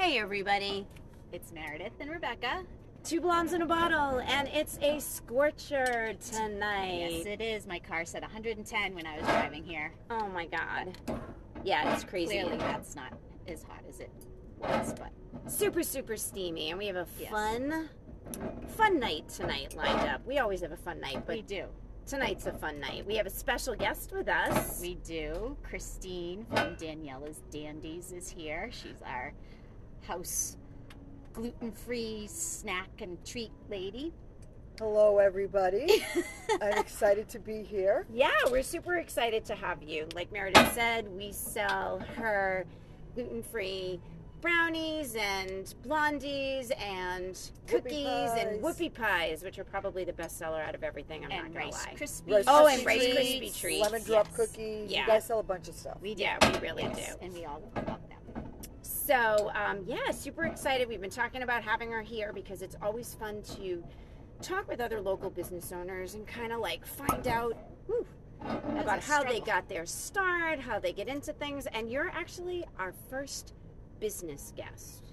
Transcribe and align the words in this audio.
Hey 0.00 0.16
everybody, 0.18 0.86
It's 1.30 1.52
Meredith 1.52 1.92
and 2.00 2.10
Rebecca. 2.10 2.64
two 3.04 3.20
blondes 3.20 3.52
in 3.52 3.60
a 3.60 3.66
bottle, 3.66 4.20
and 4.20 4.48
it's 4.48 4.78
a 4.80 4.98
scorcher 4.98 6.14
tonight. 6.32 7.10
Yes, 7.10 7.26
it 7.26 7.42
is. 7.42 7.66
My 7.66 7.78
car 7.78 8.06
said 8.06 8.22
110 8.22 8.94
when 8.94 9.06
I 9.06 9.16
was 9.18 9.26
driving 9.26 9.62
here. 9.62 9.92
oh 10.10 10.26
my 10.28 10.46
god. 10.46 10.96
Yeah, 11.64 11.92
it's 11.94 12.04
crazy. 12.04 12.40
Clearly, 12.40 12.56
that's 12.56 12.96
not 12.96 13.12
as 13.46 13.62
hot 13.62 13.82
as 13.90 14.00
it 14.00 14.10
was, 14.58 14.94
but 14.94 15.10
Super, 15.52 15.82
super 15.82 16.16
steamy, 16.16 16.70
and 16.70 16.78
we 16.78 16.86
have 16.86 16.96
a 16.96 17.06
Yes. 17.18 17.30
fun, 17.30 17.90
fun 18.68 18.98
night 18.98 19.28
tonight 19.28 19.76
lined 19.76 20.08
up. 20.08 20.24
We 20.26 20.38
always 20.38 20.62
have 20.62 20.72
a 20.72 20.78
fun 20.78 20.98
night, 21.00 21.26
but 21.26 21.36
we 21.36 21.42
do. 21.42 21.66
tonight's 22.06 22.46
a 22.46 22.52
fun 22.54 22.80
night. 22.80 23.04
We 23.06 23.16
have 23.16 23.26
a 23.26 23.30
special 23.30 23.74
guest 23.74 24.12
with 24.12 24.28
us. 24.28 24.80
We 24.80 24.94
do. 24.94 25.58
Christine 25.62 26.46
from 26.46 26.74
Daniela's 26.76 27.42
Dandies 27.50 28.12
is 28.12 28.30
here. 28.30 28.70
She's 28.72 29.02
our 29.04 29.34
house 30.14 30.56
gluten-free 31.34 32.26
snack 32.26 32.88
and 33.00 33.16
treat 33.24 33.52
lady. 33.68 34.12
Hello, 34.80 35.18
everybody. 35.18 36.04
I'm 36.60 36.78
excited 36.78 37.28
to 37.28 37.38
be 37.38 37.62
here. 37.62 38.06
Yeah, 38.12 38.30
we're 38.50 38.64
super 38.64 38.96
excited 38.96 39.44
to 39.44 39.54
have 39.54 39.84
you. 39.84 40.08
Like 40.16 40.32
Meredith 40.32 40.72
said, 40.74 41.06
we 41.16 41.30
sell 41.30 42.00
her 42.16 42.66
gluten 43.14 43.42
free 43.44 44.00
brownies 44.40 45.14
and 45.16 45.72
blondies 45.86 46.72
and 46.82 47.34
Whoopie 47.34 47.68
cookies 47.68 48.30
and 48.38 48.60
pies. 48.60 48.76
whoopie 48.78 48.92
pies, 48.94 49.42
which 49.44 49.58
are 49.60 49.64
probably 49.64 50.02
the 50.02 50.14
best 50.14 50.38
seller 50.38 50.60
out 50.60 50.74
of 50.74 50.82
everything. 50.82 51.24
I'm 51.24 51.30
and 51.30 51.42
not 51.44 51.52
gonna 51.52 51.66
Rice 51.66 51.86
lie. 51.86 51.94
Krispies. 51.94 52.32
Rice 52.34 52.44
Oh, 52.48 52.66
and 52.66 52.80
Krispie 52.82 52.86
Rice 52.86 53.14
treats, 53.14 53.58
Krispie 53.58 53.60
treats. 53.60 53.82
lemon 53.82 54.02
drop 54.04 54.26
yes. 54.28 54.36
cookies. 54.36 54.90
Yeah. 54.90 55.00
You 55.02 55.06
guys 55.06 55.26
sell 55.26 55.38
a 55.38 55.44
bunch 55.44 55.68
of 55.68 55.74
stuff. 55.76 55.98
We 56.02 56.14
do. 56.16 56.22
Yeah, 56.22 56.38
we 56.52 56.58
really 56.58 56.82
Yes, 56.84 57.14
do. 57.14 57.24
And 57.24 57.32
we 57.34 57.44
all 57.44 57.62
love 57.76 57.84
them. 58.08 58.19
So, 58.82 59.50
um, 59.54 59.80
yeah, 59.86 60.10
super 60.12 60.44
excited. 60.44 60.88
We've 60.88 61.00
been 61.00 61.10
talking 61.10 61.42
about 61.42 61.62
having 61.62 61.90
her 61.92 62.02
here 62.02 62.32
because 62.32 62.62
it's 62.62 62.76
always 62.82 63.14
fun 63.14 63.42
to 63.56 63.82
talk 64.42 64.68
with 64.68 64.80
other 64.80 65.00
local 65.00 65.30
business 65.30 65.72
owners 65.72 66.14
and 66.14 66.26
kind 66.26 66.52
of 66.52 66.60
like 66.60 66.86
find 66.86 67.26
out 67.28 67.56
whew, 67.86 68.06
about 68.78 69.00
how 69.02 69.22
they 69.22 69.40
got 69.40 69.68
their 69.68 69.84
start, 69.84 70.58
how 70.58 70.78
they 70.78 70.92
get 70.92 71.08
into 71.08 71.32
things. 71.34 71.66
And 71.66 71.90
you're 71.90 72.08
actually 72.14 72.64
our 72.78 72.92
first 73.10 73.52
business 74.00 74.52
guest. 74.56 75.04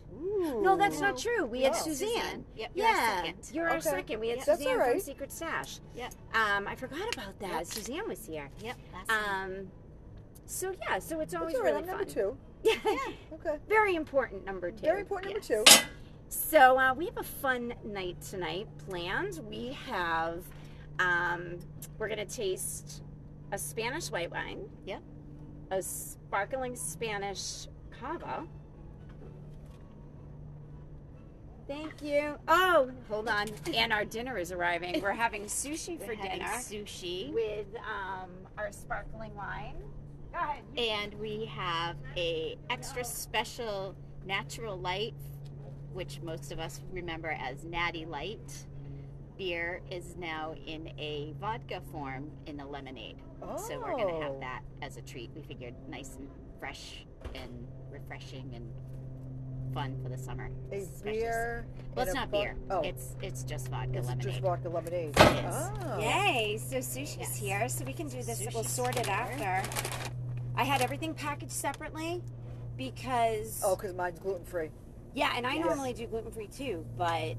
No, 0.61 0.78
that's 0.78 1.02
not 1.02 1.17
true. 1.17 1.45
We 1.45 1.61
had 1.63 1.73
No. 1.73 1.80
Suzanne. 1.80 2.45
Yep, 2.56 2.72
you're 2.73 2.88
Yeah, 2.88 3.31
you're 3.52 3.69
our 3.69 3.81
second. 3.81 4.19
We 4.22 4.30
had 4.30 4.38
Yep. 4.38 4.45
Suzanne 4.45 4.80
all 4.81 4.89
from. 4.91 5.00
Secret 5.02 5.31
Stash. 5.31 5.80
Yeah. 5.95 6.09
Um, 6.34 6.66
I 6.67 6.75
forgot 6.75 7.13
about 7.13 7.38
that. 7.39 7.52
Yep. 7.52 7.66
Suzanne 7.66 8.08
was 8.08 8.25
here. 8.25 8.50
Yep. 8.63 8.78
Um, 9.09 9.67
so 10.45 10.73
yeah, 10.81 11.00
so 11.00 11.19
it's 11.19 11.34
always 11.36 11.56
all 11.56 11.61
right. 11.63 11.67
really 11.73 11.81
I'm 11.84 11.88
fun. 11.88 11.97
number 11.97 12.09
two. 12.11 12.38
Yeah. 12.63 12.75
Okay. 13.33 13.58
Very 13.69 13.95
important 13.95 14.45
number 14.45 14.72
two. 14.72 14.81
Very 14.81 15.02
important 15.02 15.33
Yes. 15.36 15.50
number 15.50 15.66
two. 15.66 15.81
So 16.30 16.77
uh, 16.77 16.94
we 16.94 17.05
have 17.05 17.17
a 17.17 17.23
fun 17.23 17.73
night 17.86 18.22
tonight 18.22 18.67
planned. 18.89 19.39
We 19.50 19.77
have, 19.88 20.44
um, 21.00 21.59
we're 21.97 22.09
gonna 22.09 22.25
taste 22.25 23.03
a 23.52 23.58
Spanish 23.58 24.11
white 24.11 24.31
wine. 24.31 24.67
Yep. 24.85 25.02
A 25.72 25.81
sparkling 25.81 26.75
Spanish 26.75 27.67
cava. 28.00 28.45
Thank 31.67 32.02
you. 32.02 32.35
Oh, 32.47 32.89
hold 33.09 33.28
on. 33.28 33.47
And 33.75 33.91
our 33.91 34.05
dinner 34.05 34.38
is 34.38 34.52
arriving. 34.52 35.02
We're 35.02 35.11
having 35.11 35.44
sushi 35.44 36.00
We're 36.00 36.05
for 36.08 36.13
having 36.16 36.39
dinner 36.39 36.50
sushi. 36.52 37.33
with 37.33 37.67
um, 37.78 38.30
our 38.58 38.72
sparkling 38.72 39.35
wine. 39.35 39.75
Go 40.38 40.43
ahead. 40.43 40.63
and 40.77 41.13
we 41.19 41.45
have 41.45 41.95
a 42.16 42.57
extra 42.69 43.03
special 43.03 43.95
natural 44.25 44.77
light 44.77 45.16
which 45.94 46.21
most 46.21 46.52
of 46.52 46.59
us 46.59 46.81
remember 46.91 47.29
as 47.41 47.63
natty 47.63 48.05
light 48.05 48.66
beer 49.38 49.81
is 49.89 50.16
now 50.17 50.53
in 50.66 50.89
a 50.99 51.33
vodka 51.39 51.81
form 51.91 52.29
in 52.45 52.59
a 52.59 52.67
lemonade 52.67 53.17
Oh. 53.41 53.56
so 53.57 53.79
we're 53.79 53.91
going 53.94 54.07
to 54.16 54.22
have 54.22 54.31
oh. 54.34 54.39
that 54.41 54.62
as 54.81 54.97
a 54.97 55.01
treat 55.01 55.29
we 55.35 55.41
figured 55.44 55.73
nice 55.89 56.16
and 56.17 56.28
fresh 56.59 57.06
and 57.35 57.67
refreshing 57.91 58.51
and 58.56 58.67
fun 59.73 59.95
for 60.03 60.09
the 60.09 60.17
summer 60.17 60.50
A 60.72 60.75
especially- 60.78 61.19
beer. 61.19 61.66
well 61.95 62.01
and 62.01 62.09
it's 62.09 62.16
not 62.16 62.29
vo- 62.29 62.41
beer 62.41 62.56
Oh, 62.69 62.81
it's 62.81 63.16
it's 63.22 63.44
just 63.44 63.69
vodka 63.69 63.97
it's 64.00 64.07
lemonade 64.07 64.23
just 64.28 64.39
vodka 64.41 64.69
lemonade. 64.69 65.13
It 65.17 65.45
is. 65.45 65.56
Oh. 65.56 66.00
Yay! 66.00 66.57
So 66.57 66.78
sushi's 66.78 67.17
Yes. 67.19 67.35
here, 67.38 67.69
so 67.69 67.85
we 67.85 67.94
can 67.94 68.07
do 68.07 68.22
this. 68.23 68.45
we'll 68.53 68.63
sort 68.63 68.97
it 68.97 69.06
here. 69.06 69.16
after. 69.16 70.09
I 70.57 70.63
had 70.63 70.81
everything 70.81 71.13
packaged 71.13 71.51
separately 71.51 72.22
because 72.78 73.62
Oh, 73.63 73.75
because 73.75 73.94
mine's 73.94 74.19
gluten 74.19 74.44
free. 74.44 74.69
yeah, 75.13 75.34
and 75.35 75.45
I 75.45 75.53
Yes. 75.53 75.66
normally 75.66 75.94
do 75.94 76.07
gluten 76.07 76.31
free 76.31 76.47
too, 76.47 76.84
but 76.97 77.35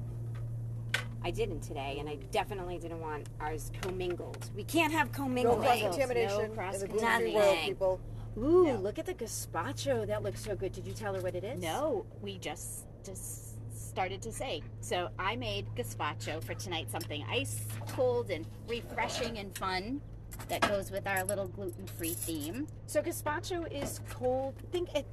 I 1.21 1.31
didn't 1.31 1.59
today, 1.59 1.97
and 1.99 2.07
I 2.07 2.15
definitely 2.31 2.77
didn't 2.77 3.01
want 3.01 3.27
ours 3.41 3.71
commingled. 3.81 4.49
We 4.55 4.63
can't 4.63 4.93
have 4.93 5.07
No 5.09 5.13
commingled. 5.13 5.59
cross 5.59 5.79
contamination 5.81 6.37
No 6.37 6.43
in 6.45 6.49
the 6.49 6.55
gluten 6.55 6.55
free 6.55 6.55
cross-contamination. 6.55 7.77
world. 7.77 7.99
Ooh, 8.37 8.63
No. 8.67 8.75
look 8.77 8.97
at 8.99 9.05
the 9.05 9.13
gazpacho. 9.13 10.07
That 10.07 10.23
looks 10.23 10.41
so 10.41 10.55
good. 10.55 10.71
Did 10.71 10.87
you 10.87 10.93
tell 10.93 11.13
her 11.13 11.19
what 11.21 11.35
it 11.35 11.43
is? 11.43 11.61
No, 11.61 12.05
we 12.21 12.37
just 12.37 12.85
just 13.03 13.55
started 13.77 14.21
to 14.21 14.31
say. 14.31 14.61
So 14.81 15.09
I 15.19 15.35
made 15.35 15.65
gazpacho 15.75 16.41
for 16.43 16.53
tonight, 16.53 16.89
something 16.89 17.23
ice 17.29 17.65
cold 17.89 18.29
and 18.29 18.45
refreshing 18.67 19.39
and 19.39 19.57
fun 19.57 19.99
that 20.47 20.61
goes 20.67 20.91
with 20.91 21.05
our 21.07 21.23
little 21.23 21.47
gluten-free 21.47 22.13
theme. 22.13 22.67
So 22.87 23.01
gazpacho 23.01 23.71
is 23.71 23.99
cold. 24.09 24.55
Think 24.71 24.93
it. 24.95 25.05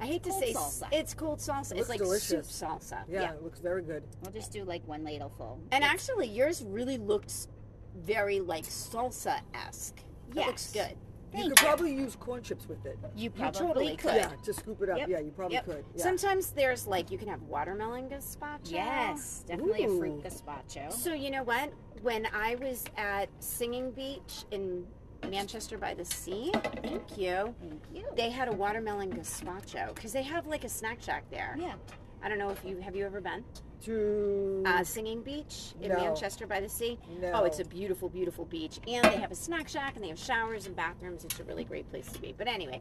I 0.00 0.06
hate 0.06 0.22
to 0.24 0.30
Cold 0.30 0.42
say 0.44 0.52
salsa. 0.54 0.88
it's 0.92 1.12
cold 1.14 1.38
salsa. 1.40 1.72
It 1.72 1.78
it's 1.78 1.88
like 1.88 1.98
delicious. 1.98 2.46
soup 2.46 2.68
salsa. 2.68 3.02
Yeah, 3.08 3.22
Yeah. 3.22 3.32
it 3.32 3.42
looks 3.42 3.58
very 3.58 3.82
good. 3.82 4.04
We'll 4.22 4.32
just 4.32 4.52
do 4.52 4.64
like 4.64 4.86
one 4.86 5.02
ladleful. 5.04 5.58
And 5.72 5.82
It's- 5.82 5.90
actually, 5.92 6.28
yours 6.28 6.62
really 6.62 6.98
looks 6.98 7.48
very 7.96 8.38
like 8.40 8.64
salsa 8.64 9.40
esque. 9.54 10.00
It 10.30 10.36
looks 10.36 10.70
good. 10.72 10.96
Thank 11.32 11.44
you 11.44 11.50
could 11.50 11.58
probably 11.58 11.92
use 11.92 12.16
corn 12.16 12.42
chips 12.42 12.66
with 12.68 12.86
it. 12.86 12.96
you 13.14 13.28
totally 13.28 13.50
probably 13.60 13.88
could. 13.96 13.98
could. 13.98 14.14
Yeah, 14.14 14.30
to 14.44 14.54
scoop 14.54 14.80
it 14.82 14.88
up. 14.88 14.98
Yep. 14.98 15.08
Yeah, 15.10 15.18
you 15.18 15.30
probably 15.30 15.56
Yep. 15.56 15.64
could. 15.66 15.84
Yeah. 15.94 16.02
Sometimes 16.02 16.52
there's 16.52 16.86
like 16.86 17.10
you 17.10 17.18
can 17.18 17.28
have 17.28 17.42
watermelon 17.42 18.08
gazpacho. 18.08 18.70
Yes, 18.70 19.44
definitely 19.46 19.84
a 19.84 19.88
fruit 19.88 20.20
Ooh. 20.20 20.22
gazpacho. 20.22 20.90
So 20.92 21.12
you 21.12 21.30
know 21.30 21.42
what? 21.42 21.70
When 22.02 22.26
I 22.34 22.54
was 22.56 22.84
at 22.96 23.28
Singing 23.40 23.90
Beach 23.90 24.44
in 24.50 24.86
Manchester 25.28 25.76
by 25.78 25.94
the 25.94 26.04
Sea, 26.04 26.52
thank 26.82 27.18
you. 27.18 27.54
Thank 27.60 27.82
you. 27.92 28.04
They 28.16 28.30
had 28.30 28.48
a 28.48 28.52
watermelon 28.52 29.12
gazpacho 29.12 29.94
because 29.94 30.12
they 30.12 30.22
have 30.22 30.46
like 30.46 30.64
a 30.64 30.68
snack 30.68 31.02
shack 31.02 31.24
there. 31.30 31.56
Yeah. 31.58 31.74
I 32.22 32.28
don't 32.28 32.38
know 32.38 32.50
if 32.50 32.64
you 32.64 32.78
have 32.78 32.94
you 32.96 33.06
ever 33.06 33.20
been 33.20 33.44
to 33.84 34.62
uh, 34.66 34.82
Singing 34.82 35.22
Beach 35.22 35.72
in 35.80 35.90
No. 35.90 35.96
Manchester 35.96 36.46
by 36.48 36.60
the 36.60 36.68
Sea. 36.68 36.98
no. 37.20 37.30
Oh, 37.32 37.44
it's 37.44 37.60
a 37.60 37.64
beautiful, 37.64 38.08
beautiful 38.08 38.44
beach, 38.44 38.80
and 38.88 39.04
they 39.04 39.16
have 39.18 39.30
a 39.30 39.36
snack 39.36 39.68
shack, 39.68 39.94
and 39.94 40.02
they 40.04 40.08
have 40.08 40.18
showers 40.18 40.66
and 40.66 40.74
bathrooms. 40.74 41.24
It's 41.24 41.38
a 41.38 41.44
really 41.44 41.62
great 41.64 41.88
place 41.90 42.10
to 42.12 42.20
be. 42.20 42.34
But 42.36 42.48
anyway, 42.48 42.80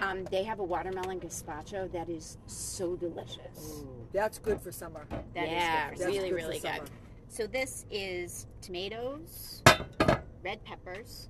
um, 0.00 0.24
they 0.30 0.42
have 0.44 0.58
a 0.60 0.64
watermelon 0.64 1.20
gazpacho 1.20 1.90
that 1.92 2.08
is 2.08 2.38
so 2.46 2.96
delicious. 2.96 3.82
Ooh, 3.82 3.88
that's 4.12 4.38
good 4.38 4.58
for 4.60 4.72
summer. 4.72 5.06
That 5.34 5.44
is 5.44 5.50
Yeah, 5.50 5.88
good 5.90 5.98
for 5.98 6.04
That's 6.04 6.16
really, 6.16 6.28
good 6.30 6.34
really 6.36 6.58
for 6.60 6.66
good. 6.68 6.76
summer. 6.76 6.88
So 7.28 7.46
this 7.46 7.84
is 7.90 8.46
tomatoes, 8.60 9.62
red 10.42 10.64
peppers, 10.64 11.28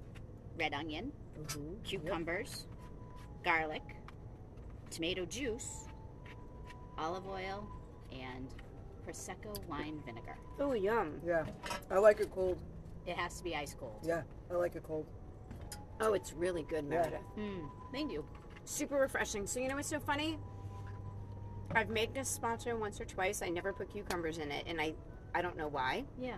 red 0.59 0.73
onion, 0.73 1.13
Mhm. 1.39 1.83
cucumbers, 1.85 2.67
garlic, 3.43 3.83
tomato 4.91 5.25
juice, 5.27 5.87
olive 6.97 7.27
oil, 7.27 7.67
and 8.13 8.49
prosecco 9.07 9.53
wine 9.67 10.01
vinegar. 10.07 10.37
Oh, 10.59 10.73
yum! 10.73 11.21
Yeah, 11.25 11.47
I 11.91 11.99
like 11.99 12.21
it 12.21 12.31
cold. 12.31 12.59
It 13.07 13.17
has 13.17 13.39
to 13.39 13.45
be 13.45 13.55
ice 13.57 13.75
cold. 13.75 13.99
Yeah, 14.03 14.23
I 14.51 14.55
like 14.55 14.77
it 14.77 14.83
cold. 14.83 15.07
Oh, 16.01 16.13
it's 16.15 16.33
really 16.33 16.63
good, 16.63 16.85
Yeah. 16.85 16.91
Meredith. 16.91 17.23
Mm, 17.37 17.71
thank 17.93 18.13
you. 18.13 18.25
Super 18.65 18.97
refreshing. 18.97 19.47
So 19.47 19.61
you 19.61 19.69
know 19.69 19.77
what's 19.77 19.89
so 19.89 19.99
funny? 20.01 20.39
I've 21.73 21.91
made 21.91 22.15
gazpacho 22.15 22.79
once 22.79 23.01
or 23.01 23.05
twice. 23.05 23.43
I 23.43 23.49
never 23.51 23.73
put 23.73 23.91
cucumbers 23.91 24.39
in 24.39 24.51
it, 24.51 24.65
and 24.67 24.81
I, 24.81 24.95
I 25.35 25.43
don't 25.43 25.57
know 25.57 25.69
why. 25.69 26.05
Yeah. 26.21 26.29
Yeah. 26.29 26.37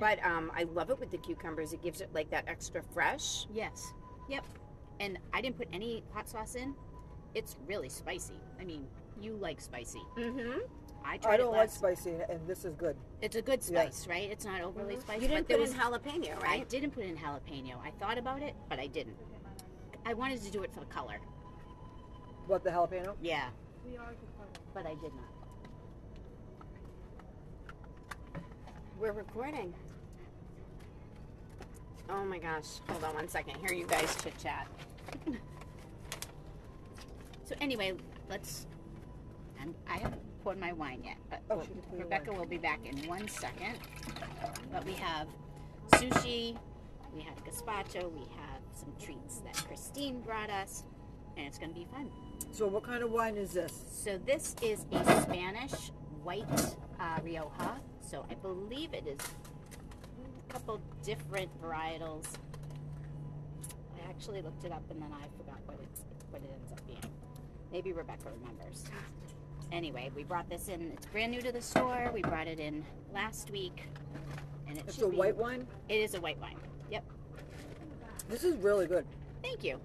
But 0.00 0.24
um, 0.24 0.50
I 0.54 0.64
love 0.64 0.90
it 0.90 0.98
with 0.98 1.10
the 1.10 1.18
cucumbers. 1.18 1.72
It 1.72 1.82
gives 1.82 2.00
it 2.00 2.10
like 2.12 2.30
that 2.30 2.44
extra 2.48 2.82
fresh. 2.82 3.46
Yes. 3.52 3.92
Yep. 4.28 4.44
And 5.00 5.18
I 5.32 5.40
didn't 5.40 5.56
put 5.56 5.68
any 5.72 6.02
hot 6.12 6.28
sauce 6.28 6.54
in. 6.54 6.74
It's 7.34 7.56
really 7.66 7.88
spicy. 7.88 8.40
I 8.60 8.64
mean, 8.64 8.86
you 9.20 9.36
like 9.36 9.60
spicy. 9.60 10.02
Mm-hmm. 10.18 10.60
I 11.04 11.18
tried 11.18 11.34
I 11.34 11.36
don't 11.36 11.52
like 11.52 11.70
spicy, 11.70 12.14
and 12.28 12.40
this 12.48 12.64
is 12.64 12.74
good. 12.74 12.96
It's 13.22 13.36
a 13.36 13.42
good 13.42 13.60
Yeah. 13.70 13.82
spice, 13.82 14.08
right? 14.08 14.28
It's 14.30 14.44
not 14.44 14.60
overly 14.60 14.98
spicy. 14.98 15.22
You 15.22 15.28
didn't 15.28 15.42
but 15.42 15.48
there 15.48 15.56
put 15.58 15.62
was 15.62 15.72
in 15.72 15.78
jalapeno, 15.78 16.42
right? 16.42 16.60
I 16.62 16.64
didn't 16.64 16.90
put 16.90 17.04
in 17.04 17.16
jalapeno. 17.16 17.76
I 17.84 17.92
thought 18.00 18.18
about 18.18 18.42
it, 18.42 18.54
but 18.68 18.80
I 18.80 18.88
didn't. 18.88 19.16
I 20.04 20.14
wanted 20.14 20.42
to 20.42 20.50
do 20.50 20.62
it 20.62 20.72
for 20.72 20.80
the 20.80 20.86
color. 20.86 21.18
What 22.48 22.64
the 22.64 22.70
jalapeno? 22.70 23.14
Yeah. 23.22 23.48
We 23.88 23.96
are 23.96 24.10
the 24.10 24.26
color. 24.36 24.48
But 24.74 24.86
I 24.86 24.94
did 24.94 25.12
not. 25.14 25.35
We're 28.98 29.12
recording. 29.12 29.74
Oh 32.08 32.24
my 32.24 32.38
gosh. 32.38 32.80
Hold 32.88 33.04
on 33.04 33.14
one 33.14 33.28
second. 33.28 33.56
Here 33.60 33.76
you 33.76 33.86
guys 33.86 34.16
chit 34.22 34.34
chat. 34.38 34.66
So 37.48 37.54
anyway, 37.60 37.92
let's 38.28 38.66
and 39.60 39.72
I 39.88 39.98
haven't 39.98 40.20
poured 40.42 40.58
my 40.58 40.72
wine 40.72 41.00
yet, 41.04 41.16
but 41.30 41.42
Oh, 41.48 41.58
we'll- 41.58 41.64
she 41.64 41.68
didn't 41.74 41.84
pour 41.84 41.94
your 41.98 42.04
Rebecca 42.06 42.32
will 42.32 42.44
be 42.44 42.58
back 42.58 42.84
in 42.84 43.06
one 43.06 43.28
second. 43.28 43.78
But 44.72 44.84
we 44.84 44.94
have 44.94 45.28
sushi, 45.92 46.58
we 47.14 47.20
have 47.22 47.36
gazpacho, 47.44 48.10
we 48.12 48.22
have 48.34 48.60
some 48.74 48.92
treats 49.00 49.38
that 49.44 49.54
Christine 49.68 50.22
brought 50.22 50.50
us, 50.50 50.82
and 51.36 51.46
it's 51.46 51.56
going 51.56 51.72
to 51.72 51.78
be 51.78 51.86
fun. 51.92 52.10
So 52.50 52.66
what 52.66 52.82
kind 52.82 53.04
of 53.04 53.12
wine 53.12 53.36
is 53.36 53.52
this? 53.52 53.84
So 53.92 54.18
this 54.26 54.56
is 54.60 54.84
a 54.90 55.22
Spanish 55.22 55.92
white 56.24 56.48
uh, 56.98 57.20
Rioja. 57.22 57.80
So 58.08 58.24
I 58.30 58.34
believe 58.34 58.94
it 58.94 59.04
is 59.06 59.18
a 60.48 60.52
couple 60.52 60.80
different 61.04 61.50
varietals. 61.60 62.24
I 63.96 64.08
actually 64.08 64.42
looked 64.42 64.64
it 64.64 64.70
up 64.70 64.82
and 64.90 65.02
then 65.02 65.10
I 65.12 65.26
forgot 65.36 65.58
what 65.66 65.78
it's 65.82 66.02
what 66.30 66.40
it 66.40 66.50
ends 66.52 66.72
up 66.72 66.86
being. 66.86 67.12
Maybe 67.72 67.92
Rebecca 67.92 68.30
remembers. 68.40 68.84
Anyway, 69.72 70.10
we 70.14 70.22
brought 70.22 70.48
this 70.48 70.68
in. 70.68 70.92
It's 70.92 71.06
brand 71.06 71.32
new 71.32 71.42
to 71.42 71.50
the 71.50 71.60
store. 71.60 72.10
We 72.14 72.22
brought 72.22 72.46
it 72.46 72.60
in 72.60 72.84
last 73.12 73.50
week, 73.50 73.88
and 74.68 74.78
it 74.78 74.84
It's 74.86 75.02
a 75.02 75.08
be, 75.08 75.16
white 75.16 75.36
wine. 75.36 75.66
It 75.88 75.96
is 75.96 76.14
a 76.14 76.20
white 76.20 76.40
wine. 76.40 76.56
Yep. 76.90 77.04
This 78.28 78.44
is 78.44 78.56
really 78.58 78.86
good. 78.86 79.04
Thank 79.42 79.64
you. 79.64 79.80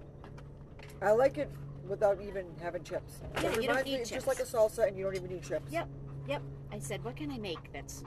I 1.00 1.10
like 1.10 1.38
it 1.38 1.50
without 1.88 2.20
even 2.22 2.46
having 2.62 2.84
chips. 2.84 3.14
Yeah, 3.34 3.40
it 3.40 3.44
you 3.44 3.50
don't 3.50 3.62
reminds 3.70 3.84
me 3.86 3.94
it's 3.96 4.10
just 4.10 4.28
like 4.28 4.38
a 4.38 4.44
salsa, 4.44 4.86
and 4.86 4.96
you 4.96 5.02
don't 5.02 5.16
even 5.16 5.28
need 5.28 5.42
chips. 5.42 5.72
Yep. 5.72 5.88
Yep. 6.28 6.42
I 6.72 6.78
said, 6.78 7.04
what 7.04 7.16
can 7.16 7.30
I 7.30 7.38
make 7.38 7.72
that's 7.72 8.02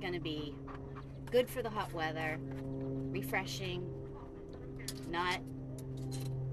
going 0.00 0.12
to 0.12 0.20
be 0.20 0.54
good 1.30 1.48
for 1.48 1.62
the 1.62 1.70
hot 1.70 1.92
weather, 1.94 2.38
refreshing, 3.10 3.88
not 5.08 5.40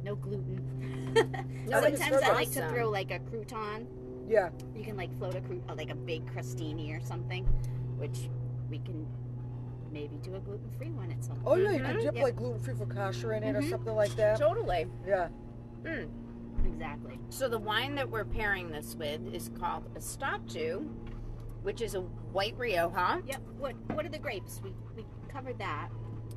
no 0.03 0.15
gluten. 0.15 0.63
No, 1.67 1.81
Sometimes 1.81 2.23
I 2.23 2.33
like 2.33 2.51
to 2.51 2.61
awesome. 2.63 2.73
throw 2.73 2.89
like 2.89 3.11
a 3.11 3.19
crouton. 3.19 3.85
Yeah. 4.29 4.49
You 4.75 4.83
can 4.83 4.95
like 4.95 5.15
float 5.17 5.35
a 5.35 5.41
croup, 5.41 5.69
uh, 5.69 5.75
like 5.75 5.89
a 5.89 5.95
big 5.95 6.25
crostini 6.33 6.95
or 6.97 7.05
something, 7.05 7.43
which 7.97 8.29
we 8.69 8.79
can 8.79 9.05
maybe 9.91 10.17
do 10.21 10.35
a 10.35 10.39
gluten-free 10.39 10.91
one 10.91 11.11
at 11.11 11.23
some 11.23 11.35
point. 11.37 11.47
Oh 11.47 11.55
yeah, 11.55 11.71
you 11.71 11.79
can 11.79 11.95
dip 11.97 12.15
Yep. 12.15 12.23
like 12.23 12.35
gluten 12.35 12.59
free 12.61 12.73
focaccia 12.75 13.35
in 13.37 13.43
it 13.43 13.55
or 13.55 13.61
Mhm. 13.61 13.69
something 13.69 13.95
like 13.95 14.15
that. 14.15 14.37
Totally. 14.39 14.87
Yeah. 15.05 15.29
Mm. 15.83 16.07
Exactly. 16.65 17.19
So 17.29 17.49
the 17.49 17.59
wine 17.59 17.95
that 17.95 18.09
we're 18.09 18.25
pairing 18.25 18.69
this 18.69 18.95
with 18.95 19.33
is 19.33 19.49
called 19.59 19.93
Estatu, 19.95 20.87
which 21.63 21.81
is 21.81 21.95
a 21.95 22.01
white 22.01 22.56
Rioja. 22.57 23.21
Yep. 23.25 23.42
What 23.57 23.75
What 23.94 24.06
are 24.06 24.09
the 24.09 24.19
grapes? 24.19 24.62
We 24.63 24.74
we 24.95 25.06
covered 25.30 25.57
that. 25.59 25.89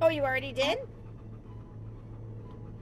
Oh, 0.03 0.09
you 0.09 0.23
already 0.23 0.53
did? 0.53 0.79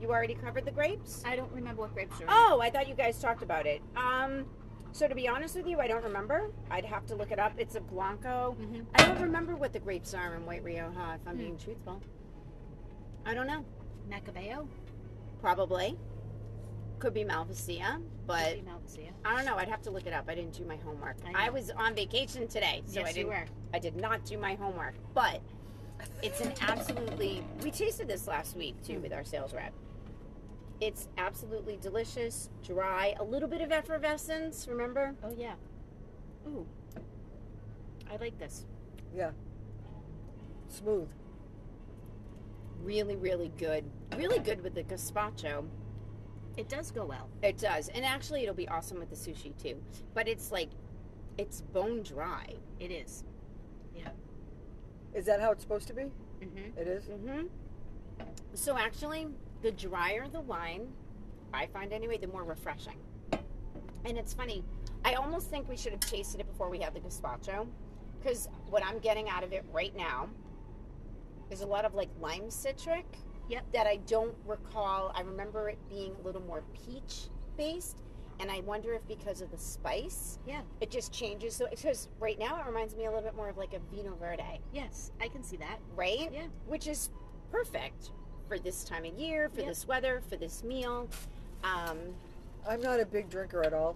You 0.01 0.09
already 0.11 0.33
covered 0.35 0.63
the 0.65 0.71
grapes? 0.71 1.23
I 1.25 1.35
don't 1.35 1.51
remember 1.51 1.81
what 1.81 1.93
grapes 1.93 2.19
are. 2.21 2.25
Oh, 2.29 2.59
I 2.61 2.69
thought 2.69 2.87
you 2.87 2.95
guys 2.95 3.19
talked 3.19 3.43
about 3.43 3.65
it. 3.65 3.81
Um, 3.97 4.45
so 4.93 5.07
to 5.07 5.13
be 5.15 5.27
honest 5.27 5.55
with 5.55 5.67
you, 5.67 5.79
I 5.79 5.87
don't 5.87 6.03
remember. 6.03 6.51
I'd 6.71 6.85
have 6.85 7.05
to 7.07 7.15
look 7.15 7.31
it 7.31 7.39
up. 7.39 7.51
It's 7.57 7.75
a 7.75 7.81
Blanco. 7.81 8.55
Mhm. 8.59 8.85
I 8.95 9.05
don't 9.05 9.21
remember 9.21 9.55
what 9.57 9.73
the 9.73 9.79
grapes 9.79 10.13
are 10.13 10.35
in 10.35 10.45
White 10.45 10.63
Rioja, 10.63 11.15
if 11.19 11.27
I'm 11.27 11.35
Hmm. 11.35 11.37
being 11.41 11.57
truthful. 11.57 12.01
I 13.25 13.33
don't 13.33 13.45
know. 13.47 13.65
Macabeo. 14.09 14.67
Probably. 15.41 15.97
Could 16.99 17.13
be 17.13 17.23
Malvasia, 17.23 18.01
but 18.27 18.43
Maybe 18.43 18.63
Malvasia. 18.67 19.11
I 19.23 19.35
don't 19.35 19.45
know. 19.45 19.55
I'd 19.55 19.69
have 19.69 19.81
to 19.83 19.91
look 19.91 20.05
it 20.05 20.11
up. 20.11 20.25
I 20.27 20.35
didn't 20.35 20.53
do 20.53 20.65
my 20.65 20.75
homework. 20.75 21.15
I. 21.33 21.47
I, 21.47 21.49
was 21.49 21.71
on 21.71 21.95
vacation 21.95 22.47
today, 22.47 22.83
so 22.85 22.99
yes, 22.99 23.09
I 23.09 23.13
didn't. 23.13 23.27
you 23.27 23.27
were. 23.27 23.45
I 23.73 23.79
did 23.79 23.95
not 23.95 24.25
do 24.25 24.37
my 24.37 24.55
homework, 24.55 24.95
but 25.13 25.41
it's 26.21 26.41
an 26.41 26.53
absolutely. 26.59 27.41
We 27.63 27.71
tasted 27.71 28.09
this 28.09 28.27
last 28.27 28.57
week 28.57 28.75
too 28.83 28.95
hmm. 28.95 29.03
with 29.03 29.13
our 29.13 29.23
sales 29.23 29.53
rep. 29.53 29.73
It's 30.81 31.07
absolutely 31.17 31.77
delicious, 31.77 32.49
dry, 32.65 33.15
a 33.19 33.23
little 33.23 33.49
bit 33.49 33.61
of 33.61 33.71
effervescence. 33.71 34.67
Remember? 34.69 35.15
Oh 35.23 35.33
yeah. 35.37 35.55
Ooh. 36.47 36.67
I 38.11 38.17
like 38.17 38.37
this. 38.39 38.65
Yeah. 39.15 39.31
Smooth. 40.67 41.07
Really, 42.83 43.15
really 43.15 43.51
good. 43.57 43.85
Really 44.17 44.39
good 44.39 44.63
with 44.63 44.73
the 44.73 44.83
gazpacho. 44.83 45.65
It 46.59 46.67
does 46.67 46.91
go 46.91 47.05
well. 47.05 47.29
It 47.41 47.57
does, 47.57 47.87
and 47.87 48.03
actually, 48.03 48.43
it'll 48.43 48.53
be 48.53 48.67
awesome 48.67 48.99
with 48.99 49.09
the 49.09 49.15
sushi 49.15 49.57
too. 49.63 49.81
But 50.13 50.27
it's 50.27 50.51
like, 50.51 50.69
it's 51.37 51.61
bone 51.61 52.03
dry. 52.03 52.47
It 52.81 52.91
is. 52.91 53.23
Yeah. 53.95 54.09
is. 55.13 55.21
Is 55.21 55.25
that 55.27 55.39
how 55.39 55.51
it's 55.51 55.63
supposed 55.63 55.87
to 55.87 55.93
be? 55.93 56.03
Mm-hmm. 56.41 56.77
It 56.77 56.87
is. 56.87 57.05
Mm-hmm. 57.05 57.45
So 58.55 58.77
actually, 58.77 59.27
the 59.61 59.71
drier 59.71 60.27
the 60.27 60.41
wine, 60.41 60.89
I 61.53 61.67
find 61.67 61.93
anyway, 61.93 62.17
the 62.17 62.27
more 62.27 62.43
refreshing. 62.43 62.97
And 64.03 64.17
it's 64.17 64.33
funny. 64.33 64.65
I 65.05 65.13
almost 65.13 65.49
think 65.49 65.69
we 65.69 65.77
should 65.77 65.93
have 65.93 66.01
tasted 66.01 66.41
it 66.41 66.47
before 66.47 66.69
we 66.69 66.79
had 66.79 66.93
the 66.93 66.99
gazpacho, 66.99 67.67
because 68.19 68.49
what 68.69 68.83
I'm 68.83 68.99
getting 68.99 69.29
out 69.29 69.45
of 69.45 69.53
it 69.53 69.63
right 69.71 69.95
now 69.95 70.27
is 71.51 71.61
a 71.61 71.65
lot 71.65 71.85
of 71.85 71.93
like 71.93 72.09
lime 72.19 72.51
citric. 72.51 73.05
Yep. 73.49 73.71
That 73.73 73.87
I 73.87 73.97
don't 74.07 74.35
recall. 74.45 75.11
I 75.15 75.21
remember 75.21 75.69
it 75.69 75.77
being 75.89 76.15
a 76.21 76.25
little 76.25 76.41
more 76.43 76.63
peach 76.85 77.27
based, 77.57 77.97
and 78.39 78.49
I 78.51 78.61
wonder 78.61 78.93
if 78.93 79.05
because 79.07 79.41
of 79.41 79.51
the 79.51 79.57
spice, 79.57 80.39
Yeah. 80.47 80.61
it 80.81 80.89
just 80.91 81.11
changes. 81.11 81.55
So 81.55 81.67
because 81.69 82.07
right 82.19 82.37
now 82.39 82.59
it 82.61 82.65
reminds 82.65 82.95
me 82.95 83.05
a 83.05 83.09
little 83.09 83.23
bit 83.23 83.35
more 83.35 83.49
of 83.49 83.57
like 83.57 83.73
a 83.73 83.79
Vino 83.93 84.15
Verde 84.15 84.61
Yes, 84.71 85.11
I 85.19 85.27
can 85.27 85.43
see 85.43 85.57
that. 85.57 85.79
right? 85.95 86.29
Yeah. 86.31 86.47
Which 86.67 86.87
is 86.87 87.09
perfect 87.51 88.11
for 88.47 88.57
this 88.59 88.83
time 88.83 89.03
of 89.05 89.13
year, 89.15 89.49
for 89.49 89.59
Yep. 89.61 89.67
this 89.67 89.87
weather, 89.87 90.21
for 90.29 90.35
this 90.37 90.63
meal. 90.63 91.07
Um, 91.63 91.97
I'm 92.67 92.81
not 92.81 92.99
a 92.99 93.05
big 93.05 93.29
drinker 93.29 93.63
at 93.63 93.73
all, 93.73 93.95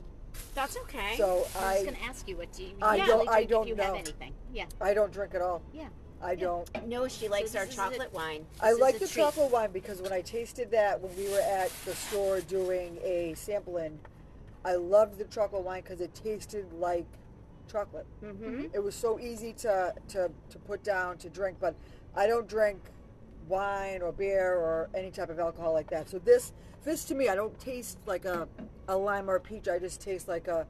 that's 0.55 0.75
okay. 0.77 1.15
so 1.17 1.45
I 1.57 1.75
was 1.75 1.83
going 1.83 1.95
to 1.95 2.03
ask 2.03 2.27
you 2.27 2.35
what 2.38 2.51
do 2.51 2.63
you 2.63 2.75
I 2.81 2.95
usually 2.97 3.25
don't- 3.25 3.29
I 3.35 3.44
don't 3.45 3.63
if 3.63 3.69
you 3.69 3.75
know. 3.75 3.83
have 3.83 3.95
anything. 3.95 4.33
Yeah. 4.51 4.65
I 4.81 4.94
don't 4.94 5.11
drink 5.13 5.33
at 5.35 5.41
all. 5.41 5.61
Yeah. 5.73 5.88
I 6.24 6.36
don't. 6.36 6.88
no, 6.88 7.08
she 7.08 7.28
likes 7.28 7.52
this 7.52 7.60
our 7.60 7.66
is 7.68 7.74
a- 7.74 7.75
chocolate 7.75 8.14
wine. 8.14 8.46
I 8.62 8.68
This 8.68 8.75
is 8.75 8.80
like 8.81 8.96
a 8.96 9.00
the 9.00 9.08
treat. 9.08 9.22
chocolate 9.24 9.52
wine 9.52 9.72
because 9.72 10.02
when 10.02 10.14
I 10.14 10.22
tasted 10.22 10.72
that 10.72 11.00
when 11.02 11.16
we 11.18 11.30
were 11.30 11.42
at 11.42 11.70
the 11.86 11.94
store 11.96 12.40
doing 12.42 12.98
a 13.04 13.34
sampling, 13.36 14.00
I 14.66 14.75
loved 14.75 15.18
the 15.18 15.25
chocolate 15.25 15.64
wine 15.64 15.81
because 15.81 16.00
it 16.02 16.14
tasted 16.16 16.72
like 16.74 17.06
chocolate. 17.70 18.06
Mm-hmm. 18.24 18.66
It 18.74 18.81
was 18.84 18.96
so 18.96 19.20
easy 19.20 19.54
to, 19.54 19.94
to, 20.10 20.31
to 20.50 20.58
put 20.60 20.84
down 20.84 21.18
to 21.18 21.30
drink, 21.30 21.58
but 21.60 21.75
I 22.16 22.28
don't 22.28 22.48
drink 22.48 22.80
wine 23.50 24.02
or 24.02 24.12
beer 24.14 24.54
or 24.54 24.90
any 24.96 25.12
type 25.12 25.30
of 25.30 25.40
alcohol 25.40 25.74
like 25.74 25.90
that. 25.90 26.10
So 26.10 26.20
this 26.20 26.54
this 26.86 27.04
to 27.06 27.16
me, 27.16 27.30
I 27.30 27.36
don't 27.36 27.58
taste 27.60 27.98
like 28.06 28.25
a, 28.25 28.48
a 28.88 28.96
lime 28.96 29.30
or 29.30 29.36
a 29.36 29.40
peach. 29.42 29.68
I 29.68 29.80
just 29.80 30.00
taste 30.02 30.28
like 30.28 30.48
a 30.48 30.66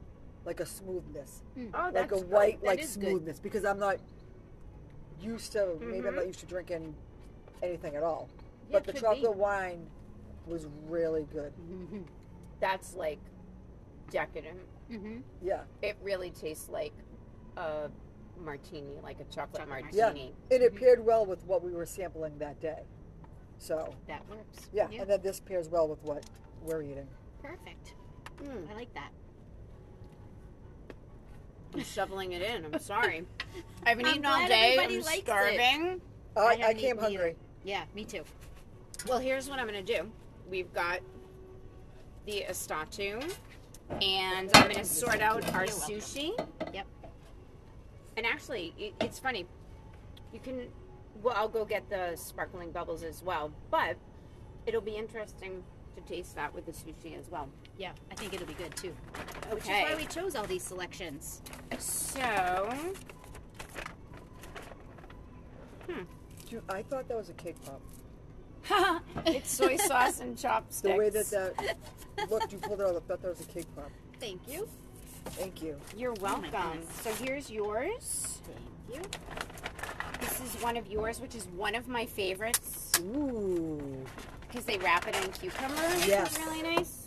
like 0.46 0.60
a 0.60 0.66
smoothness, 0.66 1.42
Oh, 1.58 1.62
like 1.74 1.94
that's 1.94 2.12
a 2.12 2.16
good. 2.16 2.30
white 2.30 2.62
That 2.62 2.68
like 2.68 2.80
is 2.81 2.98
good. 2.98 3.10
smoothness 3.10 3.40
because 3.40 3.64
I'm 3.66 3.80
not 3.80 3.98
used 5.23 5.51
to 5.53 5.77
maybe 5.81 6.07
I'm 6.07 6.15
not 6.15 6.27
used 6.27 6.39
to 6.42 6.45
drinking 6.45 6.94
anything 7.61 7.95
at 7.95 8.03
all. 8.03 8.30
Yeah, 8.69 8.73
but 8.80 8.85
the 8.85 8.92
could 8.94 9.01
chocolate 9.01 9.35
wine 9.35 9.87
was 10.45 10.68
really 10.87 11.25
good. 11.31 11.53
Mm-hmm. 11.71 12.01
That's 12.59 12.95
like 12.95 13.19
decadent. 14.11 14.59
Mm-hmm. 14.92 15.18
Yeah, 15.42 15.61
It 15.81 15.97
really 16.03 16.30
tastes 16.31 16.69
like 16.69 16.94
a 17.57 17.89
martini, 18.44 18.99
like 19.01 19.19
a 19.19 19.23
chocolate, 19.25 19.63
Chocolate 19.68 19.85
Yeah. 19.94 20.06
martini. 20.06 20.33
and 20.51 20.61
it 20.61 20.75
paired 20.75 21.03
well 21.03 21.25
with 21.25 21.44
what 21.45 21.63
we 21.63 21.71
were 21.71 21.85
sampling 21.85 22.37
that 22.39 22.59
day. 22.59 22.83
So 23.59 23.94
That 24.07 24.27
works. 24.30 24.69
yeah, 24.73 24.87
and 24.92 25.09
then 25.09 25.21
this 25.21 25.39
pairs 25.39 25.69
well 25.69 25.87
with 25.87 26.03
what 26.03 26.25
we're 26.63 26.81
eating. 26.83 27.07
Perfect. 27.42 27.94
Mm, 28.44 28.69
I 28.69 28.73
like 28.75 28.94
that. 28.94 29.11
I'm 31.73 31.83
shoveling 31.83 32.33
it 32.33 32.42
in. 32.42 32.65
I'm 32.65 32.80
sorry. 32.80 33.25
I 33.85 33.89
haven't 33.89 34.06
I'm 34.06 34.11
eaten 34.13 34.25
all 34.25 34.37
glad 34.37 34.47
day. 34.49 34.73
everybody 34.73 34.95
I'm 34.97 35.01
likes 35.03 35.18
it. 35.19 35.25
starving. 35.25 36.01
I, 36.35 36.39
I 36.39 36.44
I, 36.45 36.56
haven't 36.56 36.77
came 36.77 36.85
eaten 36.95 36.99
hungry. 36.99 37.35
Yeah, 37.63 37.83
me 37.95 38.06
too. 38.06 38.23
Well, 39.07 39.19
here's 39.19 39.49
what 39.49 39.59
I'm 39.59 39.68
going 39.68 39.83
to 39.83 39.97
do. 39.97 40.09
We've 40.49 40.71
got 40.73 40.99
the 42.25 42.45
estatu, 42.49 43.21
and 44.01 44.49
I'm 44.53 44.63
going 44.63 44.75
to 44.75 44.85
sort 44.85 45.21
out 45.21 45.44
our 45.53 45.65
You're 45.65 45.75
welcome. 45.75 45.95
sushi. 45.97 46.47
Yep. 46.73 46.87
And 48.18 48.25
actually, 48.25 48.73
it, 48.77 48.94
it's 49.01 49.19
funny. 49.19 49.45
You 50.31 50.39
can. 50.39 50.68
Well, 51.21 51.35
I'll 51.37 51.49
go 51.49 51.63
get 51.65 51.89
the 51.89 52.15
sparkling 52.15 52.71
bubbles 52.71 53.03
as 53.03 53.23
well, 53.23 53.51
but 53.69 53.97
it'll 54.65 54.81
be 54.81 54.95
interesting 54.95 55.63
to 55.95 56.01
taste 56.01 56.35
that 56.35 56.53
with 56.53 56.65
the 56.65 56.71
sushi 56.71 57.18
as 57.19 57.30
well. 57.30 57.47
Yeah, 57.77 57.92
I 58.11 58.15
think 58.15 58.33
it'll 58.33 58.47
be 58.47 58.53
good 58.53 58.75
too. 58.75 58.94
Which 59.56 59.64
is 59.64 59.69
why 59.69 59.95
we 59.95 60.06
chose 60.06 60.36
all 60.36 60.45
these 60.45 60.64
selections. 60.64 61.42
So, 61.78 62.22
hmm. 65.90 66.02
Dude, 66.50 66.62
I 66.69 66.83
thought 66.83 67.07
that 67.07 67.18
was 67.18 67.30
a 67.30 67.33
cake 67.33 67.56
pop. 67.66 67.81
Ha! 68.66 69.02
It's 69.26 69.52
soy 69.52 69.76
sauce 69.88 70.19
and 70.19 70.38
chopsticks. 70.38 70.81
The 70.81 70.95
way 70.98 71.10
that 71.10 71.26
that 71.31 71.78
looked, 72.30 72.52
you 72.54 72.60
pulled 72.60 72.80
it 72.81 72.86
out. 72.88 72.95
I 72.95 73.00
thought 73.00 73.22
that 73.22 73.30
was 73.30 73.42
a 73.42 73.45
cake 73.45 73.68
pop. 73.76 73.90
Thank 74.19 74.42
you. 74.48 74.68
Thank 75.26 75.62
you. 75.62 75.76
You're 75.98 76.12
Oh 76.12 76.22
welcome. 76.22 76.52
goodness. 76.52 77.02
so 77.02 77.12
here's 77.24 77.50
yours. 77.50 78.42
Thank 78.45 79.04
you. 79.04 79.10
This 80.22 80.40
is 80.42 80.62
one 80.62 80.78
of 80.78 80.88
yours, 80.88 81.19
which 81.19 81.36
is 81.36 81.45
one 81.56 81.76
of 81.76 81.88
my 81.88 82.06
favorites 82.06 82.92
Ooh. 83.02 83.81
because 84.48 84.64
they 84.66 84.78
wrap 84.78 85.07
it 85.07 85.16
in 85.24 85.31
cucumber. 85.31 85.74
which 85.76 85.95
is 86.04 86.07
Yes. 86.07 86.38
really 86.40 86.62
nice. 86.62 87.03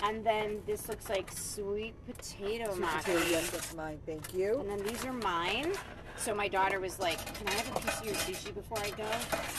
Yum. 0.00 0.08
And 0.08 0.24
then 0.24 0.62
this 0.66 0.88
looks 0.88 1.08
like 1.08 1.30
sweet 1.32 1.94
potato 2.06 2.72
Sweet 2.74 2.84
maki. 2.86 3.04
potato, 3.04 3.24
yes, 3.30 3.50
that's 3.50 3.74
mine. 3.74 3.98
Thank 4.06 4.32
you. 4.34 4.58
And 4.60 4.68
then 4.70 4.82
these 4.86 5.04
are 5.04 5.12
mine. 5.12 5.72
So 6.16 6.34
my 6.34 6.48
daughter 6.48 6.80
was 6.80 6.98
like, 6.98 7.18
"Can 7.36 7.48
I 7.48 7.52
have 7.52 7.76
a 7.76 7.80
piece 7.80 8.00
of 8.00 8.06
your 8.06 8.14
sushi 8.14 8.54
before 8.54 8.78
I 8.78 8.90
go?" 8.90 9.06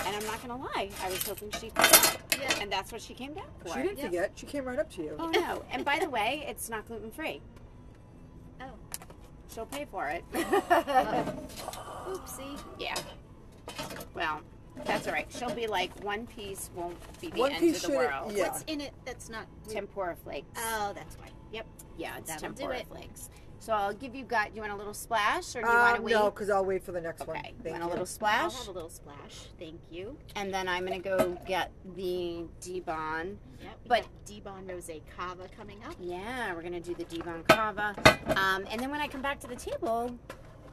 And 0.05 0.15
I'm 0.15 0.25
not 0.25 0.41
gonna 0.45 0.61
lie, 0.61 0.89
I 1.03 1.09
was 1.09 1.23
hoping 1.27 1.49
she'd 1.59 1.73
forget. 1.73 2.17
Yeah. 2.39 2.53
And 2.61 2.71
that's 2.71 2.91
what 2.91 3.01
she 3.01 3.13
came 3.15 3.33
down 3.33 3.47
for. 3.65 3.73
She 3.73 3.81
didn't 3.81 3.97
Yep. 3.97 4.05
forget. 4.07 4.31
She 4.35 4.45
came 4.45 4.65
right 4.65 4.77
up 4.77 4.91
to 4.93 5.01
you. 5.01 5.15
Oh 5.17 5.29
no! 5.29 5.63
And 5.71 5.83
by 5.83 5.97
the 5.99 6.09
way, 6.09 6.45
it's 6.47 6.69
not 6.69 6.85
gluten 6.87 7.09
free. 7.11 7.41
Oh. 8.59 8.65
She'll 9.53 9.65
pay 9.65 9.85
for 9.85 10.07
it. 10.07 10.23
Oopsie. 10.33 12.57
Yeah. 12.79 12.95
Well, 14.13 14.41
that's 14.85 15.07
all 15.07 15.13
right. 15.13 15.27
She'll 15.29 15.53
be 15.53 15.67
like, 15.67 15.91
one 16.03 16.25
piece 16.27 16.69
won't 16.75 16.97
be 17.21 17.29
the 17.29 17.39
One 17.39 17.51
end 17.51 17.59
piece 17.59 17.77
of 17.83 17.91
the 17.91 17.97
shouldn't- 17.97 18.13
world. 18.13 18.31
Yeah. 18.35 18.43
What's 18.49 18.63
in 18.63 18.81
it 18.81 18.93
that's 19.05 19.29
not? 19.29 19.45
Tempura 19.69 20.15
flakes. 20.15 20.47
Oh, 20.57 20.91
that's 20.95 21.17
why. 21.17 21.27
Yep. 21.51 21.65
yeah, 21.97 22.17
it's 22.17 22.29
that'll 22.29 22.49
do 22.49 22.55
tempura 22.57 22.79
it. 22.79 22.87
flakes. 22.87 23.29
So 23.59 23.73
I'll 23.73 23.93
give 23.93 24.15
you 24.15 24.23
got. 24.23 24.49
Do 24.49 24.55
you 24.55 24.61
want 24.61 24.73
a 24.73 24.75
little 24.75 24.93
splash, 24.93 25.55
or 25.55 25.61
do 25.61 25.67
you 25.67 25.73
want 25.75 25.93
to 25.95 25.99
Um, 25.99 26.03
wait? 26.05 26.13
no, 26.13 26.31
because 26.31 26.49
I'll 26.49 26.65
wait 26.65 26.83
for 26.83 26.93
the 26.93 27.01
next 27.01 27.27
one. 27.27 27.37
Okay. 27.37 27.53
Thank 27.61 27.73
want 27.75 27.83
you. 27.83 27.83
a 27.83 27.91
little 27.91 27.99
I'll 27.99 28.05
splash, 28.07 28.53
have 28.57 28.67
a 28.69 28.71
little 28.71 28.89
splash. 28.89 29.49
Thank 29.59 29.79
you. 29.91 30.17
and 30.35 30.51
then 30.51 30.67
I'm 30.67 30.83
gonna 30.83 30.97
go 30.97 31.37
get 31.45 31.71
the 31.95 32.45
Dibon. 32.59 33.35
Yep. 33.61 33.77
we 33.83 33.87
But- 33.89 34.01
got 34.01 34.25
Dibon 34.25 34.67
Rose 34.67 34.89
Cava 35.15 35.47
coming 35.55 35.77
up. 35.87 35.93
Yeah, 35.99 36.55
we're 36.55 36.63
gonna 36.63 36.79
do 36.79 36.95
the 36.95 37.05
Dibon 37.05 37.47
Cava, 37.49 37.93
um, 38.35 38.65
and 38.71 38.79
then 38.81 38.89
when 38.89 38.99
I 38.99 39.07
come 39.07 39.21
back 39.21 39.39
to 39.41 39.47
the 39.47 39.55
table, 39.55 40.17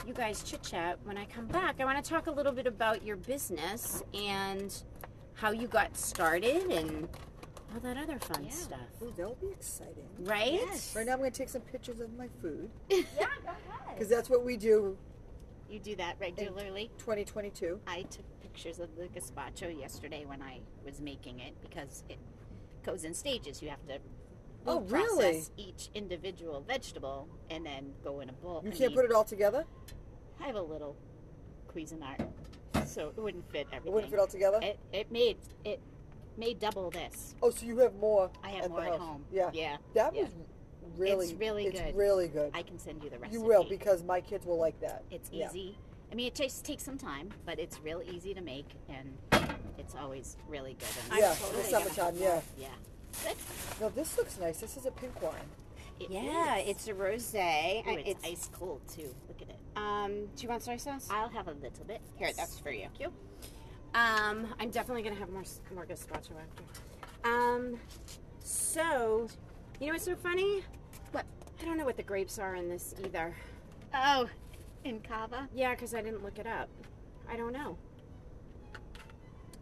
you 0.08 0.14
guys 0.14 0.42
chit 0.42 0.62
chat. 0.62 0.98
When 1.04 1.18
I 1.18 1.26
come 1.26 1.46
back, 1.46 1.76
I 1.80 1.84
want 1.84 2.02
to 2.02 2.10
talk 2.10 2.28
a 2.28 2.30
little 2.30 2.50
bit 2.52 2.66
about 2.66 3.04
your 3.04 3.16
business 3.16 4.02
and 4.14 4.74
how 5.34 5.50
you 5.50 5.68
got 5.68 5.94
started 5.98 6.62
and 6.70 7.06
all 7.74 7.80
that 7.80 7.98
other 7.98 8.18
fun 8.18 8.44
Yeah. 8.44 8.50
stuff. 8.50 9.02
Ooh, 9.02 9.12
that'll 9.14 9.34
be 9.34 9.48
exciting. 9.50 10.08
Right? 10.20 10.54
Yes. 10.54 10.96
Right 10.96 11.04
now, 11.04 11.12
I'm 11.12 11.18
going 11.18 11.30
to 11.30 11.36
take 11.38 11.50
some 11.50 11.60
pictures 11.60 12.00
of 12.00 12.16
my 12.16 12.28
food 12.40 12.70
Yeah, 12.90 13.02
go 13.18 13.20
ahead. 13.20 13.58
because 13.94 14.08
that's 14.08 14.30
what 14.30 14.46
we 14.46 14.56
do. 14.56 14.96
You 15.68 15.78
do 15.78 15.94
that 15.96 16.16
regularly. 16.18 16.90
2022. 16.96 17.78
I 17.86 18.02
took 18.02 18.24
pictures 18.40 18.78
of 18.78 18.88
the 18.96 19.08
gazpacho 19.08 19.78
yesterday 19.78 20.24
when 20.24 20.40
I 20.40 20.60
was 20.86 21.02
making 21.02 21.40
it 21.40 21.54
because 21.60 22.02
it 22.08 22.18
goes 22.82 23.04
in 23.04 23.12
stages. 23.12 23.60
You 23.60 23.68
have 23.68 23.86
to 23.88 23.98
Oh, 24.66 24.80
food 24.80 24.90
really? 24.92 25.32
process 25.34 25.50
each 25.56 25.88
individual 25.94 26.62
vegetable 26.66 27.28
and 27.50 27.64
then 27.64 27.92
go 28.02 28.20
in 28.20 28.28
a 28.28 28.32
bowl. 28.32 28.60
You 28.64 28.70
can't 28.70 28.80
mean, 28.92 28.94
put 28.96 29.04
it 29.04 29.12
all 29.12 29.24
together. 29.24 29.64
I 30.40 30.46
have 30.46 30.56
a 30.56 30.62
little 30.62 30.96
Cuisinart, 31.74 32.26
so 32.86 33.08
it 33.16 33.20
wouldn't 33.20 33.50
fit 33.50 33.66
everything. 33.72 33.86
It 33.92 33.94
wouldn't 33.94 34.10
fit 34.10 34.20
all 34.20 34.26
together. 34.26 34.58
It, 34.62 34.78
it 34.92 35.10
made 35.12 35.36
it 35.64 35.80
made 36.36 36.58
double 36.60 36.90
this. 36.90 37.34
Oh, 37.42 37.50
so 37.50 37.66
you 37.66 37.78
have 37.78 37.94
more. 37.96 38.30
I 38.42 38.48
At 38.50 38.54
have 38.54 38.62
the 38.64 38.68
more 38.70 38.84
at 38.84 38.98
home. 39.00 39.24
Yeah. 39.32 39.50
Yeah, 39.52 39.76
That 39.94 40.14
Yeah. 40.14 40.22
was 40.22 40.30
really. 40.96 41.26
It's 41.30 41.34
really 41.40 41.66
it's 41.66 41.80
good. 41.80 41.96
really 41.96 42.28
good. 42.28 42.50
I 42.54 42.62
can 42.62 42.78
send 42.78 43.02
you 43.02 43.10
the 43.10 43.18
recipe. 43.18 43.38
you 43.38 43.44
will 43.44 43.64
because 43.64 44.02
my 44.04 44.20
kids 44.20 44.46
will 44.46 44.58
like 44.58 44.78
that. 44.80 45.02
It's 45.10 45.30
Yeah. 45.30 45.48
easy. 45.48 45.76
I 46.10 46.14
mean, 46.14 46.28
it 46.28 46.34
just 46.34 46.64
takes 46.64 46.82
some 46.84 46.96
time, 46.96 47.30
but 47.44 47.58
it's 47.58 47.80
real 47.80 48.00
easy 48.10 48.32
to 48.32 48.40
make, 48.40 48.66
and 48.88 49.18
it's 49.76 49.94
always 49.94 50.38
really 50.48 50.74
good. 50.78 50.88
And 51.10 51.18
yeah, 51.20 51.34
totally 51.34 51.58
in 51.58 51.62
the 51.64 51.68
summertime. 51.68 52.16
have 52.18 52.44
Yeah. 52.58 52.68
yeah. 53.26 53.32
No, 53.80 53.90
this 53.90 54.16
looks 54.16 54.38
nice. 54.38 54.58
This 54.60 54.76
is 54.78 54.86
a 54.86 54.90
pink 54.90 55.20
wine. 55.20 55.34
It 56.00 56.10
Yeah, 56.10 56.56
is. 56.58 56.68
it's 56.68 56.88
a 56.88 56.94
rosé. 56.94 57.84
Ooh, 57.84 57.90
and 57.90 57.98
it's, 58.06 58.24
ice 58.24 58.48
cold 58.52 58.80
too. 58.88 59.14
Look 59.28 59.42
at 59.42 59.48
it. 59.50 59.57
Um, 59.76 60.26
do 60.36 60.42
you 60.42 60.48
want 60.48 60.62
soy 60.62 60.76
sauce? 60.76 61.08
I'll 61.10 61.28
have 61.28 61.48
a 61.48 61.52
little 61.52 61.84
bit. 61.86 62.00
Here, 62.16 62.32
that's 62.36 62.58
for 62.58 62.70
you. 62.70 62.82
Thank 62.82 63.00
you. 63.00 63.12
Um, 63.94 64.54
I'm 64.60 64.70
definitely 64.70 65.02
gonna 65.02 65.16
have 65.16 65.30
more 65.30 65.44
more 65.74 65.86
gazpacho 65.86 66.32
after. 66.40 66.62
Um, 67.24 67.78
so, 68.40 69.28
you 69.80 69.86
know 69.86 69.92
what's 69.94 70.04
so 70.04 70.16
funny? 70.16 70.62
What? 71.12 71.24
I 71.60 71.64
don't 71.64 71.76
know 71.76 71.84
what 71.84 71.96
the 71.96 72.02
grapes 72.02 72.38
are 72.38 72.54
in 72.54 72.68
this 72.68 72.94
either. 73.04 73.34
Oh, 73.94 74.28
in 74.84 75.00
Cava. 75.00 75.48
Yeah, 75.54 75.74
because 75.74 75.94
I 75.94 76.02
didn't 76.02 76.22
look 76.22 76.38
it 76.38 76.46
up. 76.46 76.68
I 77.30 77.36
don't 77.36 77.52
know. 77.52 77.76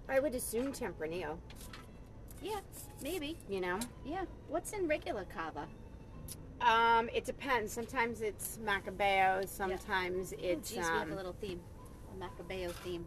I 0.09 0.21
would 0.21 0.35
assume 0.35 0.73
Tempranillo. 0.73 1.39
Yeah, 2.43 2.61
maybe. 3.03 3.37
You 3.49 3.61
know. 3.61 3.79
Yeah. 4.05 4.25
What's 4.49 4.73
in 4.73 4.87
regular 4.87 5.25
Cava? 5.25 5.67
Um, 6.61 7.09
it 7.15 7.25
depends. 7.25 7.73
Sometimes 7.73 8.21
it's 8.23 8.59
Macabeo. 8.65 9.47
Sometimes 9.49 10.33
Oh, 10.33 10.41
it's 10.43 10.71
geez, 10.71 10.79
we 10.79 10.85
have 10.85 11.03
um, 11.03 11.13
a 11.13 11.17
little 11.17 11.35
theme, 11.41 11.61
a 12.15 12.25
Macabeo 12.25 12.71
theme. 12.73 13.05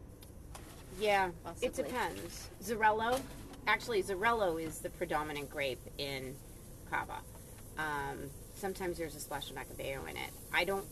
yeah. 1.00 1.30
It 1.62 1.74
depends. 1.74 2.50
Xarello. 2.64 3.20
Actually, 3.68 4.02
Xarello 4.04 4.62
is 4.62 4.80
the 4.80 4.90
predominant 4.90 5.50
grape 5.50 5.82
in 5.98 6.36
Cava. 6.90 7.20
Um, 7.78 8.30
sometimes 8.56 8.98
there's 8.98 9.16
a 9.16 9.20
splash 9.20 9.50
of 9.50 9.56
Macabeo 9.56 10.02
in 10.10 10.16
it. 10.18 10.32
I 10.54 10.64
don't. 10.64 10.86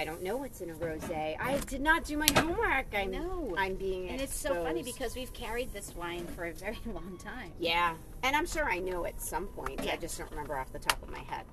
I 0.00 0.04
don't 0.04 0.22
know 0.22 0.36
what's 0.36 0.60
in 0.60 0.70
a 0.70 0.74
rosé. 0.74 1.36
I 1.40 1.58
did 1.66 1.80
not 1.80 2.04
do 2.04 2.16
my 2.16 2.28
homework. 2.36 2.86
I 2.94 3.04
know. 3.04 3.52
I'm 3.58 3.74
being 3.74 4.08
And 4.10 4.20
it's 4.20 4.36
so 4.38 4.54
funny 4.62 4.84
because 4.84 5.16
we've 5.16 5.32
carried 5.32 5.72
this 5.72 5.92
wine 5.96 6.24
for 6.36 6.44
a 6.44 6.52
very 6.52 6.78
long 6.86 7.18
time. 7.18 7.50
yeah, 7.58 7.94
and 8.22 8.36
I'm 8.36 8.46
sure 8.46 8.70
I 8.70 8.78
know 8.78 9.06
at 9.06 9.20
some 9.20 9.46
point. 9.48 9.80
Yeah. 9.82 9.94
I 9.94 9.96
just 9.96 10.16
don't 10.16 10.30
remember 10.30 10.56
off 10.56 10.72
the 10.72 10.78
top 10.78 11.02
of 11.02 11.10
my 11.10 11.18
head. 11.18 11.44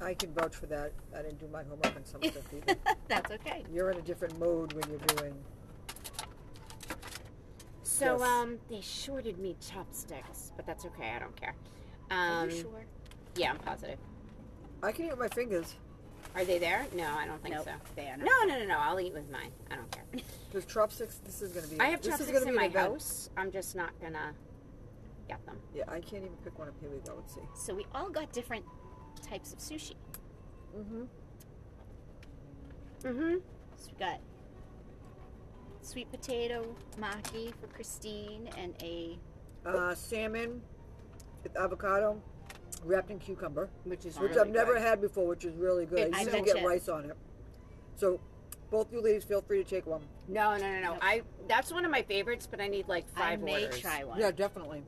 I 0.00 0.14
can 0.14 0.32
vouch 0.34 0.54
for 0.54 0.66
that. 0.66 0.92
I 1.14 1.22
didn't 1.22 1.38
do 1.40 1.48
my 1.52 1.62
homework 1.62 1.96
on 1.96 2.04
some 2.04 2.22
stuff 2.22 2.42
either. 2.54 2.78
That's 3.08 3.30
okay. 3.32 3.64
You're 3.72 3.90
in 3.90 3.98
a 3.98 4.02
different 4.02 4.38
mode 4.38 4.72
when 4.74 4.84
you're 4.90 4.98
doing. 5.16 5.34
So 7.82 8.18
Yes. 8.18 8.28
um, 8.28 8.58
they 8.68 8.80
shorted 8.82 9.38
me 9.38 9.56
chopsticks, 9.60 10.52
but 10.56 10.66
that's 10.66 10.84
okay. 10.84 11.12
I 11.16 11.18
don't 11.18 11.34
care. 11.34 11.54
Um, 12.10 12.18
Are 12.18 12.50
you 12.50 12.60
sure? 12.60 12.84
Yeah, 13.36 13.50
I'm 13.52 13.58
positive. 13.58 13.98
I 14.82 14.92
can 14.92 15.06
eat 15.06 15.10
with 15.10 15.18
my 15.18 15.28
fingers 15.28 15.74
Are 16.34 16.44
they 16.44 16.58
there? 16.58 16.86
No, 16.94 17.04
I 17.16 17.26
don't 17.26 17.42
think 17.42 17.54
Nope, 17.54 17.64
so. 17.64 17.70
they 17.94 18.08
are 18.08 18.16
No, 18.18 18.24
not. 18.26 18.48
no, 18.48 18.58
no, 18.58 18.66
no. 18.66 18.78
I'll 18.78 19.00
eat 19.00 19.14
with 19.14 19.30
mine. 19.30 19.50
I 19.70 19.76
don't 19.76 19.90
care. 19.90 20.04
because 20.52 20.66
chopsticks. 20.70 21.20
This 21.24 21.40
is 21.40 21.52
going 21.52 21.64
to 21.64 21.70
be. 21.74 21.80
I 21.80 21.86
have 21.86 22.02
this 22.02 22.12
is 22.14 22.18
chopsticks 22.26 22.38
gonna 22.40 22.50
in 22.50 22.52
be 22.52 22.58
my 22.58 22.64
an 22.66 22.70
event. 22.72 22.88
house. 22.92 23.30
I'm 23.38 23.50
just 23.50 23.74
not 23.74 23.98
gonna 24.02 24.34
get 25.28 25.44
them. 25.46 25.56
Yeah, 25.74 25.84
I 25.88 26.00
can't 26.00 26.24
even 26.24 26.36
pick 26.44 26.58
one 26.58 26.68
up. 26.68 26.74
Here 26.82 26.90
we 26.90 26.98
go. 26.98 27.14
Let's 27.16 27.34
see. 27.34 27.40
So 27.54 27.74
we 27.74 27.86
all 27.94 28.10
got 28.10 28.30
different 28.32 28.66
types 29.22 29.52
of 29.52 29.58
sushi. 29.58 29.94
Mm-hmm. 30.76 31.02
Mm-hmm. 33.04 33.34
So 33.76 33.90
we 33.92 33.98
got 34.04 34.20
sweet 35.82 36.10
potato 36.10 36.74
maki 37.00 37.52
for 37.60 37.66
Christine 37.68 38.48
and 38.58 38.74
a 38.82 39.18
Uh, 39.64 39.94
salmon 39.94 40.60
with 41.42 41.56
avocado 41.56 42.20
wrapped 42.84 43.10
in 43.10 43.18
cucumber, 43.18 43.68
Which 43.84 44.04
is 44.04 44.18
which 44.18 44.30
really 44.30 44.40
I've 44.40 44.48
never 44.54 44.74
good. 44.74 44.82
had 44.82 45.00
before, 45.00 45.26
which 45.28 45.44
is 45.44 45.54
really 45.56 45.86
good. 45.86 45.98
It's 46.08 46.16
I 46.16 46.20
I 46.20 46.22
used 46.22 46.36
to 46.36 46.42
get 46.42 46.60
you- 46.60 46.68
rice 46.68 46.88
on 46.88 47.04
it. 47.10 47.16
So, 47.96 48.20
both 48.70 48.92
you 48.92 49.00
ladies, 49.00 49.24
feel 49.24 49.40
free 49.40 49.62
to 49.62 49.68
take 49.68 49.86
one. 49.86 50.02
No, 50.28 50.56
no, 50.56 50.58
no, 50.58 50.80
no. 50.80 50.92
Nope. 50.92 50.98
I 51.00 51.22
that's 51.48 51.72
one 51.72 51.84
of 51.84 51.90
my 51.90 52.02
favorites, 52.02 52.46
but 52.50 52.60
I 52.60 52.66
need 52.68 52.88
like 52.88 53.08
five 53.10 53.40
I 53.40 53.44
may 53.44 53.64
orders. 53.64 53.80
try 53.80 54.04
one. 54.04 54.18
Yeah, 54.20 54.30
definitely. 54.32 54.82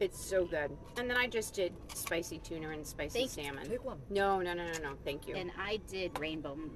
It's 0.00 0.22
so 0.22 0.44
good. 0.44 0.70
And 0.96 1.10
then 1.10 1.16
I 1.16 1.26
just 1.26 1.54
did 1.54 1.72
spicy 1.92 2.38
tuna 2.38 2.70
and 2.70 2.86
spicy 2.86 3.26
Thank- 3.26 3.30
salmon. 3.30 3.68
Take 3.68 3.84
one. 3.84 3.98
No, 4.10 4.40
no, 4.40 4.54
no, 4.54 4.64
no, 4.66 4.78
no. 4.78 4.94
Thank 5.04 5.26
you. 5.26 5.34
And 5.34 5.50
I 5.58 5.80
did 5.88 6.18
rainbow 6.18 6.52
m- 6.52 6.70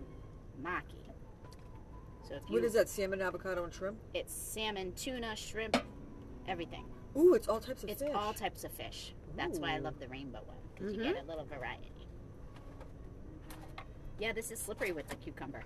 maki. 0.63 1.03
So 2.29 2.35
if 2.35 2.43
you, 2.49 2.55
What 2.57 2.65
is 2.65 2.73
that? 2.73 2.89
Salmon, 2.89 3.21
avocado, 3.21 3.63
and 3.65 3.73
shrimp. 3.73 3.99
It's 4.15 4.35
salmon, 4.35 4.93
tuna, 4.95 5.37
shrimp, 5.37 5.77
everything. 6.49 6.85
Ooh, 7.17 7.35
it's 7.35 7.47
all 7.47 7.61
types 7.61 7.85
of 7.85 7.91
It's 7.91 8.03
fish. 8.03 8.13
all 8.15 8.33
types 8.33 8.65
of 8.65 8.73
fish. 8.73 9.15
That's 9.37 9.59
why 9.59 9.75
I 9.75 9.79
love 9.79 9.99
the 10.01 10.09
rainbow 10.09 10.41
one 10.47 10.57
because 10.75 10.95
you 10.95 11.01
mm-hmm. 11.01 11.13
get 11.13 11.25
a 11.25 11.27
little 11.27 11.45
variety. 11.45 11.93
Yeah, 14.19 14.33
this 14.33 14.51
is 14.51 14.59
slippery 14.59 14.93
with 14.93 15.09
the 15.09 15.17
cucumber. 15.17 15.63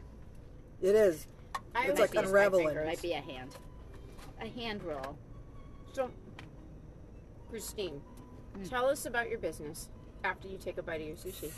It 0.80 0.94
is. 0.94 1.26
I 1.74 1.82
It's 1.82 1.90
always 1.90 2.00
like 2.00 2.14
use 2.14 2.14
my 2.14 2.22
unraveling. 2.22 2.66
fingers. 2.68 2.86
Might 2.86 3.02
be 3.02 3.12
a 3.12 3.20
hand, 3.20 3.50
a 4.40 4.48
hand 4.48 4.82
roll. 4.82 5.16
So, 5.92 6.10
Christine, 7.50 8.00
Mm. 8.58 8.68
tell 8.70 8.86
us 8.86 9.04
about 9.06 9.28
your 9.28 9.38
business 9.38 9.90
after 10.24 10.48
you 10.48 10.56
take 10.56 10.78
a 10.78 10.82
bite 10.82 11.00
of 11.02 11.06
your 11.08 11.16
sushi. 11.16 11.50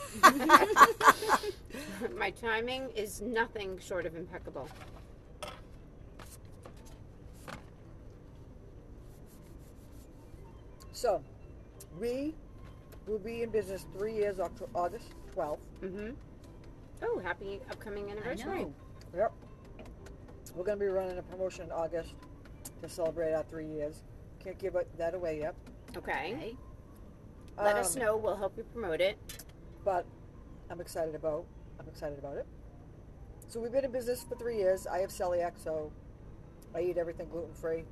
My 2.18 2.30
timing 2.32 2.90
is 2.96 3.20
nothing 3.20 3.78
short 3.78 4.04
of 4.04 4.16
impeccable. 4.16 4.68
So, 10.92 11.22
we 12.00 12.34
will 13.06 13.18
be 13.18 13.42
in 13.42 13.50
business 13.50 13.86
three 13.96 14.14
years, 14.14 14.40
October, 14.40 14.70
August 14.74 15.06
12th. 15.34 15.58
Mm-hmm. 15.82 16.10
Oh, 17.02 17.18
happy 17.20 17.60
upcoming 17.70 18.08
I 18.08 18.12
anniversary. 18.12 18.62
know. 18.64 18.74
Yep. 19.16 19.32
We're 20.54 20.64
going 20.64 20.78
to 20.78 20.84
be 20.84 20.90
running 20.90 21.18
a 21.18 21.22
promotion 21.22 21.66
in 21.66 21.72
August 21.72 22.14
to 22.82 22.88
celebrate 22.88 23.32
our 23.32 23.44
three 23.44 23.66
years. 23.66 24.02
Can't 24.42 24.58
give 24.58 24.76
that 24.96 25.14
away 25.14 25.38
yet. 25.40 25.54
Okay. 25.98 26.32
Okay. 26.34 26.56
Let 27.56 27.76
us 27.76 27.96
Um, 27.96 28.02
know. 28.02 28.16
We'll 28.16 28.36
help 28.36 28.56
you 28.56 28.64
promote 28.64 29.00
it. 29.00 29.18
But 29.84 30.06
I'm 30.70 30.80
excited 30.80 31.14
about. 31.14 31.44
I'm 31.80 31.88
excited 31.88 32.18
about 32.18 32.36
it. 32.36 32.46
So 33.48 33.60
we've 33.60 33.72
been 33.72 33.84
in 33.84 33.90
business 33.92 34.22
for 34.22 34.36
three 34.36 34.56
years. 34.56 34.86
I 34.86 34.98
have 34.98 35.10
celiac, 35.10 35.58
so 35.58 35.90
I 36.74 36.80
eat 36.82 36.98
everything 36.98 37.28
gluten 37.28 37.54
free. 37.54 37.84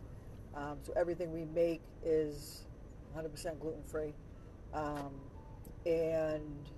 Um, 0.55 0.79
so 0.83 0.93
everything 0.97 1.33
we 1.33 1.45
make 1.47 1.81
is 2.05 2.65
100% 3.17 3.59
gluten 3.61 3.83
free. 3.85 4.13
um, 4.75 5.15
and 5.87 6.69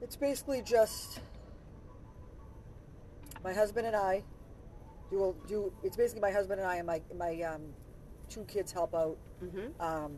it's 0.00 0.16
basically 0.16 0.62
just 0.62 1.20
my 3.44 3.52
husband 3.52 3.86
and 3.86 3.94
I 3.94 4.22
do 5.10 5.34
do. 5.46 5.72
It's 5.84 5.96
basically 5.96 6.22
my 6.22 6.30
husband 6.30 6.60
and 6.60 6.68
I 6.68 6.76
and 6.76 6.86
my 6.86 7.00
my 7.16 7.42
um, 7.42 7.62
two 8.28 8.44
kids 8.44 8.72
help 8.72 8.94
out 8.94 9.16
Mm-hmm. 9.44 9.80
um, 9.82 10.16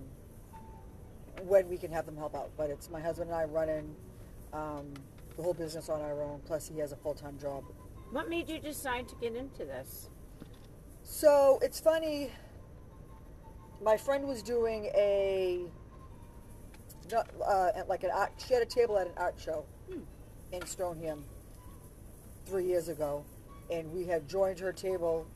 when 1.43 1.69
we 1.69 1.77
can 1.77 1.91
have 1.93 2.07
them 2.07 2.17
help 2.17 2.35
out. 2.37 2.51
But 2.57 2.71
it's 2.71 2.89
my 2.91 3.01
husband 3.01 3.31
and 3.31 3.39
I 3.39 3.45
running 3.45 3.95
um, 4.53 4.93
the 5.37 5.43
whole 5.43 5.55
business 5.55 5.89
on 5.89 6.01
our 6.01 6.23
own. 6.23 6.41
Plus, 6.47 6.69
he 6.69 6.79
has 6.79 6.93
a 6.93 6.97
full 6.97 7.15
time 7.15 7.39
job. 7.39 7.65
What 8.13 8.29
made 8.29 8.49
you 8.49 8.59
decide 8.61 9.09
to 9.09 9.15
get 9.17 9.35
into 9.35 9.65
this? 9.65 10.09
So 11.03 11.59
it's 11.63 11.81
funny. 11.81 12.31
My 13.83 13.97
friend 13.97 14.27
was 14.27 14.43
doing 14.43 14.87
a 14.95 15.65
not, 17.11 17.29
uh, 17.45 17.71
like 17.89 18.05
an 18.05 18.11
art. 18.13 18.33
She 18.47 18.55
had 18.55 18.63
a 18.63 18.67
table 18.67 18.99
at 18.99 19.07
an 19.07 19.13
art 19.17 19.35
show 19.39 19.65
Hmm. 19.91 20.01
in 20.53 20.65
Stoneham 20.67 21.25
three 22.47 22.65
years 22.67 22.89
ago, 22.89 23.25
and 23.71 23.91
we 23.93 24.05
had 24.05 24.29
joined 24.29 24.59
her 24.61 24.73
table, 24.73 25.27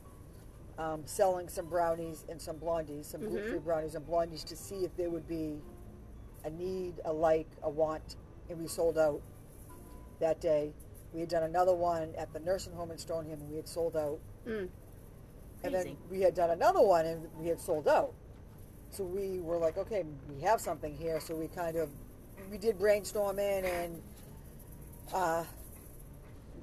um, 0.77 1.03
selling 1.05 1.47
some 1.49 1.65
brownies 1.67 2.25
and 2.29 2.41
some 2.41 2.57
blondies, 2.57 3.05
some 3.05 3.21
Mhm. 3.21 3.29
gluten-free 3.29 3.59
brownies 3.59 3.95
and 3.95 4.05
blondies, 4.07 4.43
to 4.45 4.55
see 4.55 4.83
if 4.85 4.95
there 4.95 5.09
would 5.09 5.27
be 5.27 5.61
a 6.43 6.49
need, 6.49 6.99
a 7.05 7.13
like, 7.13 7.47
a 7.61 7.69
want, 7.69 8.15
and 8.49 8.59
we 8.59 8.67
sold 8.67 8.97
out 8.97 9.21
that 10.19 10.39
day. 10.41 10.73
We 11.13 11.19
had 11.19 11.29
done 11.29 11.43
another 11.43 11.75
one 11.75 12.15
at 12.15 12.33
the 12.33 12.39
nursing 12.39 12.73
home 12.73 12.91
in 12.91 12.97
Stoneham, 12.97 13.39
and 13.39 13.49
we 13.49 13.55
had 13.57 13.67
sold 13.67 13.95
out. 13.95 14.19
Mm. 14.45 14.69
And 15.63 15.73
then 15.73 15.97
we 16.09 16.19
had 16.21 16.33
done 16.35 16.49
another 16.49 16.81
one 16.81 17.05
and 17.05 17.29
we 17.39 17.47
had 17.47 17.59
sold 17.59 17.87
out. 17.87 18.13
So 18.89 19.05
we 19.05 19.39
were 19.39 19.57
like, 19.57 19.77
okay, 19.77 20.03
we 20.29 20.41
have 20.41 20.59
something 20.59 20.93
here. 20.93 21.21
So 21.21 21.35
we 21.35 21.47
kind 21.47 21.77
of, 21.77 21.89
we 22.51 22.57
did 22.57 22.77
brainstorming 22.77 23.63
and 23.63 24.01
uh, 25.13 25.45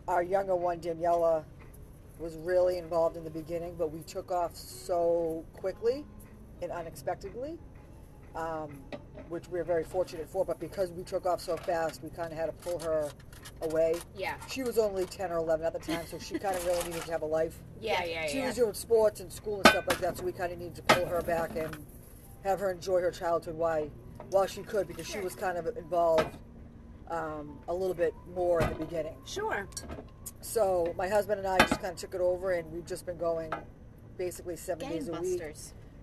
our 0.06 0.22
younger 0.22 0.54
one, 0.54 0.80
Daniela, 0.80 1.44
was 2.20 2.36
really 2.36 2.78
involved 2.78 3.16
in 3.16 3.24
the 3.24 3.30
beginning, 3.30 3.74
but 3.78 3.90
we 3.90 4.00
took 4.02 4.30
off 4.30 4.54
so 4.54 5.44
quickly 5.54 6.04
and 6.62 6.70
unexpectedly, 6.70 7.58
um, 8.36 8.78
which 9.28 9.48
we 9.48 9.58
are 9.58 9.64
very 9.64 9.84
fortunate 9.84 10.28
for. 10.28 10.44
But 10.44 10.60
because 10.60 10.92
we 10.92 11.02
took 11.02 11.24
off 11.26 11.40
so 11.40 11.56
fast, 11.56 12.02
we 12.02 12.10
kind 12.10 12.30
of 12.30 12.38
had 12.38 12.46
to 12.46 12.52
pull 12.52 12.78
her 12.80 13.10
away. 13.62 13.94
Yeah. 14.16 14.34
She 14.48 14.62
was 14.62 14.78
only 14.78 15.06
10 15.06 15.32
or 15.32 15.38
11 15.38 15.64
at 15.64 15.72
the 15.72 15.78
time, 15.78 16.06
so 16.06 16.18
she 16.18 16.38
kind 16.38 16.54
of 16.54 16.64
really 16.66 16.84
needed 16.84 17.02
to 17.02 17.12
have 17.12 17.22
a 17.22 17.26
life 17.26 17.58
Yeah, 17.80 18.04
yeah, 18.04 18.26
she 18.26 18.38
yeah. 18.38 18.46
was 18.46 18.56
doing 18.56 18.74
sports 18.74 19.20
and 19.20 19.32
school 19.32 19.56
and 19.56 19.66
stuff 19.68 19.86
like 19.88 19.98
that, 20.00 20.18
so 20.18 20.24
we 20.24 20.32
kind 20.32 20.52
of 20.52 20.58
needed 20.58 20.74
to 20.76 20.82
pull 20.82 21.06
her 21.06 21.22
back 21.22 21.56
and 21.56 21.74
have 22.44 22.60
her 22.60 22.70
enjoy 22.70 23.00
her 23.00 23.10
childhood 23.10 23.54
while, 23.54 23.88
while 24.28 24.46
she 24.46 24.62
could, 24.62 24.86
because 24.86 25.06
she 25.06 25.18
was 25.20 25.34
kind 25.34 25.56
of 25.56 25.66
involved 25.78 26.36
um, 27.10 27.58
a 27.68 27.74
little 27.74 27.94
bit 27.94 28.14
more 28.34 28.62
at 28.62 28.70
the 28.78 28.84
beginning. 28.84 29.16
Sure. 29.26 29.66
So 30.40 30.94
my 30.96 31.08
husband 31.08 31.38
and 31.40 31.48
I 31.48 31.58
just 31.58 31.80
kind 31.80 31.92
of 31.92 31.96
took 31.98 32.14
it 32.14 32.20
over, 32.20 32.52
and 32.52 32.70
we've 32.72 32.86
just 32.86 33.04
been 33.06 33.18
going 33.18 33.52
basically 34.16 34.56
seven 34.56 34.88
days 34.88 35.08
a 35.08 35.20
week. 35.20 35.42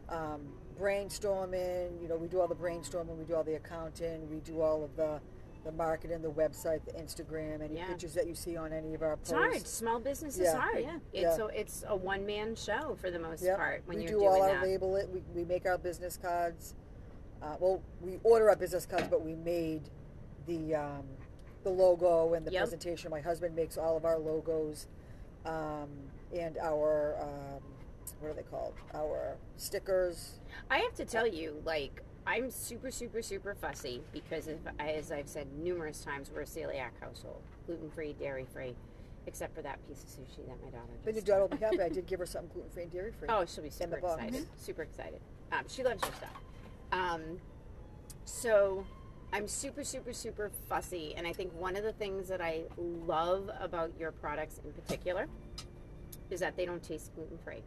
Um, 0.10 0.42
brainstorming, 0.80 2.02
you 2.02 2.08
know, 2.08 2.16
we 2.16 2.28
do 2.28 2.40
all 2.40 2.48
the 2.48 2.56
brainstorming, 2.56 3.18
we 3.18 3.26
do 3.26 3.36
all 3.36 3.44
the 3.44 3.56
accounting, 3.56 4.30
we 4.30 4.38
do 4.42 4.62
all 4.62 4.84
of 4.84 4.96
the 4.96 5.20
the 5.66 5.72
marketing, 5.74 6.22
the 6.22 6.32
website, 6.32 6.80
the 6.86 6.94
Instagram, 6.94 7.62
any 7.62 7.76
Yeah. 7.76 7.88
pictures 7.88 8.14
that 8.14 8.26
you 8.26 8.36
see 8.36 8.56
on 8.56 8.72
any 8.72 8.94
of 8.94 9.02
our 9.02 9.14
It's 9.14 9.32
posts. 9.32 9.34
hard. 9.54 9.68
Small 9.68 10.00
business 10.00 10.36
is 10.36 10.44
Yeah. 10.46 10.56
hard. 10.56 10.80
Yeah. 10.82 11.00
It's 11.12 11.38
Yeah. 11.38 11.44
a 11.44 11.48
it's 11.48 11.84
a 11.90 11.96
one 11.96 12.26
man 12.26 12.56
show 12.56 12.96
for 13.02 13.12
the 13.12 13.20
most 13.20 13.44
Yep. 13.44 13.58
part 13.58 13.82
when 13.86 13.98
we 13.98 14.04
you're 14.04 14.14
do 14.14 14.20
doing 14.20 14.32
all 14.32 14.42
our 14.44 14.54
that. 14.54 14.64
label 14.64 14.96
it. 14.96 15.10
We, 15.10 15.22
we 15.36 15.44
make 15.44 15.66
our 15.66 15.78
business 15.78 16.16
cards. 16.16 16.74
Uh, 17.42 17.58
well, 17.60 17.82
we 18.00 18.18
order 18.24 18.50
our 18.50 18.56
business 18.56 18.86
cards, 18.86 19.10
but 19.10 19.24
we 19.26 19.36
made 19.36 19.90
the 20.48 20.76
um, 20.76 21.04
the 21.64 21.70
logo 21.70 22.34
and 22.34 22.46
the 22.46 22.52
Yep. 22.52 22.62
presentation. 22.62 23.12
My 23.12 23.22
husband 23.22 23.56
makes 23.56 23.78
all 23.78 23.98
of 23.98 24.06
our 24.06 24.18
logos 24.18 24.88
um, 25.46 25.90
and 26.34 26.58
our 26.58 27.16
um, 27.22 27.62
what 28.20 28.30
are 28.32 28.34
they 28.34 28.44
called? 28.44 28.74
Our 28.94 29.36
stickers. 29.58 30.40
I 30.72 30.80
have 30.80 30.94
to 30.96 31.06
tell 31.06 31.28
you, 31.28 31.62
like, 31.66 32.02
I'm 32.26 32.50
super, 32.50 32.90
super, 32.90 33.22
super 33.22 33.54
fussy 33.54 34.02
because, 34.12 34.48
of, 34.48 34.58
as 34.80 35.12
I've 35.12 35.28
said 35.28 35.48
numerous 35.58 36.02
times, 36.04 36.32
we're 36.34 36.42
a 36.42 36.46
celiac 36.46 36.92
household, 37.02 37.42
gluten 37.66 37.90
free, 37.92 38.14
dairy 38.14 38.46
free, 38.52 38.76
except 39.28 39.54
for 39.56 39.62
that 39.62 39.86
piece 39.88 40.04
of 40.04 40.10
sushi 40.10 40.46
that 40.48 40.58
my 40.64 40.70
daughter. 40.72 40.94
Then 41.06 41.16
your 41.16 41.24
daughter 41.24 41.42
will 41.42 41.50
be 41.50 41.58
happy. 41.58 41.82
I 41.82 41.90
did 41.90 42.06
give 42.08 42.20
her 42.20 42.26
something 42.26 42.50
gluten 42.54 42.72
free 42.72 42.84
and 42.84 42.92
dairy 42.92 43.12
free. 43.12 43.28
Oh, 43.30 43.46
she'll 43.46 43.64
be 43.64 43.70
super 43.70 44.00
box. 44.00 44.16
excited. 44.24 44.48
Super 44.58 44.82
excited. 44.84 45.20
Um, 45.52 45.64
she 45.68 45.84
loves 45.84 46.02
your 46.04 46.14
stuff. 46.14 46.30
Um, 46.92 47.22
so 48.26 48.86
I'm 49.34 49.48
super, 49.48 49.84
super, 49.84 50.14
super 50.14 50.52
fussy. 50.68 51.14
And 51.18 51.28
I 51.28 51.34
think 51.34 51.54
one 51.54 51.76
of 51.76 51.84
the 51.84 51.94
things 51.94 52.28
that 52.30 52.42
I 52.42 52.64
love 52.78 53.50
about 53.60 53.92
your 54.00 54.12
products 54.12 54.60
in 54.64 54.72
particular 54.72 55.28
is 56.30 56.40
that 56.40 56.56
they 56.56 56.66
don't 56.66 56.84
taste 56.84 57.14
gluten 57.16 57.38
free. 57.38 57.64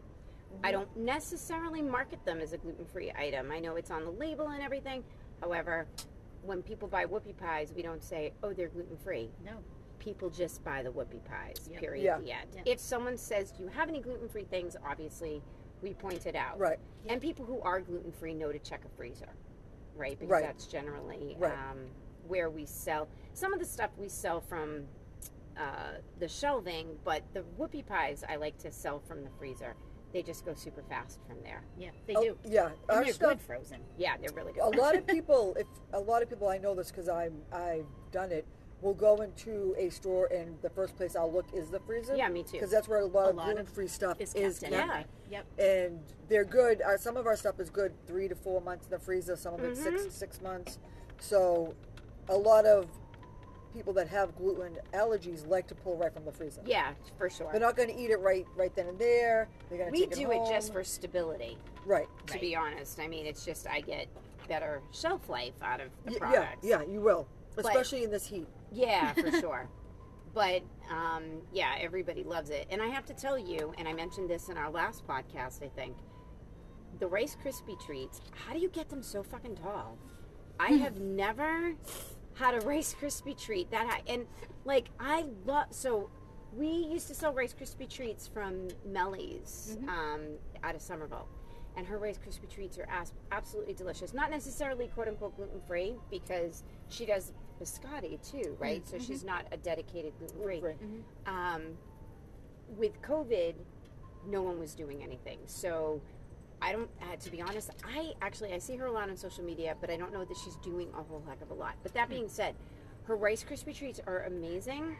I 0.63 0.71
mm-hmm. 0.71 0.79
don't 0.79 0.97
necessarily 0.97 1.81
market 1.81 2.23
them 2.25 2.39
as 2.39 2.53
a 2.53 2.57
gluten 2.57 2.85
free 2.85 3.11
item. 3.17 3.51
I 3.51 3.59
know 3.59 3.75
it's 3.75 3.91
on 3.91 4.03
the 4.03 4.11
label 4.11 4.49
and 4.49 4.61
everything. 4.61 5.03
However, 5.39 5.87
when 6.43 6.61
people 6.61 6.87
buy 6.87 7.05
whoopie 7.05 7.37
pies, 7.37 7.73
we 7.75 7.81
don't 7.81 8.03
say, 8.03 8.33
oh, 8.43 8.53
they're 8.53 8.69
gluten 8.69 8.97
free 8.97 9.29
No. 9.45 9.51
people 9.99 10.29
just 10.29 10.63
buy 10.63 10.81
the 10.83 10.89
whoopie 10.91 11.23
pies. 11.25 11.69
Yep. 11.71 11.79
Period. 11.79 12.03
Yeah. 12.03 12.17
The 12.17 12.31
end. 12.31 12.49
Yeah. 12.55 12.61
If 12.65 12.79
someone 12.79 13.17
says, 13.17 13.51
"Do 13.51 13.63
you 13.63 13.69
have 13.69 13.87
any 13.87 14.01
gluten 14.01 14.27
free 14.27 14.45
things?" 14.45 14.75
Obviously, 14.83 15.43
we 15.81 15.93
point 15.93 16.25
it 16.25 16.35
out. 16.35 16.57
Right. 16.59 16.79
And 17.07 17.21
people 17.21 17.45
who 17.45 17.61
are 17.61 17.79
gluten 17.81 18.11
free 18.11 18.33
know 18.33 18.51
to 18.51 18.59
check 18.59 18.83
a 18.85 18.89
freezer, 18.97 19.29
right? 20.01 20.19
Because 20.19 20.31
Right. 20.31 20.43
that's 20.43 20.65
generally 20.65 21.35
Right. 21.39 21.53
um, 21.53 21.87
where 22.27 22.49
we 22.49 22.65
sell 22.65 23.07
some 23.33 23.53
of 23.53 23.59
the 23.59 23.65
stuff 23.65 23.91
we 23.97 24.09
sell 24.09 24.41
from 24.41 24.87
uh, 25.57 25.97
the 26.19 26.27
shelving, 26.27 26.97
but 27.03 27.21
the 27.33 27.43
whoopie 27.59 27.85
pies 27.85 28.23
I 28.27 28.37
like 28.37 28.57
to 28.59 28.71
sell 28.71 28.99
from 28.99 29.23
the 29.23 29.29
freezer. 29.37 29.75
They 30.13 30.23
just 30.23 30.43
go 30.45 30.53
super 30.53 30.81
fast 30.83 31.19
from 31.27 31.41
there. 31.43 31.61
Yeah, 31.77 31.91
they 32.07 32.15
Oh, 32.15 32.21
do. 32.23 32.37
Yeah. 32.45 32.67
And 32.67 32.75
Our 32.89 33.03
they're 33.03 33.13
stuff 33.13 33.29
good 33.29 33.41
frozen. 33.41 33.79
Yeah, 33.97 34.17
they're 34.17 34.33
really 34.35 34.53
good. 34.53 34.63
a 34.63 34.69
lot 34.81 34.95
of 34.95 35.05
people 35.15 35.53
if 35.57 35.67
a 35.93 35.99
lot 35.99 36.21
of 36.23 36.29
people 36.29 36.47
i 36.49 36.57
know 36.57 36.73
this 36.73 36.89
because 36.89 37.07
i'm 37.09 37.41
i've 37.51 37.85
done 38.11 38.31
it 38.31 38.45
will 38.81 38.93
go 38.93 39.17
into 39.17 39.75
a 39.77 39.89
store 39.89 40.25
and 40.27 40.57
the 40.61 40.69
first 40.69 40.95
place 40.97 41.15
i'll 41.15 41.31
look 41.31 41.45
is 41.53 41.69
the 41.69 41.79
freezer 41.81 42.15
yeah, 42.15 42.27
me 42.29 42.43
too. 42.43 42.53
because 42.53 42.71
that's 42.71 42.87
where 42.87 42.99
a 42.99 43.05
lot 43.05 43.27
A 43.27 43.29
of 43.29 43.35
lot 43.35 43.45
gluten-free 43.45 43.87
stuff 43.87 44.17
It's 44.19 44.33
is 44.33 44.59
kept 44.59 44.73
in. 44.73 44.79
Yeah. 44.79 45.03
Yep. 45.29 45.45
and 45.59 45.99
they're 46.29 46.43
good 46.45 46.81
our, 46.81 46.97
some 46.97 47.15
of 47.17 47.25
our 47.27 47.35
stuff 47.35 47.59
is 47.59 47.69
good 47.69 47.93
three 48.07 48.27
to 48.27 48.35
four 48.35 48.59
months 48.61 48.85
in 48.85 48.91
the 48.91 48.99
freezer 48.99 49.35
some 49.35 49.53
of 49.53 49.63
it's 49.63 49.79
Mhm. 49.79 49.99
six 50.01 50.15
six 50.15 50.41
months 50.41 50.79
so 51.19 51.73
a 52.29 52.35
lot 52.35 52.65
of 52.65 52.87
people 53.73 53.93
that 53.93 54.07
have 54.09 54.35
gluten 54.35 54.77
allergies 54.93 55.47
like 55.47 55.65
to 55.67 55.75
pull 55.75 55.95
right 55.95 56.13
from 56.13 56.25
the 56.25 56.31
freezer 56.31 56.61
Yeah, 56.65 56.91
for 57.17 57.29
sure. 57.29 57.47
they're 57.51 57.61
not 57.61 57.77
going 57.77 57.87
to 57.87 57.95
eat 57.95 58.09
it 58.09 58.19
right 58.19 58.45
right 58.57 58.75
then 58.75 58.87
and 58.87 58.99
there 58.99 59.47
they're 59.69 59.77
going 59.77 59.93
to 59.93 59.97
we 59.97 60.05
take 60.07 60.15
do 60.17 60.29
it, 60.31 60.35
it 60.41 60.49
just 60.49 60.73
for 60.73 60.83
stability. 60.83 61.57
right 61.85 62.07
to 62.27 62.33
Right. 62.33 62.41
be 62.41 62.55
honest. 62.55 62.99
I 62.99 63.07
mean, 63.07 63.25
it's 63.25 63.45
just 63.45 63.67
I 63.67 63.79
get 63.81 64.07
better 64.49 64.81
shelf 64.91 65.29
life 65.29 65.53
out 65.61 65.79
of 65.79 65.87
the 66.05 66.17
Y- 66.19 66.31
yeah 66.33 66.49
yeah 66.61 66.81
you 66.83 66.99
will 66.99 67.25
especially 67.55 68.03
in 68.03 68.11
this 68.11 68.25
heat 68.25 68.47
Yeah, 68.71 69.13
for 69.13 69.31
sure. 69.39 69.69
But 70.33 70.63
um, 70.89 71.41
yeah, 71.51 71.75
everybody 71.79 72.23
loves 72.23 72.49
it. 72.49 72.67
And 72.69 72.81
I 72.81 72.87
have 72.87 73.05
to 73.07 73.13
tell 73.13 73.37
you, 73.37 73.73
and 73.77 73.87
I 73.87 73.93
mentioned 73.93 74.29
this 74.29 74.49
in 74.49 74.57
our 74.57 74.69
last 74.69 75.05
podcast, 75.07 75.63
I 75.63 75.67
think, 75.67 75.97
the 76.99 77.07
Rice 77.07 77.35
Krispie 77.43 77.79
treats, 77.85 78.21
how 78.33 78.53
do 78.53 78.59
you 78.59 78.69
get 78.69 78.89
them 78.89 79.01
so 79.03 79.23
fucking 79.23 79.55
tall? 79.55 79.97
I 80.59 80.73
have 80.73 80.99
never 80.99 81.73
had 82.35 82.53
a 82.53 82.59
Rice 82.61 82.95
Krispie 82.99 83.37
treat 83.41 83.71
that 83.71 83.87
high. 83.87 84.01
And 84.07 84.25
like, 84.63 84.89
I 84.99 85.25
love, 85.45 85.67
so 85.71 86.09
we 86.53 86.67
used 86.67 87.07
to 87.07 87.15
sell 87.15 87.33
Rice 87.33 87.53
Krispie 87.53 87.89
treats 87.89 88.27
from 88.27 88.67
Melly's 88.87 89.77
Mhm. 89.81 89.87
um, 89.89 90.21
out 90.63 90.75
of 90.75 90.81
Somerville. 90.81 91.27
And 91.77 91.87
her 91.87 91.97
Rice 91.97 92.17
Krispie 92.17 92.49
treats 92.53 92.77
are 92.77 92.87
as- 92.89 93.13
absolutely 93.31 93.73
delicious. 93.73 94.13
Not 94.13 94.29
necessarily 94.29 94.87
quote 94.89 95.07
unquote 95.07 95.35
gluten 95.37 95.59
free 95.61 95.95
because 96.09 96.63
she 96.89 97.05
does 97.05 97.31
biscotti 97.61 98.19
too, 98.29 98.55
right? 98.59 98.87
So 98.87 98.97
she's 98.97 99.23
not 99.23 99.45
a 99.51 99.57
dedicated 99.57 100.13
gluten 100.17 100.41
free. 100.41 100.61
Right. 100.61 100.77
Um, 101.25 101.61
with 102.77 103.01
COVID, 103.01 103.55
no 104.27 104.41
one 104.41 104.59
was 104.59 104.73
doing 104.73 105.03
anything. 105.03 105.39
So 105.45 106.01
I 106.61 106.71
don't, 106.71 106.89
uh, 107.01 107.15
to 107.15 107.31
be 107.31 107.41
honest, 107.41 107.71
I 107.83 108.13
actually, 108.21 108.53
I 108.53 108.59
see 108.59 108.75
her 108.77 108.85
a 108.85 108.91
lot 108.91 109.09
on 109.09 109.17
social 109.17 109.43
media, 109.43 109.75
but 109.81 109.89
I 109.89 109.97
don't 109.97 110.13
know 110.13 110.23
that 110.23 110.37
she's 110.37 110.55
doing 110.57 110.89
a 110.97 111.03
whole 111.03 111.23
heck 111.27 111.41
of 111.41 111.51
a 111.51 111.53
lot. 111.53 111.75
But 111.83 111.93
that 111.93 112.09
being 112.09 112.29
said, 112.29 112.55
her 113.03 113.15
Rice 113.15 113.43
Krispie 113.43 113.75
treats 113.75 113.99
are 114.05 114.23
amazing. 114.25 114.95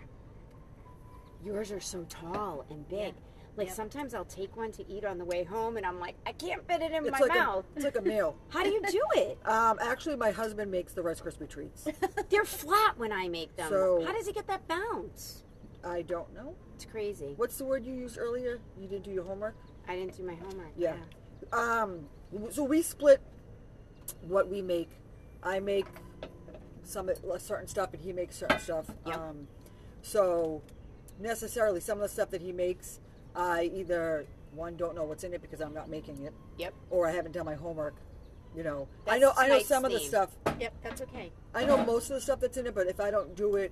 Yours 1.43 1.71
are 1.71 1.79
so 1.79 2.05
tall 2.09 2.65
and 2.69 2.87
big. 2.89 3.13
Yeah. 3.13 3.30
Like 3.57 3.67
Yep. 3.67 3.75
sometimes 3.75 4.13
I'll 4.13 4.23
take 4.25 4.55
one 4.55 4.71
to 4.73 4.87
eat 4.89 5.03
on 5.03 5.17
the 5.17 5.25
way 5.25 5.43
home, 5.43 5.77
and 5.77 5.85
I'm 5.85 5.99
like, 5.99 6.15
I 6.25 6.31
can't 6.31 6.65
fit 6.67 6.81
it 6.81 6.91
in 6.91 7.03
it's 7.05 7.11
my 7.11 7.19
like 7.19 7.29
mouth. 7.37 7.65
a, 7.73 7.75
it's 7.75 7.85
like 7.85 7.97
a 7.97 8.01
meal 8.01 8.35
How 8.49 8.63
do 8.63 8.69
you 8.69 8.81
do 8.89 9.01
it? 9.15 9.37
Um, 9.45 9.77
actually, 9.81 10.15
my 10.15 10.31
husband 10.31 10.71
makes 10.71 10.93
the 10.93 11.01
Rice 11.01 11.19
Krispie 11.19 11.49
treats. 11.49 11.85
They're 12.29 12.45
flat 12.45 12.97
when 12.97 13.11
I 13.11 13.27
make 13.27 13.55
them. 13.57 13.69
So- 13.69 14.03
How 14.05 14.13
does 14.13 14.25
he 14.25 14.33
get 14.33 14.47
that 14.47 14.67
bounce? 14.67 15.43
I 15.83 16.03
don't 16.03 16.33
know. 16.33 16.55
It's 16.75 16.85
crazy. 16.85 17.33
What's 17.37 17.57
the 17.57 17.65
word 17.65 17.85
you 17.85 17.93
used 17.93 18.17
earlier? 18.17 18.59
You 18.79 18.87
didn't 18.87 19.03
do 19.03 19.11
your 19.11 19.23
homework. 19.23 19.55
I 19.87 19.95
didn't 19.95 20.15
do 20.15 20.23
my 20.23 20.35
homework. 20.35 20.71
Yeah. 20.77 20.95
Um, 21.51 22.07
so 22.51 22.63
we 22.63 22.81
split 22.81 23.19
what 24.21 24.47
we 24.47 24.61
make. 24.61 24.89
I 25.43 25.59
make 25.59 25.87
some 26.83 27.09
certain 27.39 27.67
stuff, 27.67 27.93
and 27.93 28.01
he 28.01 28.13
makes 28.13 28.37
certain 28.37 28.59
stuff. 28.59 28.85
Yep. 29.05 29.17
Um, 29.17 29.47
so 30.01 30.61
necessarily, 31.19 31.79
some 31.81 31.97
of 31.97 32.03
the 32.03 32.09
stuff 32.09 32.29
that 32.29 32.41
he 32.41 32.51
makes, 32.51 32.99
I 33.35 33.71
either 33.73 34.25
one 34.53 34.75
don't 34.75 34.95
know 34.95 35.03
what's 35.05 35.23
in 35.23 35.33
it 35.33 35.41
because 35.41 35.61
I'm 35.61 35.73
not 35.73 35.89
making 35.89 36.23
it, 36.23 36.33
Yep. 36.57 36.73
or 36.89 37.07
I 37.07 37.11
haven't 37.11 37.31
done 37.31 37.45
my 37.45 37.55
homework. 37.55 37.95
You 38.55 38.63
know, 38.63 38.87
I 39.07 39.17
know 39.17 39.31
I 39.37 39.47
know 39.47 39.59
some 39.59 39.85
of 39.85 39.91
the 39.93 39.99
stuff. 39.99 40.29
Yep, 40.59 40.73
that's 40.83 41.01
okay. 41.03 41.31
I 41.55 41.63
know 41.63 41.77
most 41.85 42.09
of 42.09 42.15
the 42.15 42.21
stuff 42.21 42.41
that's 42.41 42.57
in 42.57 42.67
it, 42.67 42.75
but 42.75 42.87
if 42.87 42.99
I 42.99 43.09
don't 43.09 43.33
do 43.35 43.55
it 43.55 43.71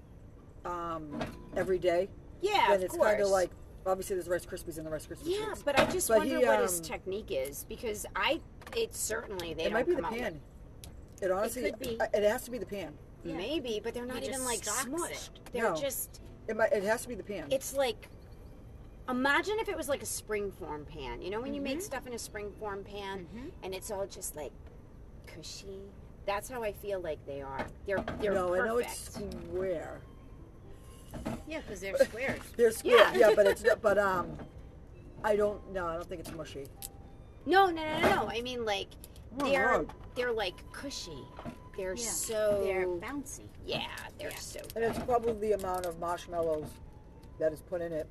um, 0.66 1.20
every 1.58 1.80
day, 1.80 2.08
Yeah, 2.42 2.68
then 2.70 2.84
it's 2.84 2.96
kind 2.98 3.22
of 3.22 3.28
like 3.28 3.52
obviously 3.86 4.16
there's 4.16 4.30
Rice 4.30 4.46
Krispies 4.46 4.78
and 4.78 4.86
the 4.88 4.92
Rice 4.92 5.06
Krispies. 5.06 5.24
Yeah, 5.26 5.46
treats. 5.48 5.64
but 5.64 5.78
I 5.80 5.86
just 5.86 6.08
But 6.08 6.20
wonder 6.20 6.40
he, 6.40 6.46
what 6.46 6.62
his 6.62 6.80
um, 6.80 6.86
technique 6.86 7.28
is 7.30 7.66
because 7.68 8.06
I, 8.16 8.40
it 8.76 8.96
certainly 8.96 9.54
they 9.54 9.66
it 9.66 9.74
might 9.74 9.86
be 9.86 9.96
the 9.96 10.02
with- 10.02 10.12
pan. 10.12 10.40
It 11.22 11.32
honestly, 11.32 11.74
uh, 12.00 12.06
it 12.14 12.24
has 12.24 12.44
to 12.44 12.52
be 12.52 12.58
the 12.58 12.66
pan. 12.66 12.94
Yeah. 13.26 13.36
Maybe, 13.36 13.82
but 13.84 13.94
they're 13.94 14.06
not 14.06 14.24
even 14.24 14.46
like 14.46 14.64
stocks 14.64 14.86
it. 14.86 14.90
smushed. 14.92 15.30
They're 15.52 15.64
No. 15.64 15.76
just. 15.76 16.22
It 16.48 16.56
might. 16.56 16.72
It 16.72 16.84
has 16.84 17.02
to 17.02 17.10
be 17.10 17.16
the 17.16 17.24
pan. 17.24 17.48
It's 17.52 17.74
like. 17.76 18.08
Imagine 19.10 19.58
if 19.60 19.70
it 19.70 19.76
was 19.76 19.90
like 19.90 20.04
a 20.04 20.06
spring 20.06 20.52
form 20.52 20.86
pan. 20.86 21.22
You 21.22 21.32
know 21.32 21.42
when 21.42 21.54
you 21.54 21.62
make 21.62 21.80
Mhm. 21.80 21.84
stuff 21.84 22.06
in 22.06 22.14
a 22.14 22.20
spring 22.20 22.52
form 22.60 22.84
pan 22.84 23.28
Mhm. 23.34 23.52
and 23.64 23.74
it's 23.74 23.90
all 23.90 24.06
just 24.06 24.36
like 24.36 24.52
cushy. 25.26 25.82
That's 26.26 26.48
how 26.50 26.62
I 26.64 26.74
feel 26.74 27.00
like 27.00 27.26
they 27.26 27.42
are. 27.42 27.66
They're 27.88 28.04
they're 28.22 28.34
no, 28.34 28.50
perfect. 28.50 28.64
I 28.64 28.68
know 28.68 28.78
it's 28.78 29.14
square. 29.16 30.02
Yeah, 31.48 31.62
because 31.62 31.82
they're 31.82 31.98
squares. 32.06 32.42
They're 32.56 32.72
square. 32.72 32.98
Yeah. 32.98 33.14
Yeah, 33.30 33.36
but 33.36 33.48
it's 33.48 33.64
but 33.82 33.98
um, 33.98 34.38
I 35.24 35.36
don't. 35.36 35.72
No, 35.74 35.88
I 35.88 35.96
don't 35.96 36.08
think 36.08 36.22
it's 36.22 36.32
mushy. 36.32 36.68
No, 37.48 37.66
no, 37.68 37.84
no, 37.84 38.00
no, 38.02 38.16
no. 38.26 38.30
I 38.30 38.42
mean 38.42 38.64
like 38.64 38.90
Oh, 39.40 39.46
they're 39.50 39.72
Lord. 39.74 39.94
they're 40.16 40.32
like 40.32 40.72
cushy. 40.72 41.26
They're 41.76 41.94
Yeah. 41.96 42.10
so 42.12 42.62
They're 42.64 42.86
bouncy. 42.86 43.48
yeah, 43.66 43.88
they're 44.20 44.30
Yeah. 44.32 44.36
so 44.38 44.60
And 44.76 44.84
it's 44.84 45.00
probably 45.00 45.34
the 45.50 45.54
amount 45.54 45.86
of 45.88 45.98
marshmallows 46.00 46.68
that 47.40 47.54
is 47.54 47.62
put 47.62 47.82
in 47.82 47.92
it. 47.94 48.08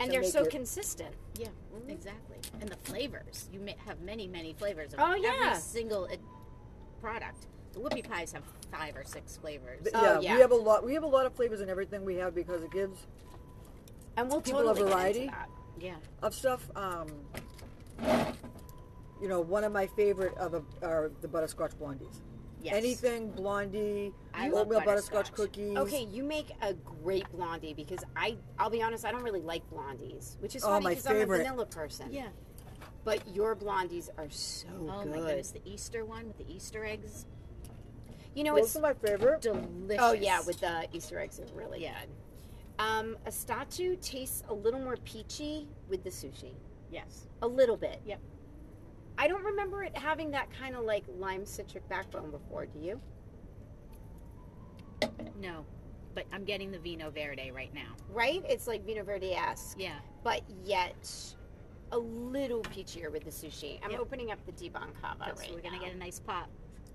And 0.00 0.10
they're 0.10 0.24
so 0.24 0.42
it- 0.42 0.50
consistent. 0.50 1.14
Yeah, 1.38 1.48
exactly. 1.88 2.36
And 2.60 2.68
the 2.68 2.76
flavors. 2.76 3.48
You 3.52 3.60
may 3.60 3.76
have 3.86 4.00
many, 4.00 4.26
many 4.26 4.52
flavors 4.54 4.92
of 4.94 5.00
Oh, 5.00 5.14
yeah. 5.14 5.32
every 5.50 5.60
single 5.60 6.08
product. 7.00 7.46
The 7.72 7.80
whoopie 7.80 8.06
pies 8.08 8.32
have 8.32 8.42
five 8.70 8.96
or 8.96 9.04
six 9.04 9.36
flavors. 9.38 9.82
Th- 9.82 9.94
Oh, 9.94 10.02
yeah, 10.02 10.20
yeah. 10.20 10.34
we 10.34 10.40
have 10.40 10.50
a 10.52 10.56
lot. 10.56 10.84
We 10.84 10.94
have 10.94 11.02
a 11.04 11.06
lot 11.06 11.24
of 11.26 11.34
flavors 11.34 11.60
in 11.60 11.70
everything 11.70 12.04
we 12.04 12.16
have 12.16 12.34
because 12.34 12.62
it 12.62 12.70
gives 12.70 13.06
And 14.16 14.28
we'll 14.28 14.42
People 14.42 14.60
totally 14.62 14.82
of 14.82 14.88
variety? 14.90 15.30
Yeah. 15.80 15.94
of 16.22 16.34
stuff. 16.34 16.70
Um, 16.76 17.08
you 19.20 19.28
know, 19.28 19.40
one 19.40 19.64
of 19.64 19.72
my 19.72 19.86
favorite 19.86 20.36
of 20.36 20.52
the, 20.52 20.62
are 20.86 21.10
the 21.22 21.28
butterscotch 21.28 21.72
blondies. 21.80 22.20
Yes. 22.62 22.74
Anything 22.76 23.30
blondie, 23.32 24.12
I 24.32 24.48
love 24.48 24.66
oatmeal 24.68 24.80
butterscotch, 24.84 25.32
butterscotch. 25.32 25.34
cookies. 25.52 25.76
Okay, 25.78 26.04
you 26.04 26.22
make 26.22 26.52
a 26.62 26.74
great 26.74 27.28
blondie 27.32 27.74
because 27.74 28.04
I, 28.14 28.36
I'll 28.58 28.70
be 28.70 28.80
honest, 28.82 29.04
I 29.04 29.10
don't 29.10 29.24
really 29.24 29.40
like 29.40 29.68
blondies, 29.68 30.38
which 30.40 30.54
is 30.54 30.62
Oh, 30.62 30.68
funny 30.68 30.84
my 30.84 30.90
because 30.90 31.06
I'm 31.06 31.16
a 31.16 31.18
favorite. 31.20 31.38
vanilla 31.38 31.66
person. 31.66 32.06
Yeah. 32.12 32.28
But 33.04 33.26
your 33.34 33.56
blondies 33.56 34.10
are 34.16 34.30
so 34.30 34.68
Oh 34.88 35.02
good. 35.02 35.10
my 35.10 35.18
goodness, 35.18 35.50
the 35.50 35.60
Easter 35.64 36.04
one 36.04 36.28
with 36.28 36.38
the 36.38 36.48
Easter 36.52 36.84
eggs, 36.84 37.26
You 38.36 38.44
know, 38.44 38.54
Those 38.54 38.66
it's 38.66 38.76
are 38.76 38.80
my 38.80 38.94
favorite. 38.94 39.40
delicious. 39.42 39.98
oh 40.00 40.12
yeah, 40.12 40.40
with 40.46 40.60
the 40.60 40.86
Easter 40.92 41.18
eggs 41.18 41.40
are 41.40 41.46
really 41.54 41.82
Yeah. 41.82 41.94
good. 42.00 42.08
Um, 42.78 43.16
Estatu 43.26 44.00
tastes 44.00 44.44
a 44.48 44.54
little 44.54 44.80
more 44.80 44.96
peachy 45.04 45.68
with 45.88 46.02
the 46.04 46.10
sushi, 46.10 46.54
yes, 46.92 47.26
a 47.42 47.46
little 47.48 47.76
bit. 47.76 48.00
Yep. 48.06 48.20
I 49.18 49.28
don't 49.28 49.44
remember 49.44 49.82
it 49.84 49.96
having 49.96 50.30
that 50.32 50.48
kind 50.58 50.74
of 50.74 50.84
like 50.84 51.04
lime 51.18 51.44
citric 51.46 51.88
backbone 51.88 52.30
before. 52.30 52.66
Do 52.66 52.78
you? 52.80 53.00
no, 55.40 55.64
but 56.14 56.24
I'm 56.32 56.44
getting 56.44 56.70
the 56.70 56.78
Vino 56.78 57.10
Verde 57.10 57.50
right 57.50 57.72
now. 57.74 57.96
Right? 58.10 58.42
It's 58.48 58.66
like 58.66 58.84
Vino 58.86 59.02
Verde 59.02 59.32
esque. 59.34 59.76
Yeah, 59.78 59.96
but 60.22 60.42
yet 60.64 61.34
a 61.90 61.98
little 61.98 62.62
peachier 62.62 63.10
with 63.12 63.24
the 63.24 63.30
sushi. 63.30 63.78
I'm 63.84 63.90
Yep. 63.92 64.00
opening 64.00 64.30
up 64.30 64.38
the 64.46 64.52
Dibon 64.52 64.94
Cava 65.00 65.24
because 65.26 65.40
right 65.40 65.54
we're 65.54 65.60
gonna 65.60 65.76
now. 65.76 65.84
get 65.84 65.94
a 65.94 65.98
nice 65.98 66.20
pop. 66.20 66.48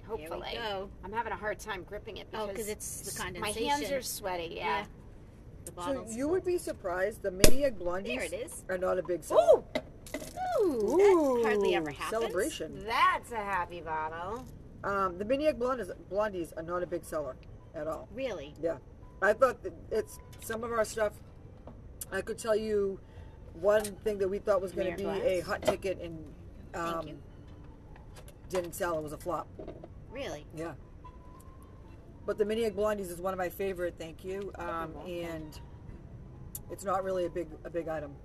Hopefully, 0.08 0.48
Here 0.50 0.62
we 0.62 0.68
go. 0.68 0.90
I'm 1.04 1.12
having 1.12 1.34
a 1.34 1.36
hard 1.36 1.60
time 1.60 1.84
gripping 1.84 2.18
it 2.18 2.28
oh, 2.28 2.32
because 2.32 2.44
Oh, 2.44 2.48
because 2.48 2.66
'cause 2.66 2.70
it's 2.70 3.12
the 3.14 3.22
condensation. 3.22 3.66
My 3.66 3.72
hands 3.72 3.92
are 3.92 4.02
sweaty. 4.02 4.54
Yeah. 4.56 4.86
The 5.66 5.72
So 5.72 5.76
bottles. 5.76 6.16
you 6.16 6.30
would 6.30 6.46
be 6.46 6.58
surprised. 6.58 7.22
The 7.24 7.32
mini 7.32 7.66
egg 7.66 7.78
blondies 7.78 8.06
there 8.16 8.24
it 8.24 8.34
is. 8.34 8.64
are 8.70 8.78
not 8.78 8.98
a 8.98 9.04
big 9.04 9.22
seller. 9.24 9.58
Ooh, 9.60 9.64
Ooh, 10.62 11.40
that 11.44 11.50
hardly 11.50 11.76
ever 11.76 11.92
happens. 11.92 12.22
Celebration. 12.22 12.86
that's 12.86 13.32
a 13.32 13.36
happy 13.36 13.82
bottle. 13.82 14.46
Um, 14.84 15.18
the 15.18 15.26
mini 15.26 15.48
egg 15.48 15.60
blondies, 15.60 15.92
blondies 16.12 16.56
are 16.58 16.64
not 16.64 16.84
a 16.84 16.88
big 16.88 17.04
seller 17.04 17.36
at 17.76 17.88
all. 17.88 18.08
Really? 18.14 18.54
Yeah, 18.62 18.78
I 19.22 19.34
thought 19.34 19.64
that 19.64 19.74
it's 19.92 20.20
some 20.42 20.64
of 20.64 20.72
our 20.72 20.86
stuff. 20.86 21.14
I 22.12 22.22
could 22.22 22.38
tell 22.38 22.56
you 22.56 23.00
one 23.54 23.84
thing 23.84 24.18
that 24.20 24.30
we 24.30 24.40
thought 24.40 24.62
was 24.62 24.72
going 24.72 24.92
to 24.92 24.98
be 24.98 25.04
Mirror 25.04 25.26
a 25.26 25.40
hot 25.42 25.62
ticket 25.64 26.00
and 26.00 26.24
um, 26.74 27.10
didn't 28.50 28.74
sell. 28.74 28.98
It 28.98 29.04
was 29.04 29.14
a 29.14 29.18
flop. 29.18 29.48
Really? 30.12 30.46
Yeah. 30.56 30.74
But 32.26 32.38
the 32.38 32.46
mini 32.46 32.66
egg 32.66 32.76
blondies 32.76 33.10
is 33.10 33.20
one 33.20 33.34
of 33.34 33.38
my 33.38 33.50
favorite. 33.50 33.96
Thank 33.98 34.24
you. 34.24 34.52
Um, 34.56 34.94
and 35.08 35.60
it's 36.72 36.84
not 36.84 37.04
really 37.04 37.26
a 37.26 37.30
big 37.30 37.48
a 37.64 37.70
big 37.70 37.88
item. 37.88 38.16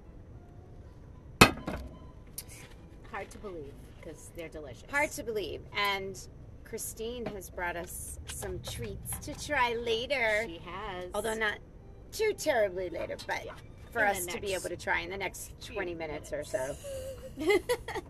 Hard 3.12 3.30
to 3.30 3.38
believe 3.38 3.72
because 4.00 4.30
they're 4.36 4.48
delicious. 4.48 4.84
Hard 4.90 5.10
to 5.12 5.22
believe. 5.22 5.60
And 5.76 6.18
Christine 6.64 7.26
has 7.26 7.50
brought 7.50 7.76
us 7.76 8.18
some 8.26 8.58
treats 8.60 9.18
to 9.26 9.46
try 9.46 9.74
later. 9.74 10.44
She 10.46 10.60
has. 10.64 11.10
Although 11.14 11.34
not 11.34 11.58
too 12.10 12.32
terribly 12.36 12.88
later, 12.90 13.16
but 13.26 13.46
for 13.92 14.02
In 14.04 14.08
us 14.16 14.26
to 14.26 14.40
be 14.40 14.54
able 14.54 14.70
to 14.70 14.76
try 14.76 15.00
in 15.00 15.10
the 15.10 15.16
next 15.16 15.52
20 15.64 15.94
minutes 15.94 16.32
or 16.32 16.42
so. 16.44 16.74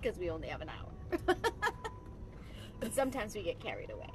because 0.00 0.16
we 0.20 0.30
only 0.30 0.48
have 0.48 0.60
an 0.60 0.70
hour. 0.70 1.36
and 2.82 2.92
sometimes 2.94 3.34
we 3.34 3.42
get 3.42 3.58
carried 3.60 3.90
away. 3.90 4.10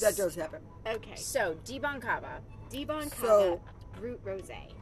That 0.00 0.16
does 0.16 0.34
happen. 0.34 0.62
Okay. 0.86 1.16
So, 1.16 1.56
Dibon 1.64 2.00
Cava. 2.00 2.40
Dibon 2.70 3.10
Cava 3.10 3.26
So- 3.26 3.60
Brut 4.00 4.24
Rosé. 4.24 4.72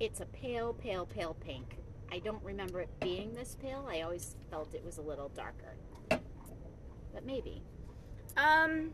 It's 0.00 0.20
a 0.20 0.26
pale, 0.26 0.72
pale, 0.74 1.06
pale 1.06 1.34
pink. 1.34 1.76
I 2.14 2.20
don't 2.20 2.42
remember 2.44 2.80
it 2.80 2.88
being 3.00 3.34
this 3.34 3.56
pale. 3.60 3.88
I 3.90 4.02
always 4.02 4.36
felt 4.48 4.72
it 4.72 4.84
was 4.84 4.98
a 4.98 5.02
little 5.02 5.30
darker. 5.30 5.74
But 6.08 7.26
maybe. 7.26 7.60
Um, 8.36 8.92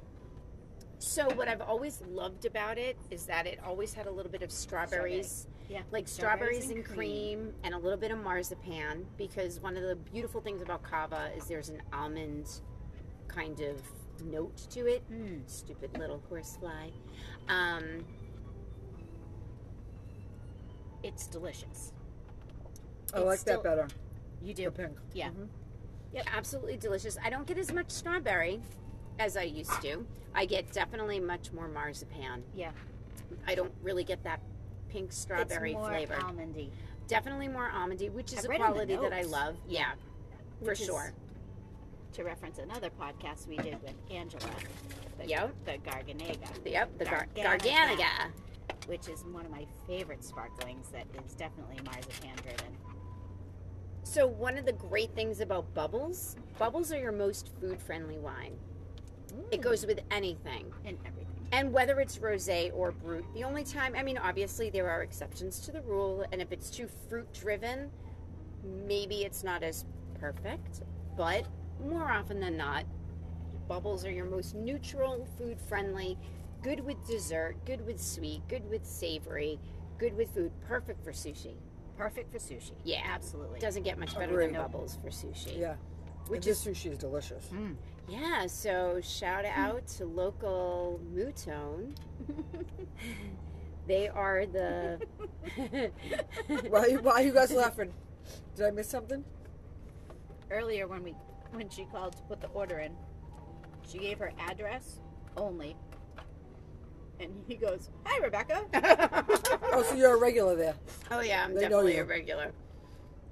so 0.98 1.28
what 1.34 1.46
I've 1.46 1.60
always 1.60 2.00
loved 2.08 2.46
about 2.46 2.78
it 2.78 2.96
is 3.10 3.26
that 3.26 3.46
it 3.46 3.58
always 3.62 3.92
had 3.92 4.06
a 4.06 4.10
little 4.10 4.32
bit 4.32 4.40
of 4.42 4.50
strawberries, 4.50 5.48
Yeah. 5.68 5.82
like 5.90 6.08
strawberries, 6.08 6.70
and 6.70 6.82
cream. 6.82 7.52
and 7.62 7.74
a 7.74 7.78
little 7.78 7.98
bit 7.98 8.10
of 8.10 8.22
marzipan. 8.24 9.06
Because 9.18 9.60
one 9.60 9.76
of 9.76 9.82
the 9.82 9.96
beautiful 9.96 10.40
things 10.40 10.62
about 10.62 10.82
cava 10.82 11.30
is 11.36 11.44
there's 11.44 11.68
an 11.68 11.82
almond 11.92 12.48
kind 13.28 13.60
of 13.60 13.82
note 14.24 14.56
to 14.70 14.86
it. 14.86 15.02
Mm. 15.12 15.42
Stupid 15.46 15.98
little 15.98 16.22
horsefly. 16.30 16.88
Um, 17.50 18.06
It's 21.02 21.26
delicious. 21.26 21.92
I 23.14 23.20
like 23.20 23.38
still- 23.38 23.62
that 23.62 23.76
better. 23.76 23.88
You 24.42 24.54
The 24.54 24.62
do. 24.64 24.70
pink. 24.70 24.96
Yeah. 25.12 25.28
Mhm. 25.30 25.48
yeah, 26.12 26.22
absolutely 26.34 26.76
delicious. 26.76 27.18
I 27.22 27.30
don't 27.30 27.46
get 27.46 27.58
as 27.58 27.72
much 27.72 27.90
strawberry 27.90 28.60
as 29.18 29.36
I 29.36 29.42
used 29.42 29.80
to. 29.82 30.06
I 30.34 30.46
get 30.46 30.72
definitely 30.72 31.20
much 31.20 31.52
more 31.52 31.68
marzipan. 31.68 32.42
Yeah. 32.54 32.72
I 33.46 33.54
don't 33.54 33.72
really 33.82 34.04
get 34.04 34.22
that 34.24 34.40
pink 34.88 35.12
strawberry 35.12 35.70
it's 35.72 35.78
more 35.78 35.88
flavor. 35.90 36.14
almondy. 36.14 36.70
Definitely 37.06 37.48
more 37.48 37.68
almondy, 37.70 38.10
which 38.10 38.32
is 38.32 38.40
I've 38.40 38.44
a 38.46 38.48
the 38.48 38.54
quality 38.56 38.96
that 38.96 39.12
I 39.12 39.22
love. 39.22 39.56
Yeah, 39.68 39.92
for 40.60 40.66
Which 40.70 40.80
is- 40.80 40.86
sure. 40.86 41.12
To 42.14 42.24
reference 42.24 42.58
another 42.58 42.90
podcast 42.90 43.46
we 43.46 43.56
did 43.58 43.80
with 43.82 43.94
Angela. 44.10 44.42
The, 45.18 45.26
Yep. 45.28 45.54
The 45.64 45.72
Garganega. 45.78 46.66
Yep, 46.66 46.98
the 46.98 47.04
Gar- 47.04 47.26
Garganega. 47.36 47.58
Garganega. 47.60 48.32
which 48.86 49.08
is 49.08 49.24
one 49.24 49.44
of 49.44 49.50
my 49.52 49.66
favorite 49.86 50.24
sparklings 50.24 50.88
that 50.90 51.06
is 51.24 51.34
definitely 51.34 51.76
marzipan 51.84 52.34
driven. 52.36 52.76
So 54.02 54.26
one 54.26 54.58
of 54.58 54.64
the 54.66 54.72
great 54.72 55.14
things 55.14 55.40
about 55.40 55.72
bubbles, 55.74 56.36
bubbles 56.58 56.92
are 56.92 56.98
your 56.98 57.12
most 57.12 57.50
food-friendly 57.60 58.18
wine. 58.18 58.56
It 59.50 59.60
mm. 59.60 59.62
goes 59.62 59.86
with 59.86 60.00
anything. 60.10 60.72
And 60.84 60.98
everything. 61.06 61.26
And 61.52 61.72
whether 61.72 62.00
it's 62.00 62.18
rosé 62.18 62.72
or 62.74 62.92
brut, 62.92 63.24
the 63.34 63.44
only 63.44 63.64
time, 63.64 63.94
I 63.96 64.02
mean, 64.02 64.18
obviously 64.18 64.70
there 64.70 64.88
are 64.88 65.02
exceptions 65.02 65.58
to 65.60 65.72
the 65.72 65.82
rule, 65.82 66.24
and 66.32 66.40
if 66.40 66.52
it's 66.52 66.70
too 66.70 66.88
fruit 67.08 67.32
driven, 67.32 67.90
maybe 68.86 69.24
it's 69.24 69.42
not 69.42 69.62
as 69.62 69.84
perfect, 70.18 70.82
but 71.16 71.46
more 71.84 72.10
often 72.10 72.40
than 72.40 72.56
not, 72.56 72.84
bubbles 73.68 74.04
are 74.04 74.10
your 74.10 74.26
most 74.26 74.54
neutral, 74.54 75.26
food 75.38 75.60
friendly, 75.60 76.18
good 76.62 76.80
with 76.80 77.04
dessert, 77.06 77.56
good 77.64 77.84
with 77.86 78.00
sweet, 78.00 78.42
good 78.48 78.68
with 78.68 78.84
savory, 78.84 79.58
good 79.98 80.16
with 80.16 80.32
food, 80.34 80.52
perfect 80.66 81.02
for 81.02 81.12
sushi. 81.12 81.54
Perfect 82.00 82.32
for 82.32 82.38
sushi. 82.38 82.72
Yeah. 82.82 83.02
Absolutely. 83.04 83.60
Doesn't 83.60 83.82
get 83.82 83.98
much 83.98 84.14
better 84.14 84.32
Agreed. 84.32 84.54
than 84.54 84.62
bubbles 84.62 84.98
for 85.02 85.10
sushi. 85.10 85.58
Yeah. 85.58 85.74
Which 86.28 86.46
this 86.46 86.64
sushi 86.64 86.90
is 86.92 86.98
delicious. 86.98 87.46
Mm. 87.52 87.74
Yeah, 88.08 88.46
so 88.46 89.00
shout 89.02 89.44
out 89.44 89.86
to 89.98 90.06
local 90.06 90.98
Mootone. 91.14 91.94
they 93.86 94.08
are 94.08 94.46
the. 94.46 95.00
Why, 96.68 96.92
why 96.94 97.12
are 97.12 97.22
you 97.22 97.32
guys 97.32 97.52
laughing? 97.52 97.92
Did 98.56 98.66
I 98.66 98.70
miss 98.70 98.88
something? 98.88 99.24
Earlier 100.50 100.88
when 100.88 101.02
we 101.04 101.14
when 101.52 101.68
she 101.68 101.84
called 101.84 102.16
to 102.16 102.22
put 102.22 102.40
the 102.40 102.48
order 102.48 102.78
in, 102.78 102.92
she 103.86 103.98
gave 103.98 104.18
her 104.18 104.32
address 104.38 105.00
only. 105.36 105.76
And 107.20 107.30
he 107.46 107.54
goes, 107.54 107.90
Hi 108.04 108.18
Rebecca. 108.22 108.64
Oh, 109.72 109.84
so 109.84 109.94
you're 109.94 110.14
a 110.14 110.18
regular 110.18 110.56
there. 110.56 110.74
oh 111.12 111.20
yeah, 111.20 111.44
I'm 111.44 111.54
They 111.54 111.60
definitely 111.60 111.98
a 111.98 112.04
regular. 112.04 112.50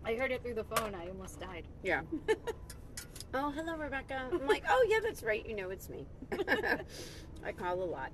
I 0.05 0.15
heard 0.15 0.31
it 0.31 0.43
through 0.43 0.55
the 0.55 0.65
phone, 0.65 0.95
I 0.95 1.09
almost 1.09 1.41
died. 1.41 1.65
Yeah. 1.83 2.03
oh, 3.35 3.51
hello, 3.51 3.77
Rebecca. 3.77 4.29
I'm 4.33 4.47
like, 4.47 4.63
oh 4.69 4.87
yeah, 4.89 4.99
that's 5.03 5.23
right. 5.25 5.45
You 5.49 5.57
know, 5.57 5.71
it's 5.71 5.89
me. 5.89 6.07
I 7.45 7.53
call 7.53 7.83
a 7.83 7.85
lot. 7.85 8.11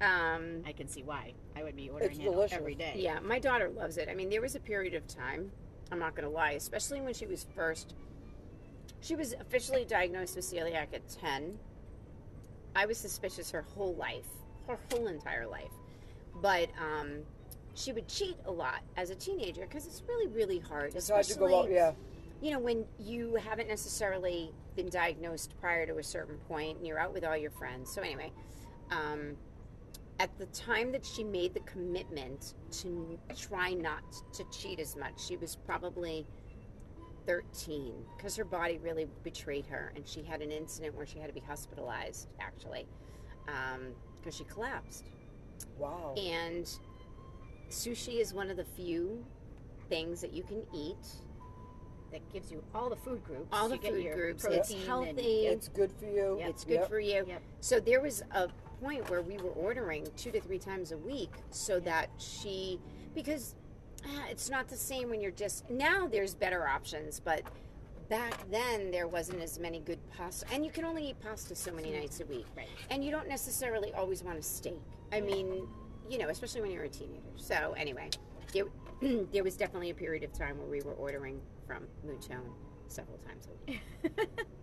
Um, 0.00 0.62
I 0.66 0.72
can 0.72 0.88
see 0.88 1.02
why. 1.04 1.32
I 1.56 1.62
would 1.62 1.76
be 1.76 1.88
ordering 1.90 2.10
It's 2.10 2.20
it 2.20 2.24
delicious. 2.24 2.56
every 2.58 2.74
day. 2.74 2.94
yeah, 2.96 3.20
my 3.20 3.38
daughter 3.38 3.68
loves 3.70 3.96
it. 3.98 4.08
I 4.10 4.14
mean, 4.14 4.28
there 4.28 4.42
was 4.42 4.54
a 4.56 4.60
period 4.60 4.94
of 4.94 5.06
time. 5.06 5.50
I'm 5.92 5.98
not 6.00 6.14
gonna 6.16 6.28
lie, 6.28 6.52
especially 6.52 7.00
when 7.00 7.14
she 7.14 7.26
was 7.26 7.46
first. 7.54 7.94
She 9.00 9.14
was 9.14 9.32
officially 9.34 9.84
diagnosed 9.84 10.34
with 10.36 10.44
celiac 10.44 10.88
at 10.92 11.08
10. 11.08 11.56
I 12.74 12.84
was 12.86 12.98
suspicious 12.98 13.50
her 13.52 13.62
whole 13.62 13.94
life, 13.94 14.26
her 14.68 14.78
whole 14.90 15.06
entire 15.08 15.46
life. 15.46 15.72
But 16.42 16.68
um, 16.80 17.20
she 17.74 17.92
would 17.92 18.08
cheat 18.08 18.36
a 18.46 18.50
lot 18.50 18.80
as 18.96 19.10
a 19.10 19.14
teenager 19.14 19.62
because 19.62 19.86
it's 19.86 20.02
really, 20.08 20.26
really 20.28 20.58
hard. 20.58 20.94
It's 20.94 21.08
hard 21.08 21.24
to 21.26 21.38
go 21.38 21.60
out. 21.62 21.70
Yeah. 21.70 21.92
you 22.40 22.50
know, 22.50 22.58
when 22.58 22.84
you 22.98 23.36
haven't 23.36 23.68
necessarily 23.68 24.52
been 24.74 24.88
diagnosed 24.88 25.54
prior 25.60 25.86
to 25.86 25.96
a 25.98 26.02
certain 26.02 26.36
point 26.48 26.78
and 26.78 26.86
you're 26.86 26.98
out 26.98 27.12
with 27.12 27.24
all 27.24 27.36
your 27.36 27.50
friends. 27.50 27.90
So, 27.92 28.02
anyway, 28.02 28.30
um, 28.90 29.36
at 30.20 30.36
the 30.38 30.46
time 30.46 30.92
that 30.92 31.04
she 31.04 31.24
made 31.24 31.54
the 31.54 31.60
commitment 31.60 32.54
to 32.72 33.18
try 33.36 33.72
not 33.72 34.02
to 34.34 34.44
cheat 34.50 34.80
as 34.80 34.96
much, 34.96 35.20
she 35.26 35.36
was 35.36 35.56
probably 35.56 36.26
13 37.26 37.92
because 38.16 38.36
her 38.36 38.44
body 38.44 38.78
really 38.78 39.06
betrayed 39.22 39.66
her. 39.66 39.92
And 39.96 40.06
she 40.06 40.22
had 40.22 40.40
an 40.42 40.52
incident 40.52 40.94
where 40.94 41.06
she 41.06 41.18
had 41.18 41.28
to 41.28 41.34
be 41.34 41.40
hospitalized, 41.40 42.28
actually, 42.40 42.86
because 44.26 44.36
she 44.36 44.44
collapsed. 44.44 45.04
Wow. 45.78 46.14
And 46.16 46.68
sushi 47.70 48.20
is 48.20 48.34
one 48.34 48.50
of 48.50 48.56
the 48.56 48.64
few 48.64 49.24
things 49.88 50.20
that 50.20 50.32
you 50.32 50.42
can 50.42 50.62
eat 50.74 50.96
That 52.10 52.28
gives 52.32 52.50
you 52.50 52.62
all 52.74 52.88
the 52.90 52.96
food 52.96 53.22
groups. 53.24 53.46
all 53.52 53.68
the 53.68 53.76
You 53.76 53.82
food 53.82 54.12
groups. 54.14 54.44
It's 54.44 54.72
healthy. 54.84 55.46
It's 55.46 55.68
good 55.68 55.92
for 55.92 56.06
you. 56.06 56.36
Yep. 56.40 56.48
It's 56.50 56.64
good 56.64 56.72
Yep. 56.74 56.88
for 56.88 56.98
you. 57.00 57.24
Yep. 57.26 57.42
So 57.60 57.78
there 57.80 58.00
was 58.00 58.22
a 58.32 58.48
point 58.80 59.08
where 59.10 59.22
we 59.22 59.36
were 59.38 59.50
ordering 59.50 60.06
two 60.16 60.30
to 60.32 60.40
three 60.40 60.58
times 60.58 60.90
a 60.92 60.98
week 60.98 61.30
so 61.50 61.78
that 61.80 62.10
she, 62.18 62.80
because 63.14 63.54
ah, 64.06 64.26
it's 64.28 64.50
not 64.50 64.66
the 64.68 64.76
same 64.76 65.08
when 65.08 65.20
you're 65.20 65.30
just, 65.30 65.68
now 65.70 66.06
there's 66.08 66.34
better 66.34 66.66
options, 66.66 67.20
but 67.20 67.42
back 68.08 68.50
then 68.50 68.90
there 68.90 69.08
wasn't 69.08 69.42
as 69.42 69.58
many 69.58 69.80
good 69.80 69.98
pasta. 70.16 70.46
And 70.52 70.64
you 70.64 70.70
can 70.70 70.84
only 70.84 71.10
eat 71.10 71.20
pasta 71.20 71.54
so 71.54 71.72
many 71.72 71.92
nights 71.92 72.20
a 72.20 72.26
week. 72.26 72.46
Right. 72.56 72.68
And 72.90 73.04
you 73.04 73.10
don't 73.10 73.28
necessarily 73.28 73.92
always 73.94 74.22
want 74.22 74.38
a 74.38 74.42
steak. 74.42 74.80
I 75.12 75.20
mean, 75.20 75.66
you 76.08 76.18
know, 76.18 76.28
especially 76.28 76.60
when 76.60 76.70
you're 76.70 76.84
a 76.84 76.88
teenager. 76.88 77.22
So 77.36 77.74
anyway, 77.76 78.10
there, 78.52 78.64
there 79.32 79.44
was 79.44 79.56
definitely 79.56 79.90
a 79.90 79.94
period 79.94 80.24
of 80.24 80.32
time 80.32 80.58
where 80.58 80.68
we 80.68 80.80
were 80.82 80.94
ordering 80.94 81.40
from 81.66 81.84
Mootone 82.06 82.52
several 82.88 83.18
times 83.18 83.46
a 83.46 83.70
week. 83.70 84.28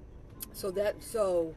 So 0.54 0.70
that 0.72 1.04
so 1.04 1.56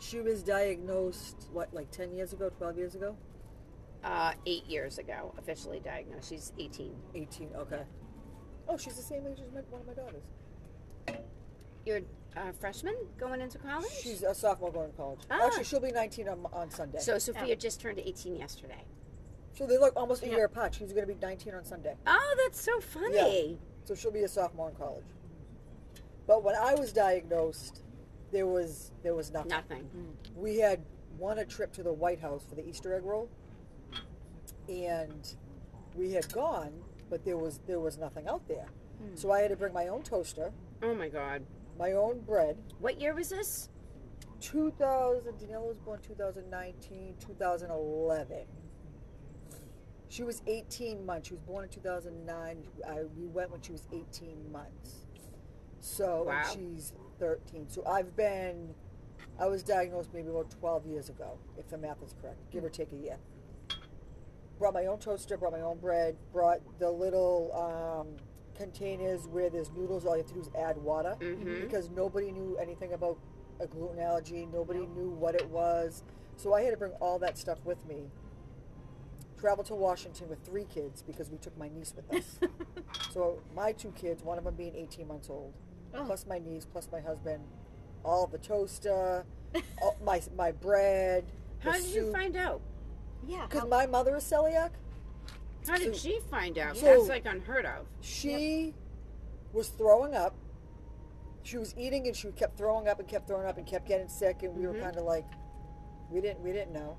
she 0.00 0.20
was 0.20 0.42
diagnosed 0.42 1.48
what 1.52 1.72
like 1.72 1.90
10 1.90 2.14
years 2.14 2.32
ago, 2.32 2.50
12 2.56 2.78
years 2.78 2.94
ago? 2.94 3.16
Uh, 4.02 4.32
eight 4.46 4.64
years 4.66 4.98
ago, 4.98 5.34
officially 5.38 5.80
diagnosed. 5.80 6.30
She's 6.30 6.52
18. 6.58 6.94
18. 7.14 7.50
Okay. 7.56 7.82
Oh, 8.68 8.76
she's 8.76 8.94
the 8.94 9.02
same 9.02 9.26
age 9.26 9.40
as 9.40 9.52
my, 9.52 9.60
one 9.70 9.82
of 9.82 9.86
my 9.86 9.94
daughters. 9.94 10.22
You're 11.86 12.00
a 12.36 12.40
uh, 12.40 12.52
freshman 12.60 12.96
going 13.16 13.40
into 13.40 13.58
college? 13.58 13.90
She's 14.02 14.22
a 14.22 14.34
sophomore 14.34 14.72
going 14.72 14.90
to 14.90 14.96
college. 14.96 15.20
Ah. 15.30 15.46
Actually, 15.46 15.64
she'll 15.64 15.80
be 15.80 15.92
19 15.92 16.28
on, 16.28 16.46
on 16.52 16.68
Sunday. 16.68 16.98
so 16.98 17.16
Sophia 17.18 17.52
oh. 17.52 17.54
just 17.54 17.80
turned 17.80 18.00
18 18.00 18.36
yesterday. 18.36 18.84
So 19.54 19.66
they 19.66 19.78
look 19.78 19.94
almost 19.96 20.22
a 20.24 20.26
Yeah. 20.26 20.36
year 20.36 20.44
apart. 20.46 20.74
She's 20.74 20.92
going 20.92 21.06
to 21.06 21.14
be 21.14 21.18
19 21.18 21.54
on 21.54 21.64
Sunday. 21.64 21.94
Oh, 22.06 22.36
that's 22.44 22.60
so 22.60 22.80
funny. 22.80 23.58
So 23.84 23.94
she'll 23.94 24.10
be 24.10 24.24
a 24.24 24.28
sophomore 24.28 24.68
in 24.68 24.74
college. 24.74 25.04
But 26.26 26.42
when 26.42 26.56
I 26.56 26.74
was 26.74 26.92
diagnosed, 26.92 27.82
there 28.32 28.46
was 28.46 28.90
there 29.04 29.14
was 29.14 29.30
nothing. 29.30 29.48
Nothing. 29.48 29.82
Hmm. 29.84 30.40
We 30.40 30.58
had 30.58 30.84
won 31.16 31.38
a 31.38 31.44
trip 31.44 31.72
to 31.74 31.84
the 31.84 31.92
White 31.92 32.18
House 32.18 32.44
for 32.44 32.56
the 32.56 32.68
Easter 32.68 32.94
egg 32.94 33.04
roll, 33.04 33.30
and 34.68 35.36
we 35.94 36.10
had 36.10 36.30
gone, 36.32 36.72
but 37.08 37.24
there 37.24 37.38
was 37.38 37.60
there 37.68 37.78
was 37.78 37.96
nothing 37.96 38.26
out 38.26 38.46
there. 38.48 38.66
Hmm. 38.98 39.14
So 39.14 39.30
I 39.30 39.40
had 39.40 39.50
to 39.50 39.56
bring 39.56 39.72
my 39.72 39.86
own 39.86 40.02
toaster, 40.02 40.52
Oh 40.82 40.94
my 40.94 41.08
God. 41.08 41.42
My 41.78 41.92
own 41.92 42.20
bread. 42.20 42.56
What 42.78 43.00
year 43.00 43.14
was 43.14 43.28
this? 43.28 43.68
2000. 44.40 45.32
Daniela 45.34 45.66
was 45.66 45.78
born 45.78 46.00
2019, 46.02 47.14
2011. 47.20 48.36
She 50.08 50.22
was 50.22 50.42
18 50.46 51.04
months. 51.04 51.28
She 51.28 51.34
was 51.34 51.42
born 51.42 51.64
in 51.64 51.70
2009. 51.70 52.62
I, 52.88 53.02
we 53.16 53.26
went 53.26 53.50
when 53.50 53.60
she 53.60 53.72
was 53.72 53.86
18 53.92 54.50
months. 54.52 55.06
So 55.80 56.24
Wow. 56.26 56.42
she's 56.52 56.92
13. 57.18 57.68
So 57.68 57.84
I've 57.86 58.16
been, 58.16 58.74
I 59.38 59.46
was 59.46 59.62
diagnosed 59.62 60.10
maybe 60.14 60.28
about 60.30 60.50
12 60.50 60.86
years 60.86 61.08
ago, 61.08 61.38
if 61.58 61.68
the 61.68 61.78
math 61.78 62.02
is 62.02 62.14
correct, 62.20 62.38
give 62.50 62.64
or 62.64 62.70
take 62.70 62.92
a 62.92 62.96
year. 62.96 63.18
Brought 64.58 64.74
my 64.74 64.86
own 64.86 64.98
toaster, 64.98 65.36
brought 65.36 65.52
my 65.52 65.60
own 65.60 65.78
bread, 65.78 66.16
brought 66.32 66.60
the 66.78 66.90
little 66.90 67.50
um, 67.54 68.16
containers 68.56 69.26
where 69.28 69.50
there's 69.50 69.70
noodles. 69.72 70.04
All 70.06 70.16
you 70.16 70.22
have 70.22 70.28
to 70.28 70.34
do 70.34 70.40
is 70.40 70.50
add 70.58 70.76
water 70.78 71.16
Mm-hmm. 71.20 71.60
because 71.62 71.90
nobody 71.90 72.30
knew 72.32 72.56
anything 72.60 72.92
about 72.92 73.18
a 73.60 73.66
gluten 73.66 73.98
allergy. 73.98 74.46
Nobody 74.52 74.86
knew 74.86 75.10
what 75.10 75.34
it 75.34 75.48
was. 75.48 76.02
So 76.36 76.52
I 76.54 76.62
had 76.62 76.70
to 76.72 76.76
bring 76.76 76.92
all 77.00 77.18
that 77.20 77.38
stuff 77.38 77.58
with 77.64 77.78
me. 77.88 78.10
Travel 79.38 79.64
to 79.64 79.74
Washington 79.74 80.28
with 80.28 80.42
three 80.44 80.64
kids 80.64 81.02
because 81.02 81.30
we 81.30 81.36
took 81.38 81.56
my 81.58 81.68
niece 81.68 81.92
with 81.94 82.10
us. 82.14 82.38
so 83.12 83.42
my 83.54 83.72
two 83.72 83.90
kids, 83.92 84.22
one 84.22 84.38
of 84.38 84.44
them 84.44 84.54
being 84.54 84.74
18 84.74 85.06
months 85.06 85.28
old, 85.30 85.52
Oh. 85.94 86.04
plus 86.04 86.26
my 86.26 86.38
niece, 86.38 86.64
plus 86.66 86.88
my 86.90 87.00
husband, 87.00 87.42
all 88.04 88.26
the 88.26 88.38
toaster, 88.38 89.24
all, 89.82 89.96
my 90.04 90.20
my 90.36 90.52
bread. 90.52 91.24
How 91.60 91.72
did 91.72 91.86
you 91.86 92.12
find 92.12 92.36
out? 92.36 92.60
Yeah. 93.26 93.46
Because 93.46 93.62
how- 93.62 93.68
my 93.68 93.86
mother 93.86 94.16
is 94.16 94.24
celiac. 94.24 94.70
How 95.66 95.76
did 95.78 95.94
So- 95.94 96.00
she 96.08 96.20
find 96.30 96.58
out? 96.58 96.76
so- 96.76 96.84
That's 96.86 97.08
like 97.08 97.26
unheard 97.26 97.66
of. 97.66 97.86
She 98.00 98.74
was 99.52 99.68
throwing 99.68 100.14
up. 100.14 100.34
She 101.42 101.58
was 101.58 101.74
eating 101.78 102.06
and 102.06 102.16
she 102.16 102.30
kept 102.32 102.56
throwing 102.58 102.88
up 102.88 102.98
and 102.98 103.08
kept 103.08 103.26
throwing 103.28 103.46
up 103.46 103.56
and 103.58 103.66
kept 103.66 103.86
getting 103.86 104.08
sick 104.08 104.42
and 104.42 104.56
we 104.56 104.66
were 104.66 104.74
Mhm. 104.74 104.80
kind 104.82 104.96
of 104.96 105.04
like, 105.04 105.26
we 106.10 106.20
didn't 106.20 106.40
we 106.42 106.52
didn't 106.52 106.72
know. 106.72 106.96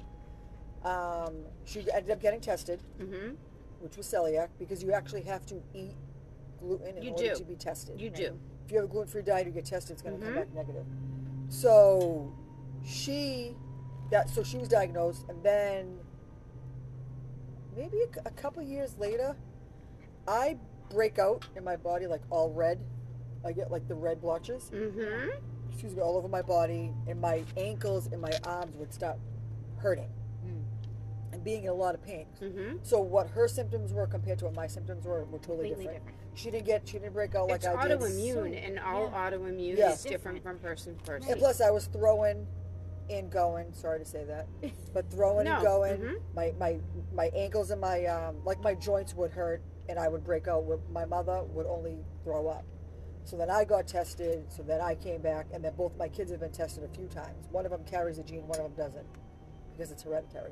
Um, 0.83 1.45
she 1.65 1.79
ended 1.91 2.11
up 2.11 2.19
getting 2.21 2.39
tested, 2.39 2.81
Mm-hmm. 2.99 3.35
which 3.81 3.97
was 3.97 4.05
celiac, 4.07 4.49
because 4.59 4.81
you 4.83 4.91
actually 4.93 5.23
have 5.23 5.45
to 5.47 5.61
eat 5.73 5.95
gluten 6.59 6.97
in 6.97 7.03
You 7.03 7.11
order 7.11 7.29
do. 7.29 7.35
to 7.35 7.43
be 7.43 7.55
tested. 7.55 7.99
You 7.99 8.09
do. 8.09 8.39
If 8.65 8.71
you 8.71 8.77
have 8.77 8.85
a 8.85 8.91
gluten-free 8.91 9.21
diet, 9.23 9.47
you 9.47 9.53
get 9.53 9.65
tested. 9.65 9.93
It's 9.93 10.01
going 10.01 10.19
to 10.19 10.25
Mhm. 10.25 10.33
come 10.33 10.35
back 10.43 10.53
negative. 10.53 10.85
So 11.49 12.31
she 12.83 13.55
that 14.11 14.29
so 14.29 14.41
she 14.43 14.57
was 14.57 14.69
diagnosed, 14.69 15.25
and 15.29 15.43
then 15.43 15.99
maybe 17.77 17.97
a, 18.01 18.27
a 18.27 18.31
couple 18.31 18.61
years 18.63 18.95
later, 18.97 19.35
I 20.27 20.57
break 20.89 21.19
out 21.19 21.45
in 21.55 21.63
my 21.63 21.75
body 21.75 22.07
like 22.07 22.21
all 22.29 22.51
red. 22.51 22.79
I 23.45 23.51
get 23.53 23.71
like 23.71 23.87
the 23.87 23.95
red 23.95 24.19
blotches. 24.21 24.71
Mm-hmm. 24.73 25.29
Excuse 25.71 25.95
me, 25.95 26.01
all 26.01 26.17
over 26.17 26.27
my 26.27 26.41
body, 26.41 26.91
and 27.07 27.21
my 27.21 27.43
ankles 27.55 28.07
and 28.11 28.19
my 28.21 28.31
arms 28.43 28.75
would 28.77 28.91
start 28.93 29.17
hurting 29.77 30.09
Mm. 30.45 30.63
and 31.33 31.43
being 31.43 31.63
in 31.63 31.69
a 31.69 31.73
lot 31.73 31.93
of 31.95 32.01
pain. 32.03 32.25
Mm-hmm. 32.41 32.77
So 32.83 32.99
what 32.99 33.27
her 33.29 33.47
symptoms 33.47 33.91
were 33.91 34.07
compared 34.07 34.39
to 34.39 34.45
what 34.45 34.53
my 34.55 34.67
symptoms 34.67 35.05
were 35.05 35.25
were 35.25 35.39
totally 35.39 35.69
different. 35.69 35.93
different. 35.93 36.15
She 36.35 36.51
didn't 36.51 36.65
get 36.65 36.87
she 36.87 36.93
didn't 36.99 37.13
break 37.13 37.35
out 37.35 37.47
like 37.47 37.57
it's 37.57 37.67
I 37.67 37.87
did. 37.87 37.99
autoimmune, 37.99 38.65
and 38.67 38.79
all 38.79 39.09
yeah. 39.11 39.29
autoimmune 39.31 39.77
Yeah. 39.77 39.91
is 39.93 40.03
different 40.03 40.41
from 40.43 40.57
person 40.59 40.95
to 40.95 41.03
person. 41.03 41.29
And 41.31 41.39
plus, 41.39 41.59
I 41.61 41.69
was 41.71 41.85
throwing 41.87 42.45
and 43.09 43.31
going. 43.31 43.73
Sorry 43.73 43.99
to 43.99 44.05
say 44.05 44.23
that, 44.25 44.47
but 44.93 45.09
throwing 45.11 45.47
and 45.47 45.57
No, 45.57 45.63
going. 45.63 45.97
mhm. 46.01 46.21
My 46.35 46.53
my 46.59 46.79
my 47.13 47.27
ankles 47.35 47.71
and 47.71 47.79
my 47.81 48.05
um 48.05 48.43
like 48.45 48.59
my 48.61 48.73
joints 48.75 49.13
would 49.15 49.31
hurt, 49.31 49.61
and 49.89 49.97
I 49.99 50.07
would 50.07 50.23
break 50.23 50.47
out. 50.47 50.65
My 50.91 51.05
mother 51.05 51.43
would 51.43 51.65
only 51.67 51.97
throw 52.23 52.47
up. 52.47 52.65
So 53.23 53.35
then 53.37 53.49
I 53.49 53.65
got 53.65 53.87
tested. 53.87 54.45
So 54.51 54.63
then 54.63 54.79
I 54.81 54.95
came 54.95 55.21
back, 55.21 55.47
and 55.53 55.63
then 55.63 55.73
both 55.75 55.95
my 55.97 56.07
kids 56.07 56.31
have 56.31 56.39
been 56.39 56.51
tested 56.51 56.83
a 56.83 56.87
few 56.89 57.07
times. 57.07 57.47
One 57.51 57.65
of 57.65 57.71
them 57.71 57.83
carries 57.85 58.19
a 58.19 58.23
gene, 58.23 58.47
one 58.47 58.59
of 58.59 58.63
them 58.63 58.73
doesn't, 58.85 59.05
because 59.75 59.91
it's 59.91 60.03
hereditary. 60.03 60.51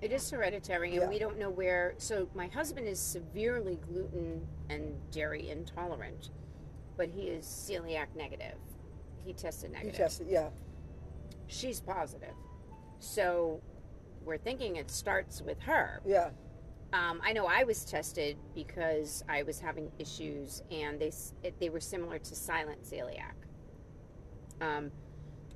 It 0.00 0.12
is 0.12 0.28
hereditary, 0.30 0.92
and 0.92 1.02
Yeah. 1.02 1.08
we 1.08 1.18
don't 1.18 1.38
know 1.38 1.50
where. 1.50 1.94
So 1.98 2.28
my 2.34 2.46
husband 2.48 2.88
is 2.88 2.98
severely 2.98 3.76
gluten 3.76 4.46
and 4.70 4.94
dairy 5.10 5.50
intolerant, 5.50 6.30
but 6.96 7.08
he 7.10 7.28
is 7.28 7.44
celiac 7.46 8.06
negative. 8.16 8.56
he 9.22 9.34
tested 9.34 9.70
negative. 9.70 9.92
He 9.94 9.98
tested. 10.02 10.26
Yeah. 10.28 10.48
She's 11.50 11.80
positive. 11.80 12.34
So 13.00 13.60
we're 14.24 14.38
thinking 14.38 14.76
it 14.76 14.90
starts 14.90 15.42
with 15.42 15.60
her. 15.60 16.00
Yeah. 16.06 16.30
Um, 16.92 17.20
I 17.24 17.32
know 17.32 17.46
I 17.46 17.64
was 17.64 17.84
tested 17.84 18.36
because 18.54 19.22
I 19.28 19.42
was 19.44 19.60
having 19.60 19.90
issues, 19.98 20.62
and 20.70 20.98
they 21.00 21.12
it, 21.42 21.58
they 21.60 21.68
were 21.68 21.80
similar 21.80 22.18
to 22.18 22.34
silent 22.34 22.82
celiac. 22.82 23.34
Um, 24.60 24.90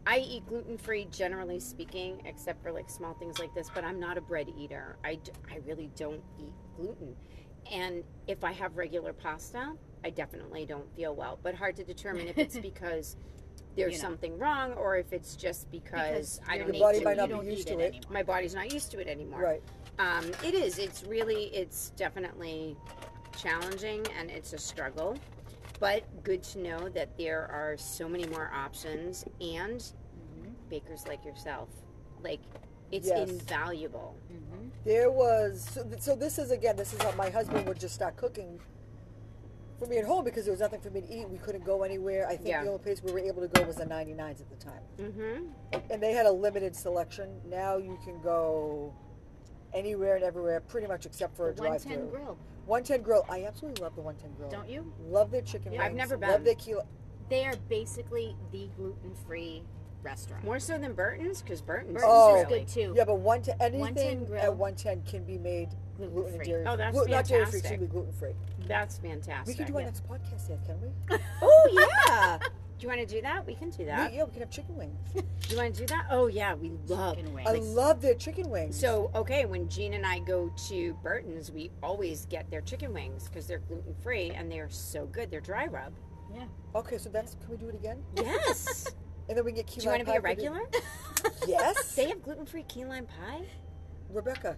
I 0.07 0.18
eat 0.18 0.46
gluten 0.46 0.78
free, 0.78 1.07
generally 1.11 1.59
speaking, 1.59 2.22
except 2.24 2.62
for 2.62 2.70
like 2.70 2.88
small 2.88 3.14
things 3.14 3.38
like 3.38 3.54
this. 3.54 3.68
But 3.74 3.85
I'm 3.85 3.98
not 3.98 4.16
a 4.16 4.20
bread 4.20 4.48
eater. 4.57 4.96
I, 5.04 5.16
d- 5.16 5.33
I 5.50 5.59
really 5.66 5.90
don't 5.96 6.22
eat 6.38 6.52
gluten, 6.76 7.16
and 7.70 8.04
if 8.28 8.44
I 8.44 8.52
have 8.52 8.76
regular 8.76 9.12
pasta, 9.12 9.72
I 10.04 10.11
definitely 10.11 10.66
don't 10.66 10.94
feel 10.94 11.16
well. 11.16 11.38
But 11.42 11.54
hard 11.57 11.74
to 11.76 11.85
determine 11.85 12.28
if 12.28 12.38
it's 12.38 12.59
because 12.61 13.16
there's 13.76 13.92
You 13.94 13.98
know. 13.98 14.04
something 14.08 14.38
wrong 14.38 14.72
or 14.74 14.96
if 14.96 15.12
it's 15.12 15.37
just 15.37 15.70
because, 15.70 16.40
I 16.48 16.58
don't 16.58 16.70
need 16.70 16.80
body 16.80 16.98
to. 17.00 17.04
might 17.04 17.16
not 17.16 17.28
be 17.40 17.46
used 17.50 17.68
to 17.68 17.78
it 17.78 17.94
it. 17.96 18.10
My 18.10 18.22
body's 18.22 18.54
not 18.54 18.72
used 18.72 18.90
to 18.92 18.98
it 19.00 19.08
anymore. 19.08 19.40
Right. 19.40 19.62
Um, 19.98 20.26
it 20.44 20.54
is. 20.54 20.78
It's 20.78 21.04
really. 21.04 21.44
It's 21.54 21.90
definitely 21.90 22.76
challenging 23.37 24.06
and 24.18 24.30
it's 24.30 24.52
a 24.52 24.58
struggle, 24.58 25.16
but 25.80 26.02
good 26.22 26.42
to 26.44 26.58
know 26.60 26.88
that 26.90 27.16
there 27.18 27.48
are 27.50 27.76
so 27.76 28.08
many 28.08 28.26
more 28.28 28.50
options 28.54 29.24
and 29.40 29.80
Mhm. 29.80 30.52
bakers 30.68 31.06
like 31.08 31.24
yourself. 31.24 31.68
Like 32.22 32.40
it's 32.92 33.08
Yes. 33.08 33.28
invaluable. 33.28 34.14
Mhm. 34.32 34.70
There 34.84 35.10
was 35.10 35.62
so, 35.68 35.82
th- 35.84 36.00
so 36.00 36.14
this 36.14 36.38
is 36.38 36.50
again 36.52 36.76
this 36.76 36.92
is 36.92 37.02
how 37.02 37.10
my 37.12 37.28
husband 37.30 37.66
would 37.66 37.78
just 37.80 37.94
start 37.94 38.16
cooking 38.16 38.60
for 39.78 39.87
me 39.87 39.98
at 39.98 40.04
home 40.04 40.24
because 40.24 40.44
there 40.44 40.52
was 40.52 40.60
nothing 40.60 40.80
for 40.80 40.90
me 40.90 41.00
to 41.00 41.12
eat. 41.12 41.28
We 41.28 41.38
couldn't 41.38 41.64
go 41.64 41.82
anywhere. 41.82 42.26
I 42.26 42.37
think 42.37 42.48
Yeah. 42.48 42.62
the 42.62 42.68
only 42.70 42.82
place 42.82 43.02
we 43.02 43.12
were 43.12 43.18
able 43.18 43.42
to 43.42 43.48
go 43.48 43.62
was 43.66 43.76
the 43.76 43.84
99s 43.87 44.40
at 44.40 44.48
the 44.50 44.56
time, 44.56 44.82
Mm-hmm. 44.98 45.78
and 45.90 46.02
they 46.02 46.12
had 46.12 46.26
a 46.26 46.32
limited 46.32 46.74
selection. 46.76 47.40
Now 47.48 47.76
you 47.76 47.98
can 48.04 48.20
go 48.22 48.92
anywhere 49.72 50.14
and 50.14 50.24
everywhere, 50.24 50.60
pretty 50.60 50.87
much 50.87 51.04
except 51.06 51.37
for 51.37 51.48
a 51.50 51.54
The 51.54 51.62
110 51.62 51.98
drive-through. 51.98 52.18
grill, 52.18 52.38
110 52.66 53.02
Grill. 53.02 53.24
I 53.28 53.44
absolutely 53.44 53.82
love 53.82 53.94
the 53.96 54.02
110 54.02 54.37
Grill. 54.37 54.48
don't 54.50 54.68
you? 54.68 54.92
Love 55.08 55.30
their 55.32 55.42
chicken 55.42 55.72
Yeah. 55.72 55.80
wings. 55.80 55.90
I've 55.90 55.96
never 55.96 56.16
Love 56.16 56.37
been. 56.37 56.44
their 56.44 56.54
kilo. 56.54 56.87
They 57.28 57.44
are 57.46 57.56
basically 57.68 58.37
the 58.52 58.68
gluten-free 58.76 59.64
restaurant. 60.02 60.44
More 60.44 60.60
so 60.60 60.76
than 60.78 60.92
Burton's 60.92 61.40
because 61.42 61.60
Burton's, 61.62 61.94
Burton's 61.94 62.04
Oh. 62.06 62.37
is 62.37 62.44
really. 62.46 62.58
good 62.60 62.68
too. 62.68 62.92
Yeah, 62.94 63.04
but 63.04 63.16
110 63.16 63.56
anything 63.60 63.80
110 63.80 64.24
Grill. 64.26 64.42
at 64.42 64.54
110 64.56 65.02
can 65.02 65.24
be 65.24 65.38
made 65.38 65.70
gluten 65.96 66.04
and 66.04 66.12
Gluten-free. 66.14 66.44
dairy. 66.46 66.66
Oh, 66.66 66.76
that's 66.76 66.94
Glu- 66.96 67.06
not 67.06 67.24
dairy 67.26 67.44
free. 67.46 67.60
fantastic. 67.60 67.60
Excuse 67.60 67.80
me, 67.80 67.87
gluten 67.87 68.12
free. 68.12 68.34
That's 68.68 68.98
fantastic. 68.98 69.46
We 69.46 69.55
can 69.55 69.66
do 69.66 69.74
our 69.74 69.81
Yeah. 69.81 69.87
next 69.87 70.09
podcast 70.09 70.48
there, 70.48 70.59
can 70.66 70.81
we? 70.81 71.16
oh 71.42 71.68
yeah. 72.09 72.38
do 72.48 72.48
you 72.81 72.88
want 72.88 73.00
to 73.00 73.07
do 73.07 73.20
that? 73.22 73.46
We 73.46 73.55
can 73.55 73.70
do 73.70 73.85
that. 73.87 74.11
We, 74.11 74.18
yeah, 74.18 74.24
we 74.24 74.31
can 74.33 74.40
have 74.40 74.50
chicken 74.50 74.77
wings. 74.77 74.98
Do 75.14 75.22
you 75.50 75.57
want 75.59 75.74
to 75.74 75.81
do 75.83 75.87
that? 75.88 76.07
Oh 76.11 76.27
yeah, 76.27 76.55
we 76.55 76.70
love. 76.87 77.16
Chicken 77.16 77.35
wings. 77.35 77.48
I 77.48 77.53
love 77.55 78.00
their 78.00 78.14
chicken 78.14 78.48
wings. 78.50 78.79
So 78.81 79.11
okay, 79.14 79.44
when 79.44 79.68
Jean 79.68 79.92
and 79.94 80.07
I 80.07 80.20
go 80.20 80.50
to 80.68 80.94
Burton's, 81.03 81.50
we 81.53 81.70
always 81.83 82.24
get 82.27 82.50
their 82.50 82.62
chicken 82.62 82.94
wings 82.94 83.29
because 83.29 83.46
they're 83.46 83.59
gluten 83.59 83.94
free 84.03 84.31
and 84.31 84.50
they 84.50 84.59
are 84.59 84.70
so 84.70 85.07
good. 85.07 85.31
They're 85.31 85.40
dry 85.42 85.66
rub. 85.66 85.92
Yeah. 86.35 86.44
Okay, 86.74 86.96
so 86.98 87.11
that's 87.11 87.35
can 87.37 87.50
we 87.50 87.57
do 87.59 87.68
it 87.68 87.74
again? 87.74 88.03
Yes. 88.16 88.87
And 89.29 89.37
then 89.38 89.44
we 89.44 89.53
get 89.53 89.66
key 89.66 89.81
Do 89.81 89.85
you 89.85 89.90
want 89.90 90.00
to 90.00 90.05
be 90.07 90.11
a 90.11 90.14
pie 90.14 90.35
for 90.35 90.35
the- 90.40 90.50
regular? 90.50 90.61
Yes. 91.46 91.94
They 91.94 92.09
have 92.09 92.22
gluten 92.22 92.46
free 92.46 92.64
key 92.64 92.85
lime 92.85 93.07
pie. 93.07 93.42
Rebecca, 94.11 94.57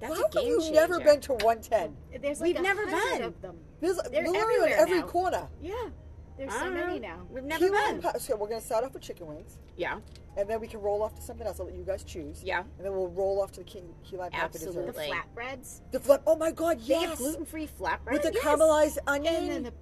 That's 0.00 0.14
how 0.14 0.20
a 0.20 0.22
have 0.24 0.32
game 0.32 0.46
you 0.48 0.60
changer. 0.60 0.74
never 0.74 1.00
been 1.00 1.20
to 1.20 1.32
110? 1.34 1.96
There's 2.22 2.40
We've 2.40 2.56
a 2.56 2.62
never 2.62 2.86
been. 2.86 3.22
of 3.22 3.40
them. 3.42 3.56
There's 3.80 3.96
They're 4.10 4.26
literally 4.28 4.72
on 4.72 4.78
every 4.80 5.00
now. 5.00 5.06
corner. 5.06 5.48
Yeah, 5.60 5.74
there's 6.38 6.52
so 6.54 6.70
many 6.70 6.98
know. 6.98 7.08
now. 7.08 7.26
We've 7.30 7.44
never 7.44 7.66
Key 7.66 7.70
lime 7.70 8.00
been. 8.00 8.02
pie. 8.02 8.18
So 8.18 8.36
we're 8.36 8.48
gonna 8.48 8.60
start 8.60 8.84
off 8.84 8.94
with 8.94 9.02
chicken 9.02 9.26
wings, 9.26 9.58
Yeah, 9.76 9.98
and 10.36 10.48
then 10.48 10.60
we 10.60 10.66
can 10.68 10.80
roll 10.80 11.02
off 11.02 11.14
to 11.16 11.22
something 11.22 11.46
else. 11.46 11.60
I'll 11.60 11.66
let 11.66 11.74
you 11.74 11.84
guys 11.84 12.02
choose, 12.02 12.42
yeah. 12.42 12.60
and 12.60 12.84
then 12.86 12.92
we'll 12.92 13.08
roll 13.08 13.42
off 13.42 13.52
to 13.52 13.60
the 13.60 13.64
key, 13.64 13.82
key 14.04 14.16
lime 14.16 14.30
pie 14.30 14.38
for 14.38 14.44
Absolutely. 14.46 14.86
The 14.86 14.92
dessert. 14.92 15.10
Like- 15.10 15.34
flatbreads, 15.60 15.80
The 15.92 16.00
flip. 16.00 16.22
Oh 16.26 16.36
my 16.36 16.50
God! 16.50 16.78
They 16.80 16.84
Yes. 16.86 17.18
gluten 17.18 17.44
free 17.44 17.66
flatbread. 17.68 18.12
with 18.12 18.22
the 18.22 18.32
Yes. 18.32 18.42
caramelized 18.44 18.98
onion. 19.06 19.34
and 19.34 19.50
then 19.50 19.62
the 19.64 19.72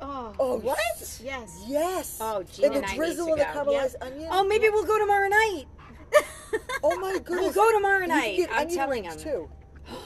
oh, 0.00 0.34
oh 0.40 0.56
What? 0.58 0.78
yes. 0.98 1.20
yes. 1.24 1.62
Yes. 1.66 2.18
Oh, 2.20 2.42
Gina 2.42 2.66
and 2.66 2.74
the 2.74 2.78
and 2.78 2.86
I 2.86 2.90
need 2.90 2.96
drizzle 2.96 3.26
to 3.26 3.32
of 3.34 3.38
the 3.38 3.44
go. 3.44 3.50
caramelized 3.72 3.94
onion. 4.00 4.28
oh, 4.32 4.44
maybe 4.44 4.68
we'll 4.70 4.84
go 4.84 4.98
tomorrow 4.98 5.28
night. 5.28 5.64
Oh 6.82 6.98
my 6.98 7.12
goodness. 7.18 7.40
We'll 7.40 7.52
go 7.52 7.72
tomorrow 7.72 8.02
You 8.02 8.08
night. 8.08 8.36
can 8.36 8.46
get 8.46 8.50
I'm 8.52 8.68
telling 8.68 9.04
rings 9.04 9.22
him. 9.22 9.32
too. 9.32 9.50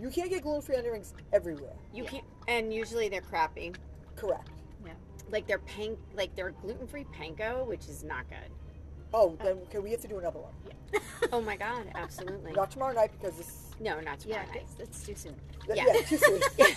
You 0.00 0.10
can't 0.10 0.30
get 0.30 0.42
gluten-free 0.42 0.74
onion 0.74 0.92
rings 0.94 1.14
everywhere. 1.32 1.74
You 1.94 2.02
can't. 2.02 2.24
And 2.48 2.74
usually 2.74 3.08
they're 3.08 3.20
crappy. 3.20 3.72
Correct. 4.16 4.48
Yeah. 4.84 4.94
Like 5.30 5.46
they're 5.46 5.60
pan, 5.60 5.96
like 6.16 6.34
they're 6.34 6.50
gluten 6.50 6.88
free 6.88 7.04
panko, 7.16 7.64
which 7.68 7.86
is 7.86 8.02
not 8.02 8.28
good. 8.28 8.50
Oh, 9.14 9.36
then 9.44 9.58
okay, 9.68 9.78
we 9.78 9.92
have 9.92 10.00
to 10.00 10.08
do 10.08 10.18
another 10.18 10.40
one. 10.40 10.52
Yeah. 10.66 10.98
Oh 11.32 11.40
my 11.40 11.56
god, 11.56 11.86
absolutely. 11.94 12.50
Not 12.52 12.72
tomorrow 12.72 12.92
night 12.94 13.12
because 13.12 13.36
this. 13.36 13.70
No, 13.78 14.00
not 14.00 14.18
tomorrow 14.18 14.42
Yeah, 14.48 14.52
night. 14.54 14.64
that's, 14.76 14.90
that's 14.96 15.06
too 15.06 15.14
soon. 15.14 15.36
Yeah. 15.72 15.84
Yeah, 15.86 16.00
too 16.02 16.16
soon. 16.18 16.40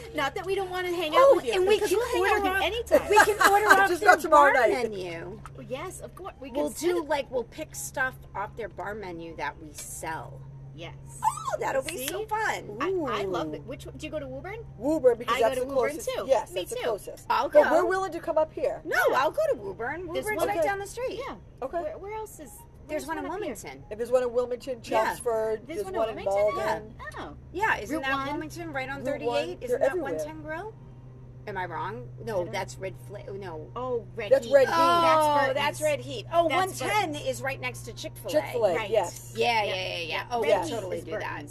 Not 0.14 0.34
that 0.34 0.44
we 0.46 0.54
don't 0.54 0.70
want 0.70 0.86
to 0.86 0.92
hang 0.94 1.10
out 1.12 1.18
Oh, 1.20 1.32
with 1.36 1.46
you, 1.46 1.52
and 1.54 1.66
we 1.66 1.78
can 1.78 1.88
we'll 1.90 2.06
hang 2.12 2.24
out 2.24 2.30
order 2.38 2.44
you 2.44 2.50
off- 2.50 2.62
anytime. 2.62 3.10
We 3.10 3.16
can 3.18 3.50
order 3.52 3.66
off 3.82 3.88
Just 3.88 4.00
their 4.00 4.10
not 4.12 4.20
tomorrow 4.20 4.52
bar 4.52 4.68
night. 4.68 4.90
menu. 4.90 5.40
yes, 5.68 6.00
of 6.00 6.14
course. 6.14 6.34
We 6.40 6.48
can 6.50 6.58
We'll 6.58 6.70
sit- 6.70 6.88
do 6.88 7.04
like 7.04 7.30
we'll 7.30 7.44
pick 7.44 7.74
stuff 7.74 8.14
off 8.34 8.56
their 8.56 8.68
bar 8.68 8.94
menu 8.94 9.36
that 9.36 9.54
we 9.60 9.72
sell. 9.72 10.40
Yes. 10.74 10.94
Oh, 11.22 11.56
that'll 11.60 11.82
be 11.82 11.98
See? 11.98 12.08
so 12.08 12.24
fun. 12.24 12.78
I, 12.80 12.88
I 13.20 13.24
love 13.24 13.52
it. 13.52 13.62
Which 13.64 13.84
one- 13.84 13.94
do 13.98 14.06
you 14.06 14.10
go 14.10 14.18
to 14.18 14.26
Woburn? 14.26 14.60
Woburn 14.78 15.18
because 15.18 15.36
I 15.36 15.40
go 15.40 15.44
that's 15.48 15.60
to 15.60 15.66
the 15.66 15.66
Woburn, 15.74 15.90
closest. 15.90 16.08
too. 16.16 16.24
Yes, 16.26 16.50
Me 16.52 16.60
that's 16.62 16.70
the 16.70 16.76
too. 16.76 16.82
closest. 16.84 17.26
I'll 17.28 17.48
go. 17.50 17.62
But 17.62 17.72
we're 17.72 17.84
willing 17.86 18.12
to 18.12 18.20
come 18.20 18.38
up 18.38 18.52
here. 18.54 18.80
no, 18.84 18.96
I'll 19.14 19.30
go 19.30 19.42
to 19.52 19.56
Woburn. 19.58 20.08
There's 20.12 20.24
Woburn's 20.24 20.36
one- 20.38 20.48
right 20.48 20.58
Okay. 20.58 20.66
down 20.66 20.78
the 20.78 20.86
street. 20.86 21.20
Yeah. 21.28 21.34
Okay. 21.62 21.82
Where, 21.82 21.98
where 21.98 22.14
else 22.14 22.40
is? 22.40 22.50
There's 22.92 23.06
one 23.06 23.18
in 23.18 23.24
up 23.26 23.30
here? 23.32 23.38
Wilmington. 23.40 23.84
If 23.90 23.98
there's 23.98 24.10
one 24.10 24.22
in 24.22 24.32
Wilmington, 24.32 24.80
Yeah. 24.84 25.04
Chelmsford, 25.04 25.66
There's, 25.66 25.82
there's 25.82 25.94
one, 25.96 26.08
in 26.10 26.18
in 26.18 26.24
Wilmington. 26.24 26.54
Malden. 26.56 26.94
Yeah. 26.98 27.18
Oh. 27.18 27.36
Yeah, 27.52 27.76
isn't 27.78 27.96
Route 27.96 28.04
that 28.04 28.14
one. 28.14 28.26
Wilmington 28.28 28.72
right 28.72 28.88
on 28.88 29.04
38? 29.04 29.26
one. 29.26 29.38
Isn't 29.44 29.60
They're 29.60 29.78
that 29.78 29.86
everywhere. 29.88 30.12
110 30.14 30.42
Grill? 30.42 30.74
Am 31.48 31.56
I 31.58 31.64
wrong? 31.66 32.08
No, 32.24 32.44
don't 32.44 32.52
that's 32.52 32.76
Red 32.78 32.94
Fla- 33.08 33.32
No. 33.36 33.68
Oh, 33.74 34.06
Red 34.14 34.30
That's 34.30 34.46
Heat. 34.46 34.54
Red 34.54 34.68
Heat. 34.68 34.74
Oh, 34.76 35.00
That's 35.02 35.50
oh, 35.50 35.54
that's, 35.54 35.82
Red 35.82 36.00
Heat. 36.00 36.26
Oh, 36.32 36.48
That's 36.48 36.80
110 36.80 37.12
Burton's. 37.14 37.26
is 37.28 37.42
right 37.42 37.60
next 37.60 37.80
to 37.82 37.92
Chick 37.92 38.12
Fil 38.16 38.26
A. 38.30 38.30
Chick 38.30 38.44
Fil 38.52 38.64
A, 38.66 38.74
Right. 38.76 38.90
yes. 38.90 39.32
Yeah, 39.36 39.64
yeah, 39.64 39.74
yeah, 39.74 39.98
yeah. 39.98 40.24
Oh, 40.30 40.44
yeah. 40.44 40.60
we'll 40.60 40.68
totally 40.68 41.00
do 41.00 41.10
that. 41.18 41.44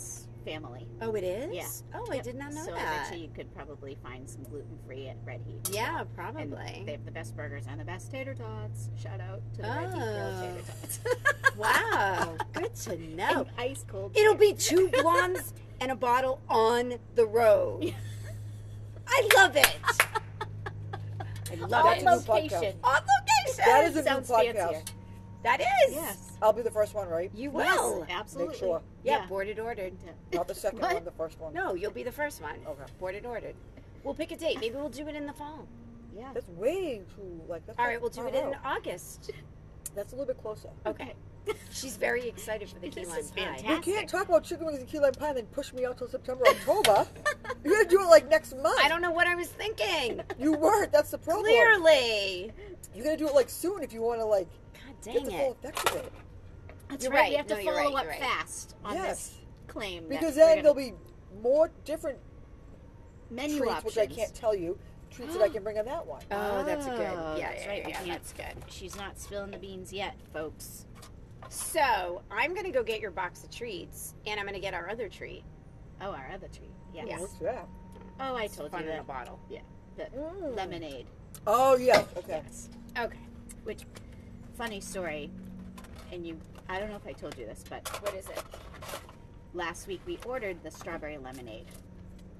Burton's 0.43 0.63
family. 0.63 0.87
Oh, 1.01 1.13
it 1.15 1.23
is. 1.23 1.53
Yeah. 1.53 1.67
Oh, 1.99 2.07
I 2.11 2.19
did 2.19 2.35
not 2.35 2.53
know 2.53 2.63
so 2.65 2.73
I 2.73 2.75
that. 2.75 3.09
bet 3.09 3.17
you, 3.17 3.25
you 3.25 3.31
could 3.33 3.53
probably 3.55 3.97
find 4.03 4.29
some 4.29 4.43
gluten 4.43 4.77
free 4.85 5.07
at 5.07 5.17
Red 5.25 5.41
Heat. 5.45 5.69
Yeah, 5.73 6.01
And 6.01 6.15
probably. 6.15 6.83
they 6.85 6.91
have 6.93 7.05
the 7.05 7.11
best 7.11 7.35
burgers 7.35 7.65
and 7.69 7.79
the 7.79 7.85
best 7.85 8.11
tater 8.11 8.33
tots. 8.33 8.89
Shout 9.01 9.19
out 9.21 9.41
to 9.55 9.61
the 9.61 9.67
Red 9.67 9.93
Heat 9.93 9.99
grilled 9.99 10.35
Oh. 10.37 10.41
tater 10.41 10.63
tots. 10.67 10.99
wow, 11.57 12.37
good 12.53 12.75
to 12.75 12.97
know. 13.15 13.41
And 13.41 13.47
ice 13.57 13.85
cold. 13.87 14.15
It'll 14.15 14.35
be 14.35 14.53
two 14.57 14.89
blondes 14.89 15.53
and 15.79 15.91
a 15.91 15.95
bottle 15.95 16.39
on 16.49 16.95
the 17.15 17.25
road. 17.25 17.93
I 19.07 19.29
love 19.35 19.55
it. 19.57 19.75
I 21.51 21.55
love 21.55 21.69
That's 21.69 22.01
it. 22.01 22.01
a 22.01 22.05
new 22.05 22.09
on 22.11 22.17
location. 22.27 22.75
On 22.83 22.93
location. 22.93 23.65
That 23.65 23.85
is 23.85 23.95
a 23.95 23.99
new 23.99 24.05
Sounds 24.05 24.29
podcast. 24.29 24.53
fancier. 24.55 24.81
That 25.43 25.59
is. 25.61 25.93
Yes. 25.95 26.31
I'll 26.41 26.53
be 26.53 26.61
the 26.61 26.71
first 26.71 26.93
one, 26.93 27.07
right? 27.09 27.31
You 27.33 27.49
will. 27.51 28.05
Yes, 28.07 28.17
absolutely. 28.19 28.53
Make 28.53 28.59
sure. 28.59 28.81
Yeah, 29.03 29.19
Yeah. 29.21 29.25
boarded 29.27 29.59
ordered. 29.59 29.93
Not 30.33 30.47
the 30.47 30.55
second 30.55 30.79
one, 30.81 31.03
the 31.03 31.11
first 31.11 31.39
one. 31.39 31.53
No, 31.53 31.73
you'll 31.73 31.91
be 31.91 32.03
the 32.03 32.11
first 32.11 32.41
one. 32.41 32.59
Okay. 32.67 32.83
Boarded 32.99 33.25
ordered. 33.25 33.55
We'll 34.03 34.13
pick 34.13 34.31
a 34.31 34.35
date. 34.37 34.59
Maybe 34.59 34.75
we'll 34.75 34.89
do 34.89 35.07
it 35.07 35.15
in 35.15 35.25
the 35.25 35.33
fall. 35.33 35.67
Yeah. 36.15 36.31
That's 36.33 36.47
way 36.49 37.01
too 37.15 37.41
like. 37.47 37.65
That's 37.65 37.79
All 37.79 37.85
right, 37.85 37.99
we'll 37.99 38.09
do 38.09 38.27
it 38.27 38.35
in. 38.35 38.55
August. 38.65 39.31
That's 39.95 40.13
a 40.13 40.15
little 40.15 40.33
bit 40.33 40.41
closer. 40.41 40.69
Okay. 40.85 41.13
She's 41.71 41.97
very 41.97 42.27
excited 42.27 42.69
for 42.69 42.79
the 42.79 42.89
key 42.89 43.03
lime 43.05 43.23
pie. 43.35 43.57
You 43.67 43.79
can't 43.79 44.07
talk 44.07 44.29
about 44.29 44.43
chicken 44.43 44.65
wings 44.67 44.79
and 44.79 44.87
key 44.87 44.99
lime 44.99 45.13
pie 45.13 45.29
and 45.29 45.37
then 45.37 45.45
push 45.47 45.73
me 45.73 45.85
out 45.85 45.97
till 45.97 46.07
September, 46.07 46.45
October. 46.47 47.07
You're 47.63 47.77
gonna 47.77 47.89
do 47.89 47.99
it 48.01 48.05
like 48.09 48.29
next 48.29 48.55
month. 48.57 48.79
I 48.79 48.87
don't 48.87 49.01
know 49.01 49.11
what 49.11 49.25
I 49.27 49.33
was 49.35 49.47
thinking. 49.47 50.21
You 50.37 50.53
weren't. 50.53 50.91
That's 50.91 51.09
the 51.11 51.17
problem. 51.17 51.45
Clearly. 51.45 52.51
You're 52.93 53.05
gonna 53.05 53.17
do 53.17 53.27
it 53.27 53.33
like 53.33 53.49
soon 53.49 53.81
if 53.81 53.91
you 53.91 54.01
want 54.01 54.19
to 54.19 54.25
like 54.25 54.47
God 55.05 55.13
get 55.13 55.23
dang 55.23 55.25
the 55.25 55.35
it. 55.35 55.39
full 55.39 55.51
effect 55.69 55.89
of 55.89 55.95
it. 55.97 56.13
That's 56.89 57.03
You're 57.03 57.13
right. 57.13 57.19
right. 57.21 57.29
We 57.31 57.35
have 57.37 57.47
to 57.47 57.53
No, 57.55 57.59
you're 57.61 57.73
follow 57.73 57.95
right, 57.95 58.05
up 58.05 58.09
right. 58.11 58.19
fast 58.19 58.75
on 58.83 58.95
Yes. 58.95 59.29
this 59.29 59.39
claim. 59.67 60.07
Because 60.09 60.35
then 60.35 60.49
gonna- 60.49 60.61
there'll 60.61 60.75
be 60.75 60.93
more 61.41 61.71
different 61.85 62.19
menu 63.29 63.59
treats, 63.59 63.71
options. 63.73 63.95
which 63.95 64.09
I 64.09 64.13
can't 64.13 64.33
tell 64.35 64.53
you. 64.55 64.77
Treats 65.09 65.33
that 65.33 65.41
I 65.41 65.49
can 65.49 65.63
bring 65.63 65.77
on 65.77 65.85
that 65.85 66.05
one. 66.05 66.21
Oh, 66.31 66.63
that's 66.63 66.85
good. 66.85 66.99
Oh, 66.99 67.35
Yeah, 67.37 67.49
that's 67.51 67.67
right. 67.67 67.79
yeah, 67.81 67.87
We 67.87 67.91
can't- 67.93 68.07
that's 68.07 68.33
good. 68.33 68.71
She's 68.71 68.95
not 68.95 69.19
spilling 69.19 69.51
the 69.51 69.57
beans 69.57 69.91
yet, 69.91 70.15
folks. 70.33 70.85
So 71.49 72.21
I'm 72.31 72.53
gonna 72.53 72.71
go 72.71 72.81
get 72.83 73.01
your 73.01 73.11
box 73.11 73.43
of 73.43 73.51
treats, 73.51 74.13
and 74.25 74.39
I'm 74.39 74.45
gonna 74.45 74.59
get 74.59 74.73
our 74.73 74.89
other 74.89 75.09
treat. 75.09 75.43
Oh, 75.99 76.11
our 76.11 76.29
other 76.33 76.47
treat. 76.47 76.71
Yes. 76.93 77.07
Yeah. 77.09 77.19
What's 77.19 77.33
that? 77.39 77.67
Oh, 78.21 78.35
I 78.35 78.43
It's 78.45 78.55
told 78.55 78.71
fun 78.71 78.83
you 78.83 78.89
in 78.89 78.93
a 78.93 78.97
that. 78.97 79.07
bottle. 79.07 79.39
The 79.97 80.03
Mm. 80.05 80.55
lemonade. 80.55 81.07
Oh 81.45 81.75
yes. 81.75 82.05
Okay. 82.15 82.41
Yes. 82.45 82.69
Okay. 82.97 83.17
Which, 83.63 83.83
funny 84.61 84.79
story, 84.79 85.31
and 86.11 86.23
you, 86.23 86.37
I 86.69 86.79
don't 86.79 86.91
know 86.91 86.95
if 86.95 87.07
I 87.07 87.13
told 87.13 87.35
you 87.35 87.47
this, 87.47 87.63
but 87.67 87.81
What 88.03 88.13
is 88.13 88.27
it? 88.27 88.43
last 89.55 89.87
week 89.87 90.01
we 90.05 90.19
ordered 90.23 90.61
the 90.61 90.69
strawberry 90.69 91.17
lemonade, 91.17 91.65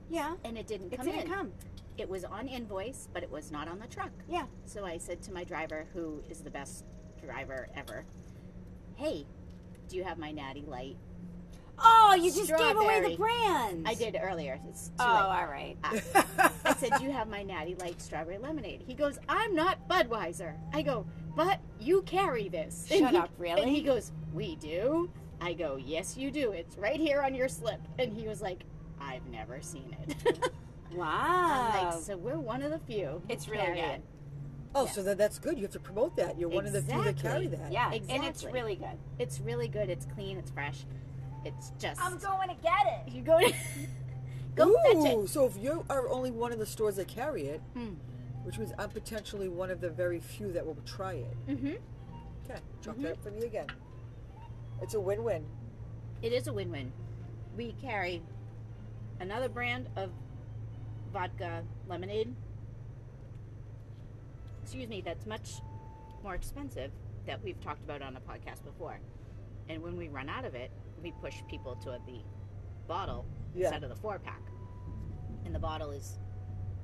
Yeah. 0.08 0.36
and 0.46 0.56
it 0.56 0.68
didn't 0.68 0.92
come 0.92 1.08
in. 1.08 1.16
It 1.16 1.18
come 1.18 1.20
didn't 1.26 1.32
in. 1.32 1.36
come. 1.36 1.52
it 1.98 2.08
was 2.08 2.24
on 2.24 2.48
invoice, 2.48 3.08
but 3.12 3.24
it 3.24 3.32
was 3.32 3.52
not 3.52 3.68
on 3.68 3.80
the 3.80 3.88
truck. 3.88 4.12
Yeah. 4.30 4.46
So 4.66 4.86
I 4.86 5.00
said 5.00 5.24
to 5.24 5.34
my 5.34 5.44
driver, 5.44 5.88
who 5.96 6.22
is 6.30 6.42
the 6.42 6.52
best 6.52 6.86
driver 7.26 7.70
ever, 7.76 8.06
"Hey, 8.98 9.26
do 9.90 9.96
you 9.98 10.04
have 10.04 10.20
my 10.20 10.32
Natty 10.32 10.62
Light?" 10.68 10.98
Oh, 11.84 12.14
you 12.14 12.32
just 12.32 12.50
gave 12.56 12.76
away 12.76 13.00
Strawberry. 13.00 13.10
the 13.10 13.18
brand. 13.18 13.88
I 13.88 13.96
did 13.96 14.16
earlier. 14.22 14.60
It's 14.70 14.90
too 14.90 14.94
Oh, 15.00 15.06
late. 15.06 15.40
all 15.40 15.48
right. 15.48 15.78
Ah. 15.84 16.54
I 16.66 16.74
said, 16.76 16.92
"Do 17.00 17.04
you 17.04 17.12
have 17.12 17.28
my 17.28 17.42
Natty 17.42 17.74
Light 17.76 18.00
strawberry 18.00 18.38
lemonade?" 18.38 18.84
He 18.86 18.94
goes, 18.94 19.18
"I'm 19.28 19.56
not 19.56 19.88
Budweiser." 19.90 20.56
I 20.72 20.84
go, 20.84 21.08
"But 21.36 21.60
you 21.80 22.02
carry 22.04 22.50
this." 22.50 22.88
And 22.92 23.00
Shut 23.02 23.12
he- 23.12 23.18
up, 23.18 23.30
really? 23.38 23.62
And 23.64 23.72
he 23.72 23.82
goes, 23.82 24.12
"We 24.34 24.56
do." 24.58 25.10
I 25.40 25.54
go, 25.54 25.76
"Yes, 25.78 26.16
you 26.18 26.30
do. 26.32 26.52
It's 26.52 26.78
right 26.78 27.00
here 27.00 27.22
on 27.22 27.34
your 27.34 27.48
slip." 27.48 27.82
And 28.00 28.14
he 28.14 28.28
was 28.28 28.42
like, 28.42 28.64
"I've 29.00 29.26
never 29.28 29.62
seen 29.62 29.96
it." 30.08 30.50
Wow. 30.94 31.06
I'm 31.74 31.86
like, 31.96 32.04
"So 32.04 32.18
we're 32.18 32.40
one 32.40 32.62
of 32.62 32.72
the 32.72 32.80
few." 32.80 33.22
It's 33.30 33.48
really 33.50 33.66
good. 33.66 33.78
it." 33.78 34.02
Oh, 34.74 34.86
so 34.86 35.04
that, 35.04 35.18
that's 35.18 35.38
good. 35.38 35.58
You 35.58 35.64
have 35.64 35.72
to 35.74 35.80
promote 35.82 36.16
that. 36.16 36.40
You're 36.40 36.48
one 36.48 36.66
of 36.66 36.72
the 36.72 36.82
few 36.82 37.04
that 37.04 37.18
carry 37.18 37.46
Exactly. 37.46 37.48
that. 37.48 37.72
yeah, 37.74 37.92
exactly. 37.92 38.16
and 38.16 38.26
it's 38.26 38.44
really 38.46 38.76
good. 38.76 38.98
It's 39.20 39.42
really 39.42 39.68
good. 39.68 39.90
It's 39.90 40.06
clean. 40.06 40.38
It's 40.38 40.50
fresh. 40.52 40.86
It's 41.44 41.72
just. 41.80 42.00
I'm 42.02 42.18
going 42.20 42.48
to 42.50 42.56
get 42.62 42.86
it. 43.08 43.12
You 43.14 43.22
go. 43.22 43.38
To. 43.40 43.54
go 44.56 44.74
fetch 44.86 45.12
it. 45.14 45.30
So 45.30 45.46
if 45.46 45.58
you 45.58 45.84
are 45.90 46.08
only 46.10 46.32
one 46.32 46.54
of 46.54 46.60
the 46.60 46.66
stores 46.66 46.96
that 46.98 47.08
carry 47.10 47.48
it, 47.48 47.62
Hmm. 47.76 47.96
Which 48.44 48.58
means 48.58 48.72
I'm 48.78 48.90
potentially 48.90 49.48
one 49.50 49.70
of 49.72 49.82
the 49.82 49.90
very 49.90 50.20
few 50.20 50.52
that 50.54 50.66
will 50.66 50.78
try 50.86 51.14
it. 51.14 51.38
Mm-hmm. 51.48 51.68
Okay, 52.50 52.60
chalk 52.82 52.96
Mhm. 52.98 53.04
that 53.04 53.22
for 53.24 53.32
me 53.32 53.44
again. 53.46 53.68
It's 54.82 54.94
a 54.96 55.00
win-win. 55.00 55.46
It 56.22 56.34
is 56.34 56.48
a 56.48 56.54
win-win. 56.54 56.92
We 57.56 57.74
carry 57.74 58.22
another 59.20 59.50
brand 59.50 59.90
of 59.96 60.12
vodka 61.14 61.64
lemonade. 61.88 62.34
Excuse 64.64 64.88
me, 64.90 65.02
that's 65.02 65.26
much 65.26 65.62
more 66.24 66.36
expensive 66.36 66.92
that 67.26 67.44
we've 67.44 67.60
talked 67.62 67.84
about 67.84 68.02
on 68.02 68.16
a 68.16 68.22
podcast 68.22 68.64
before. 68.64 69.00
And 69.70 69.82
when 69.84 69.98
we 69.98 70.08
run 70.08 70.30
out 70.30 70.46
of 70.46 70.56
it, 70.56 70.72
we 71.04 71.12
push 71.22 71.36
people 71.50 71.76
to 71.78 72.00
the 72.06 72.22
bottle 72.88 73.26
Yeah. 73.54 73.66
instead 73.68 73.84
of 73.84 73.90
the 73.90 73.96
four 73.96 74.18
pack. 74.20 74.42
And 75.46 75.54
the 75.54 75.60
bottle 75.60 75.92
is 75.92 76.18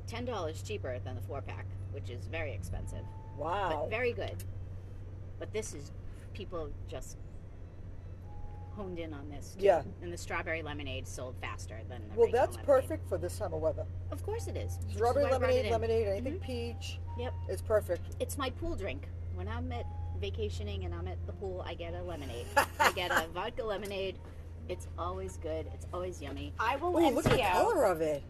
ten 0.08 0.26
dollars 0.26 0.62
cheaper 0.62 0.98
than 1.00 1.16
the 1.16 1.22
four 1.22 1.42
pack, 1.42 1.66
which 1.92 2.10
is 2.10 2.26
very 2.28 2.54
expensive, 2.54 3.04
Wow. 3.38 3.82
but 3.82 3.90
very 3.90 4.14
good. 4.14 4.36
But 5.40 5.52
this 5.54 5.74
is 5.74 5.92
people 6.34 6.70
just 6.88 7.18
honed 8.76 9.00
in 9.00 9.14
on 9.14 9.28
this. 9.30 9.56
too. 9.58 9.66
Yeah. 9.66 9.82
And 10.02 10.14
the 10.14 10.18
strawberry 10.18 10.62
lemonade 10.62 11.08
sold 11.08 11.36
faster 11.42 11.80
than 11.90 12.02
the 12.10 12.16
well, 12.20 12.30
that's 12.32 12.58
lemonade. 12.58 12.66
perfect 12.66 13.10
for 13.10 13.18
this 13.18 13.38
time 13.38 13.54
of 13.54 13.60
weather. 13.62 13.86
Of 14.12 14.24
course 14.24 14.48
it 14.48 14.56
is. 14.56 14.78
Which 14.80 14.90
is 14.90 14.94
Strawberry 14.98 15.26
why 15.26 15.32
I 15.36 15.38
brought 15.40 15.50
it 15.50 15.66
lemonade, 15.66 15.66
in. 15.66 15.72
lemonade, 15.72 16.08
anything 16.08 16.40
Mhm. 16.40 16.42
peach. 16.42 17.00
Yep. 17.18 17.34
It's 17.50 17.62
perfect. 17.62 18.16
It's 18.20 18.38
my 18.38 18.50
pool 18.52 18.76
drink. 18.76 19.08
When 19.34 19.48
I'm 19.48 19.72
at 19.72 19.86
vacationing 20.20 20.86
and 20.86 20.94
I'm 20.94 21.08
at 21.08 21.18
the 21.26 21.34
pool, 21.34 21.64
I 21.66 21.74
get 21.74 21.94
a 21.96 22.04
lemonade. 22.04 22.46
I 22.80 22.92
get 22.92 23.12
a 23.12 23.28
vodka 23.34 23.64
lemonade. 23.64 24.20
It's 24.70 24.88
always 24.98 25.38
good. 25.38 25.68
It's 25.74 25.88
always 25.94 26.22
yummy. 26.22 26.54
I 26.60 26.76
will 26.76 26.90
Oh, 26.98 27.10
look 27.10 27.26
at 27.26 27.32
empty 27.32 27.42
the 27.42 27.44
out. 27.48 27.54
color 27.64 27.86
of 27.86 28.02
it. 28.02 28.22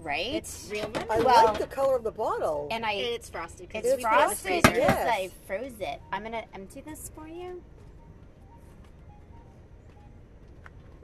Right? 0.00 0.34
It's 0.34 0.68
real 0.70 0.88
lemon. 0.94 1.06
I 1.10 1.20
Well- 1.20 1.44
like 1.46 1.58
the 1.58 1.66
color 1.66 1.96
of 1.96 2.04
the 2.04 2.10
bottle. 2.10 2.68
and 2.70 2.84
I 2.86 2.92
it's 2.92 3.28
frosted. 3.28 3.68
'cause 3.70 3.84
it's 3.84 3.96
we 3.98 4.02
put 4.02 4.12
it 4.12 4.16
frosted 4.16 4.38
freezer. 4.40 4.62
because 4.62 4.78
Yes. 4.78 5.08
I 5.10 5.28
froze 5.46 5.80
it. 5.80 6.00
I'm 6.12 6.22
gonna 6.22 6.44
empty 6.54 6.80
this 6.80 7.10
for 7.14 7.26
you. 7.28 7.62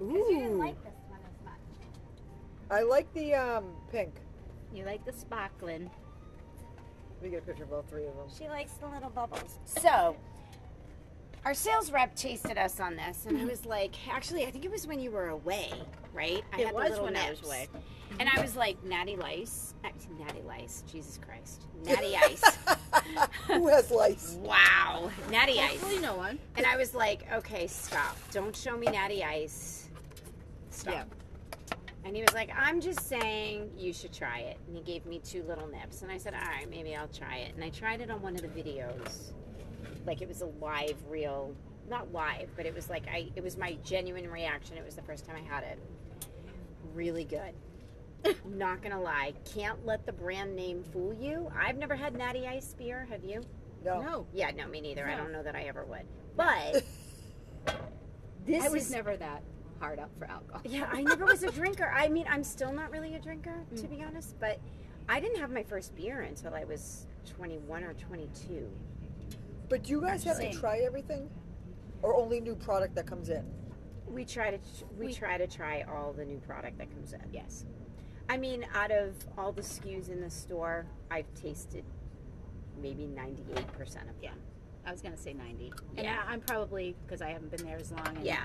Ooh, 0.01 0.25
this 0.29 0.51
one 0.59 0.69
as 0.71 1.45
much. 1.45 1.55
I 2.71 2.83
like 2.83 3.13
the 3.15 3.35
um, 3.35 3.65
pink. 3.91 4.15
You 4.75 4.85
like 4.85 5.05
the 5.05 5.13
sparkling. 5.13 5.91
We 7.23 7.31
get 7.31 7.43
a 7.43 7.47
picture 7.47 7.65
of 7.65 7.73
all 7.73 7.83
three 7.89 8.07
of 8.07 8.15
them. 8.17 8.27
She 8.37 8.49
likes 8.49 8.73
the 8.75 8.89
little 8.89 9.09
bubbles. 9.11 9.59
So, 9.65 10.17
our 11.47 11.55
sales 11.55 11.93
rep 11.93 12.17
tasted 12.17 12.59
us 12.59 12.81
on 12.81 12.97
this, 12.97 13.25
and 13.25 13.39
I 13.39 13.45
was 13.45 13.65
like, 13.65 13.95
actually, 14.13 14.45
I 14.47 14.51
think 14.51 14.65
it 14.65 14.71
was 14.71 14.85
when 14.85 14.99
you 14.99 15.13
were 15.13 15.29
away, 15.29 15.71
right? 16.13 16.43
I 16.53 16.61
It 16.61 16.67
had 16.67 16.75
the 16.75 16.77
was 16.77 16.91
little 16.91 17.05
when 17.05 17.15
I 17.15 17.31
was 17.31 17.41
away. 17.45 17.69
And 18.19 18.29
I 18.29 18.43
was 18.43 18.57
like, 18.57 18.83
Natty 18.83 19.15
Lice. 19.15 19.73
Uh, 19.85 19.91
Natty 20.19 20.43
Lice. 20.43 20.83
Jesus 20.91 21.21
Christ. 21.25 21.63
Natty 21.85 22.17
Ice. 22.25 22.43
Who 23.47 23.69
has 23.69 23.93
lice? 23.93 24.37
wow. 24.41 25.09
Natty 25.31 25.61
Ice. 25.61 25.79
Hopefully 25.81 26.01
no 26.01 26.17
one. 26.17 26.41
And 26.57 26.67
I 26.67 26.77
was 26.77 26.97
like, 26.97 27.23
okay, 27.33 27.69
stop. 27.69 28.17
Don't 28.33 28.57
show 28.57 28.77
me 28.77 28.87
Natty 28.87 29.23
Ice. 29.23 29.89
Stop. 30.71 30.95
Yeah. 30.95 31.05
And 32.05 32.17
he 32.17 32.23
was 32.23 32.35
like, 32.35 32.51
I'm 32.57 32.81
just 32.81 33.03
saying 33.09 33.71
you 33.77 33.93
should 33.93 34.13
try 34.13 34.41
it. 34.41 34.59
And 34.67 34.77
he 34.77 34.83
gave 34.83 35.07
me 35.07 35.21
two 35.21 35.45
little 35.45 35.69
nips. 35.69 36.03
And 36.03 36.11
I 36.11 36.19
said, 36.19 36.35
all 36.35 36.41
right, 36.41 36.69
maybe 36.69 36.97
I'll 36.97 37.07
try 37.07 37.37
it. 37.37 37.55
And 37.55 37.63
I 37.63 37.69
tried 37.69 38.01
it 38.01 38.11
on 38.11 38.21
one 38.21 38.35
of 38.35 38.43
the 38.43 38.49
videos. 38.49 39.33
Like 40.07 40.23
it 40.23 40.29
was 40.29 40.41
a 40.43 40.47
live, 40.61 40.97
real, 41.09 41.55
not 41.91 42.13
live, 42.13 42.49
but 42.57 42.65
it 42.67 42.75
was 42.75 42.89
like, 42.89 43.07
I, 43.09 43.31
it 43.35 43.43
was 43.43 43.57
my 43.57 43.77
genuine 43.85 44.31
reaction. 44.31 44.77
It 44.77 44.85
was 44.85 44.95
the 44.95 45.03
first 45.03 45.25
time 45.27 45.37
I 45.37 45.55
had 45.55 45.65
it. 45.65 45.79
Really 46.95 47.25
good. 47.25 48.35
not 48.57 48.83
gonna 48.83 49.01
lie. 49.01 49.35
Can't 49.55 49.85
let 49.85 50.07
the 50.07 50.13
brand 50.13 50.55
name 50.57 50.83
fool 50.85 51.13
you. 51.13 51.51
I've 51.57 51.77
never 51.77 51.95
had 51.95 52.15
Natty 52.17 52.47
Ice 52.47 52.75
beer. 52.79 53.07
Have 53.11 53.25
you? 53.25 53.43
No. 53.85 54.01
No. 54.01 54.27
Yeah, 54.33 54.51
no, 54.57 54.67
me 54.69 54.81
neither. 54.81 55.07
I 55.07 55.17
don't 55.17 55.33
know 55.33 55.43
that 55.43 55.55
I 55.55 55.63
ever 55.65 55.85
would. 55.85 56.03
But 56.37 56.83
this 58.47 58.65
I 58.65 58.69
was 58.69 58.85
is 58.87 58.91
never 58.91 59.17
that 59.17 59.43
hard 59.81 59.99
up 59.99 60.11
for 60.19 60.25
alcohol. 60.25 60.63
yeah. 60.65 60.89
I 60.91 61.03
never 61.03 61.25
was 61.27 61.43
a 61.43 61.51
drinker. 61.53 61.93
I 61.95 62.09
mean, 62.09 62.27
I'm 62.29 62.43
still 62.45 62.73
not 62.73 62.91
really 62.91 63.15
a 63.15 63.19
drinker 63.19 63.55
to 63.77 63.83
Mm. 63.83 63.91
be 63.99 64.03
honest. 64.03 64.35
But 64.41 64.59
I 65.09 65.21
didn't 65.21 65.39
have 65.39 65.51
my 65.51 65.63
first 65.63 65.95
beer 65.95 66.23
until 66.23 66.55
I 66.55 66.65
was 66.65 67.07
21 67.37 67.85
or 67.85 67.93
22. 67.95 68.69
But 69.69 69.83
do 69.85 69.91
you 69.91 70.01
guys 70.01 70.23
have 70.25 70.39
to 70.39 70.53
try 70.53 70.79
everything, 70.79 71.29
or 72.03 72.15
only 72.15 72.41
new 72.41 72.55
product 72.55 72.95
that 72.95 73.07
comes 73.07 73.29
in? 73.31 73.45
We 74.07 74.25
try 74.25 74.51
to 74.53 74.59
we, 74.99 75.07
We- 75.07 75.13
try 75.15 75.37
to 75.39 75.47
try 75.47 75.83
all 75.83 76.13
the 76.13 76.25
new 76.25 76.39
product 76.39 76.79
that 76.79 76.91
comes 76.91 77.13
in. 77.13 77.21
Yes. 77.33 77.65
I 78.29 78.37
mean, 78.37 78.67
out 78.75 78.91
of 78.91 79.15
all 79.39 79.53
the 79.53 79.63
SKUs 79.63 80.09
in 80.09 80.21
the 80.21 80.31
store, 80.31 80.87
I've 81.11 81.33
tasted 81.35 81.85
maybe 82.81 83.07
98 83.07 83.67
percent 83.73 84.09
of 84.09 84.21
them. 84.21 84.23
Yeah. 84.23 84.31
I 84.87 84.93
was 84.93 85.01
gonna 85.03 85.17
say 85.17 85.33
90. 85.33 85.73
And 85.97 86.07
Yeah. 86.07 86.23
I, 86.27 86.33
I'm 86.33 86.41
probably 86.41 86.95
because 87.05 87.21
I 87.21 87.31
haven't 87.31 87.51
been 87.51 87.65
there 87.67 87.77
as 87.79 87.91
long. 87.91 88.07
And, 88.17 88.25
Yeah, 88.25 88.45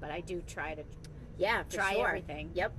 But 0.00 0.10
I 0.10 0.20
do 0.20 0.42
try 0.46 0.74
to 0.74 0.82
yeah, 1.38 1.62
for 1.64 1.76
try 1.76 1.94
sure. 1.94 2.08
everything 2.08 2.50
Yep, 2.54 2.72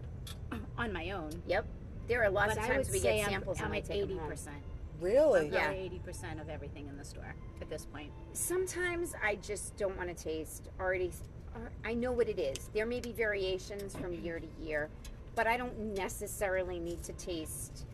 on 0.77 0.93
my 0.93 1.09
own. 1.11 1.31
yep. 1.47 1.65
There 2.07 2.23
are 2.23 2.29
lots 2.29 2.53
but 2.55 2.63
of 2.63 2.69
times 2.69 2.89
we 2.91 2.99
say 2.99 3.17
get 3.17 3.21
I'm- 3.23 3.29
samples 3.31 3.59
I'm, 3.59 3.65
and 3.65 3.73
I 3.73 3.79
take 3.81 4.03
80 4.03 4.07
them 4.07 4.17
home. 4.19 4.29
percent. 4.29 4.57
Really? 4.99 5.49
Yeah. 5.49 5.71
eighty 5.71 5.99
percent 5.99 6.39
of 6.39 6.49
everything 6.49 6.87
in 6.87 6.97
the 6.97 7.05
store 7.05 7.35
at 7.61 7.69
this 7.69 7.85
point. 7.85 8.11
sometimes 8.33 9.13
I 9.23 9.35
just 9.35 9.75
don't 9.77 9.95
want 9.97 10.15
to 10.15 10.23
taste 10.23 10.69
already. 10.79 11.11
Uh, 11.55 11.59
I 11.85 11.93
know 11.93 12.11
what 12.11 12.27
it 12.29 12.39
is. 12.39 12.69
There 12.73 12.85
may 12.85 12.99
be 12.99 13.11
variations 13.11 13.95
from 13.95 14.13
year 14.13 14.39
to 14.39 14.47
year, 14.63 14.89
but 15.35 15.47
I 15.47 15.57
don't 15.57 15.77
necessarily 15.95 16.79
need 16.79 17.03
to 17.03 17.13
taste 17.13 17.85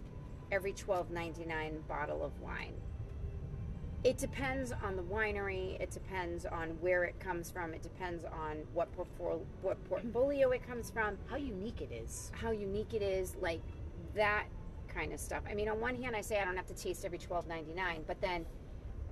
every 0.52 0.74
twelve 0.74 1.12
ninety 1.12 1.46
nine 1.46 1.84
bottle 1.88 2.24
of 2.24 2.40
wine. 2.42 2.74
It 4.04 4.18
depends 4.18 4.74
on 4.84 4.98
the 4.98 5.02
winery. 5.04 5.80
It 5.80 5.90
depends 5.92 6.46
on 6.46 6.70
where 6.82 7.06
it 7.06 7.18
comes 7.22 7.50
from. 7.50 7.74
It 7.74 7.82
depends 7.82 8.26
on 8.26 8.58
what 8.74 8.92
portfolio, 8.98 9.40
what 9.62 9.82
portfolio 9.88 10.52
it 10.52 10.68
comes 10.68 10.90
from 10.90 11.18
How 11.30 11.38
unique 11.38 11.80
it 11.82 11.90
is. 11.94 12.30
how 12.34 12.52
unique 12.52 12.94
it 12.94 13.02
is, 13.02 13.36
like 13.40 13.62
that 14.14 14.46
kind 14.94 15.14
of 15.14 15.20
stuff. 15.20 15.44
I 15.50 15.54
mean, 15.54 15.70
on 15.70 15.80
one 15.80 15.96
hand, 16.02 16.16
I 16.16 16.22
say 16.22 16.40
I 16.40 16.46
don't 16.46 16.56
have 16.56 16.68
to 16.68 16.74
taste 16.76 17.06
every 17.06 17.18
twelve 17.18 17.48
ninety 17.48 17.74
nine, 17.74 18.04
but 18.08 18.20
then 18.22 18.46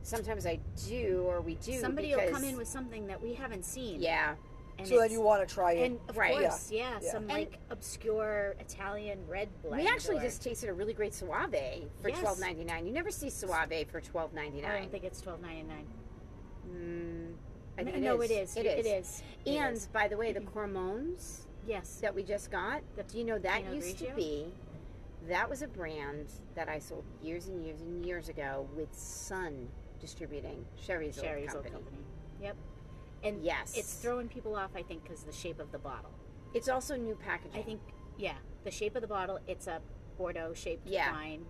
sometimes 0.04 0.46
I 0.46 0.60
do, 0.88 1.24
or 1.28 1.42
we 1.42 1.56
do. 1.56 1.80
Somebody 1.80 2.10
because, 2.10 2.26
will 2.32 2.34
come 2.34 2.44
in 2.44 2.58
with 2.58 2.68
something 2.68 3.08
that 3.08 3.22
we 3.22 3.34
haven't 3.34 3.66
seen. 3.66 4.02
yeah, 4.02 4.36
And 4.80 4.88
So 4.88 5.00
then 5.00 5.12
you 5.12 5.22
want 5.22 5.48
to 5.48 5.54
try 5.54 5.74
it? 5.74 5.86
and 5.92 6.00
of 6.10 6.18
Right. 6.18 6.40
course, 6.40 6.72
yeah, 6.72 6.98
Yeah. 7.02 7.12
some 7.12 7.24
And- 7.24 7.32
like 7.32 7.60
obscure 7.70 8.56
Italian 8.60 9.20
red 9.28 9.50
blend. 9.62 9.84
we 9.84 9.88
actually 9.88 10.18
or- 10.18 10.22
just 10.22 10.42
tasted 10.42 10.70
a 10.70 10.74
really 10.74 10.94
great 10.94 11.14
Soave 11.14 11.90
for 12.02 12.10
Yes. 12.10 12.20
twelve 12.20 12.40
ninety 12.40 12.64
nine. 12.64 12.86
You 12.88 12.94
never 12.94 13.12
see 13.12 13.30
Soave 13.30 13.88
for 13.92 14.02
twelve 14.02 14.34
ninety 14.34 14.64
I 14.66 14.70
nine. 14.70 14.82
don't 14.84 14.92
think 14.92 15.04
it's 15.04 15.22
twelve 15.22 15.42
ninety 15.42 15.64
nine. 15.64 15.88
Mm, 16.68 17.34
I 17.78 17.84
think 17.84 17.98
no, 17.98 18.22
it 18.22 18.32
it 18.32 18.34
is. 18.44 18.58
It 18.58 18.66
is. 18.66 18.86
It 18.86 18.90
is. 18.90 19.24
It 19.46 19.52
And 19.58 19.76
is. 19.78 19.88
by 19.88 20.08
the 20.08 20.18
way, 20.18 20.32
the 20.34 20.42
Cormones 20.42 21.42
yes, 21.68 21.98
that 22.02 22.14
we 22.16 22.24
just 22.24 22.50
got, 22.50 22.82
The 22.96 23.04
do 23.04 23.18
you 23.20 23.24
know 23.24 23.38
that 23.40 23.58
Pinot 23.64 23.76
used 23.76 24.00
to 24.00 24.12
be? 24.16 24.52
That 25.28 25.50
was 25.50 25.62
a 25.62 25.68
brand 25.68 26.28
that 26.56 26.68
I 26.68 26.80
sold 26.80 27.04
years 27.22 27.48
and 27.48 27.64
years 27.64 27.82
and 27.82 28.06
years 28.06 28.30
ago 28.30 28.68
with 28.76 28.94
Sun 28.94 29.68
Distributing, 30.00 30.66
Sherry's, 30.82 31.18
old 31.18 31.26
Sherry's 31.28 31.52
company. 31.52 31.76
old 31.76 31.86
company. 31.86 32.04
Yep. 32.42 32.56
And 33.24 33.44
Yes. 33.44 33.78
it's 33.78 33.94
throwing 33.94 34.28
people 34.28 34.56
off. 34.56 34.72
I 34.76 34.82
think 34.82 35.04
because 35.04 35.22
the 35.24 35.32
shape 35.32 35.60
of 35.60 35.72
the 35.72 35.78
bottle. 35.78 36.10
It's 36.56 36.68
also 36.68 36.96
new 36.96 37.16
packaging. 37.16 37.60
I 37.60 37.64
think 37.64 37.82
yeah, 38.18 38.34
the 38.64 38.72
shape 38.72 38.96
of 38.96 39.02
the 39.02 39.08
bottle. 39.08 39.40
It's 39.48 39.68
a 39.68 39.80
Bordeaux 40.18 40.54
shaped 40.56 40.88
Yeah. 40.88 41.12
wine, 41.12 41.46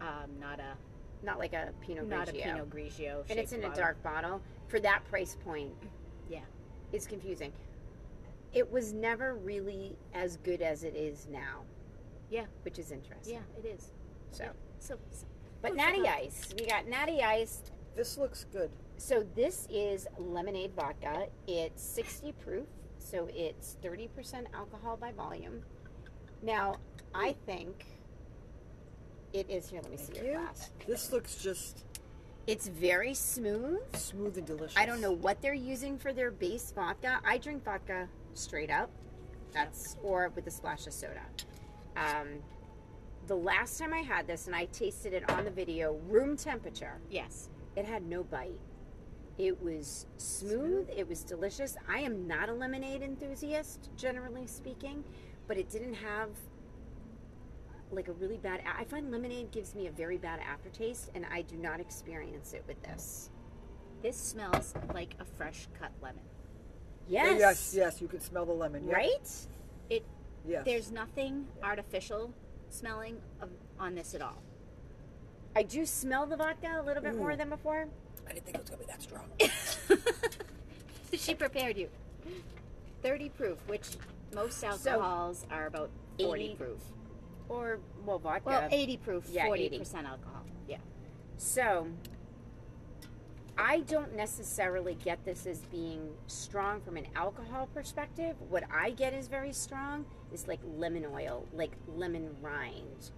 um, 0.00 0.38
not 0.40 0.60
a 0.60 0.76
not 1.22 1.38
like 1.38 1.52
a 1.52 1.74
Pinot 1.82 2.06
Grigio. 2.06 2.08
not 2.08 2.28
a. 2.30 2.32
Pinot 2.32 2.70
Grigio. 2.70 3.24
and 3.28 3.38
it's 3.38 3.52
in 3.52 3.62
a 3.64 3.74
dark 3.74 4.02
bottle 4.02 4.40
for 4.68 4.80
that 4.80 5.04
price 5.04 5.36
point. 5.44 5.74
Yeah. 6.30 6.40
It's 6.92 7.06
confusing. 7.06 7.52
It 8.54 8.70
was 8.72 8.94
never 8.94 9.34
really 9.34 9.98
as 10.14 10.38
good 10.38 10.62
as 10.62 10.82
it 10.84 10.96
is 10.96 11.26
now. 11.30 11.64
Yeah. 12.30 12.44
Which 12.62 12.78
is 12.78 12.92
interesting. 12.92 13.34
Yeah, 13.34 13.60
it 13.62 13.66
is. 13.66 13.90
So, 14.30 14.44
So, 14.78 14.96
but 15.60 15.74
Natty 15.74 16.02
thought. 16.02 16.18
Ice, 16.18 16.54
we 16.58 16.66
got 16.66 16.86
Natty 16.86 17.20
Ice. 17.22 17.62
This 17.96 18.16
looks 18.16 18.46
good. 18.52 18.70
So 18.96 19.26
this 19.34 19.66
is 19.70 20.06
lemonade 20.18 20.72
vodka. 20.74 21.26
It's 21.46 21.82
60 21.82 22.32
proof, 22.32 22.66
so 22.98 23.28
it's 23.34 23.76
30% 23.82 24.44
alcohol 24.54 24.96
by 24.96 25.12
volume. 25.12 25.62
Now, 26.42 26.76
I 27.14 27.30
hmm. 27.30 27.44
think 27.46 27.86
it 29.32 29.48
is 29.50 29.68
here. 29.68 29.80
Let 29.82 29.90
me 29.90 29.96
see 29.96 30.12
Thank 30.12 30.16
your 30.18 30.26
you. 30.26 30.38
glass. 30.38 30.70
This 30.86 31.12
looks 31.12 31.36
just 31.36 31.84
It's 32.46 32.68
very 32.68 33.14
smooth. 33.14 33.80
smooth 33.94 34.38
and 34.38 34.46
delicious. 34.46 34.76
I 34.76 34.86
don't 34.86 35.00
know 35.00 35.12
what 35.12 35.42
they're 35.42 35.52
using 35.54 35.98
for 35.98 36.12
their 36.12 36.30
base 36.30 36.72
vodka. 36.74 37.20
I 37.24 37.38
drink 37.38 37.64
vodka 37.64 38.08
straight 38.34 38.70
up. 38.70 38.90
That's 39.52 39.96
or 40.02 40.30
with 40.34 40.46
a 40.46 40.50
splash 40.50 40.86
of 40.86 40.92
soda. 40.92 41.22
Um, 42.00 42.28
the 43.26 43.36
last 43.36 43.78
time 43.78 43.92
I 43.92 44.00
had 44.00 44.26
this, 44.26 44.46
and 44.46 44.56
I 44.56 44.64
tasted 44.66 45.12
it 45.12 45.28
on 45.30 45.44
the 45.44 45.50
video, 45.50 45.94
room 46.08 46.36
temperature. 46.36 47.00
yes. 47.10 47.48
It 47.76 47.84
had 47.84 48.04
no 48.04 48.24
bite. 48.24 48.58
It 49.38 49.62
was 49.62 50.06
smooth. 50.16 50.88
It 50.94 51.08
was 51.08 51.22
delicious. 51.22 51.76
I 51.88 52.00
am 52.00 52.26
not 52.26 52.48
a 52.48 52.52
lemonade 52.52 53.00
enthusiast, 53.02 53.90
generally 53.96 54.46
speaking, 54.48 55.04
but 55.46 55.56
it 55.56 55.70
didn't 55.70 55.94
have 55.94 56.30
like 57.92 58.08
a 58.08 58.12
really 58.12 58.38
bad. 58.38 58.60
I 58.76 58.84
find 58.84 59.10
lemonade 59.10 59.52
gives 59.52 59.74
me 59.76 59.86
a 59.86 59.92
very 59.92 60.18
bad 60.18 60.40
aftertaste, 60.40 61.10
and 61.14 61.24
I 61.32 61.42
do 61.42 61.56
not 61.56 61.80
experience 61.80 62.52
it 62.54 62.64
with 62.66 62.82
this. 62.82 63.30
This 64.02 64.16
smells 64.16 64.74
like 64.92 65.14
a 65.20 65.24
fresh 65.24 65.68
cut 65.78 65.92
lemon. 66.02 66.24
Yes. 67.08 67.38
Yes, 67.38 67.74
yes, 67.74 68.00
you 68.02 68.08
can 68.08 68.20
smell 68.20 68.46
the 68.46 68.52
lemon. 68.52 68.84
Yep. 68.86 68.94
Right? 68.96 69.46
Yes. 70.46 70.64
There's 70.64 70.90
nothing 70.90 71.46
artificial 71.62 72.32
smelling 72.68 73.18
of, 73.40 73.50
on 73.78 73.94
this 73.94 74.14
at 74.14 74.22
all. 74.22 74.42
I 75.56 75.62
do 75.62 75.84
smell 75.84 76.26
the 76.26 76.36
vodka 76.36 76.80
a 76.80 76.82
little 76.82 77.02
bit 77.02 77.16
more 77.16 77.36
than 77.36 77.50
before. 77.50 77.86
I 78.28 78.32
didn't 78.32 78.46
think 78.46 78.56
it 78.56 78.60
was 78.60 78.70
gonna 78.70 78.82
be 78.82 78.86
that 78.86 79.02
strong. 79.02 80.00
she 81.12 81.34
prepared 81.34 81.76
you. 81.76 81.88
30 83.02 83.28
proof, 83.30 83.58
which 83.66 83.96
most 84.34 84.62
alcohols 84.62 85.46
are 85.50 85.66
about 85.66 85.90
40 86.20 86.44
80. 86.44 86.54
proof. 86.54 86.80
Or 87.48 87.80
well, 88.04 88.20
vodka. 88.20 88.42
Well, 88.46 88.68
80 88.70 88.96
proof, 88.98 89.24
Yeah, 89.32 89.46
40% 89.46 89.56
80. 89.56 89.76
alcohol. 90.06 90.44
Yeah. 90.68 90.76
So, 91.36 91.88
I 93.58 93.80
don't 93.80 94.14
necessarily 94.14 94.96
get 95.02 95.24
this 95.24 95.46
as 95.46 95.58
being 95.72 96.10
strong 96.28 96.80
from 96.80 96.96
an 96.96 97.06
alcohol 97.16 97.68
perspective. 97.74 98.36
What 98.48 98.64
I 98.72 98.90
get 98.90 99.12
is 99.12 99.26
very 99.26 99.52
strong 99.52 100.04
is 100.32 100.46
like 100.48 100.60
lemon 100.76 101.06
oil, 101.12 101.46
like 101.52 101.72
lemon 101.88 102.36
rind. 102.40 103.10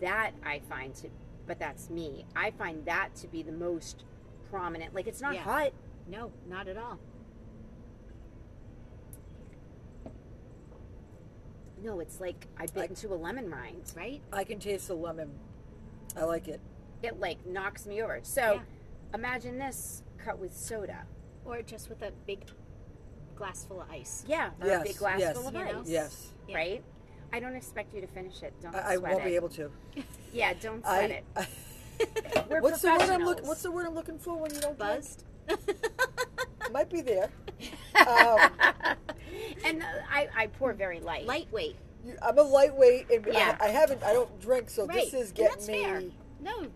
That 0.00 0.32
I 0.44 0.60
find 0.68 0.94
to, 0.96 1.08
but 1.46 1.58
that's 1.58 1.90
me. 1.90 2.26
I 2.34 2.50
find 2.52 2.84
that 2.86 3.14
to 3.16 3.28
be 3.28 3.42
the 3.42 3.52
most 3.52 4.04
prominent. 4.50 4.94
Like 4.94 5.06
it's 5.06 5.20
not 5.20 5.34
Yeah. 5.34 5.42
hot. 5.42 5.72
No, 6.08 6.32
not 6.48 6.68
at 6.68 6.76
all. 6.76 6.98
No, 11.82 12.00
it's 12.00 12.20
like 12.20 12.46
I 12.56 12.66
bit 12.66 12.76
Like- 12.76 12.90
into 12.90 13.12
a 13.12 13.16
lemon 13.16 13.50
rind. 13.50 13.92
Right? 13.96 14.22
I 14.32 14.44
can 14.44 14.58
taste 14.58 14.88
the 14.88 14.94
lemon. 14.94 15.38
I 16.16 16.24
like 16.24 16.48
it. 16.48 16.60
It 17.02 17.20
like 17.20 17.44
knocks 17.46 17.86
me 17.86 18.02
over. 18.02 18.20
So, 18.22 18.54
Yeah. 18.54 18.62
imagine 19.12 19.58
this 19.58 20.02
cut 20.18 20.38
with 20.38 20.56
soda. 20.56 21.06
Or 21.44 21.60
just 21.62 21.90
with 21.90 22.00
a 22.02 22.10
big 22.26 22.46
glass 23.36 23.64
full 23.64 23.80
of 23.82 23.90
ice. 23.90 24.24
Yeah, 24.26 24.50
or 24.60 24.66
yes. 24.66 24.80
a 24.80 24.84
big 24.84 24.96
glass 24.98 25.20
yes. 25.20 25.36
full 25.36 25.48
of 25.48 25.54
You 25.54 25.64
know? 25.64 25.80
ice. 25.80 25.88
Yes. 25.88 26.26
Yeah. 26.48 26.56
right? 26.56 26.84
I 27.32 27.40
don't 27.40 27.56
expect 27.56 27.92
you 27.94 28.00
to 28.00 28.06
finish 28.06 28.42
it. 28.42 28.52
Don't 28.62 28.74
I, 28.74 28.94
I 28.94 28.96
won't 28.96 29.20
it. 29.20 29.24
be 29.24 29.34
able 29.36 29.48
to. 29.50 29.70
Yeah, 30.32 30.52
don't 30.60 30.82
sweat 30.84 31.10
I, 31.10 31.14
it. 31.14 31.24
I 31.36 32.44
We're 32.50 32.60
what's 32.60 32.80
the 32.82 32.88
word 32.88 32.92
I'm 32.94 32.98
professionals. 32.98 33.28
looking? 33.28 33.46
What's 33.46 33.62
the 33.62 33.70
word 33.70 33.86
I'm 33.86 33.94
looking 33.94 34.18
for 34.18 34.36
when 34.36 34.52
you 34.52 34.60
don't 34.60 34.76
drink? 34.78 34.96
Buzzed? 35.04 35.24
Might 36.72 36.90
be 36.90 37.00
there. 37.00 37.30
Um, 37.96 38.50
and 39.64 39.82
uh, 39.82 39.86
I, 40.12 40.28
I 40.36 40.46
pour 40.48 40.72
very 40.72 40.98
light. 40.98 41.24
Lightweight. 41.24 41.76
you, 42.04 42.16
I'm 42.20 42.36
a 42.36 42.42
lightweight, 42.42 43.08
and 43.10 43.24
Yeah. 43.32 43.56
I, 43.60 43.66
I 43.66 43.68
haven't. 43.68 44.02
I 44.02 44.12
don't 44.12 44.40
drink, 44.40 44.68
so 44.68 44.84
Right. 44.86 45.10
this 45.10 45.14
is 45.14 45.30
getting 45.32 45.50
that's 45.52 45.68
me. 45.68 45.84
fair. 45.84 46.02
No, 46.40 46.66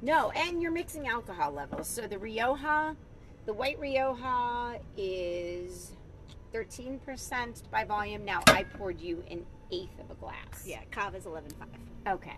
No, 0.00 0.30
and 0.30 0.62
you're 0.62 0.70
mixing 0.70 1.08
alcohol 1.08 1.50
levels. 1.52 1.88
So 1.88 2.06
the 2.06 2.16
Rioja, 2.18 2.96
the 3.46 3.52
white 3.52 3.78
Rioja 3.78 4.78
is 4.96 5.92
13% 6.52 7.70
by 7.70 7.84
volume. 7.84 8.24
Now 8.24 8.42
I 8.48 8.64
poured 8.64 9.00
you 9.00 9.22
an 9.30 9.44
eighth 9.72 9.98
of 9.98 10.10
a 10.10 10.14
glass. 10.14 10.64
yeah, 10.66 10.80
Cava's 10.90 11.24
11.5. 11.24 12.12
Okay. 12.14 12.36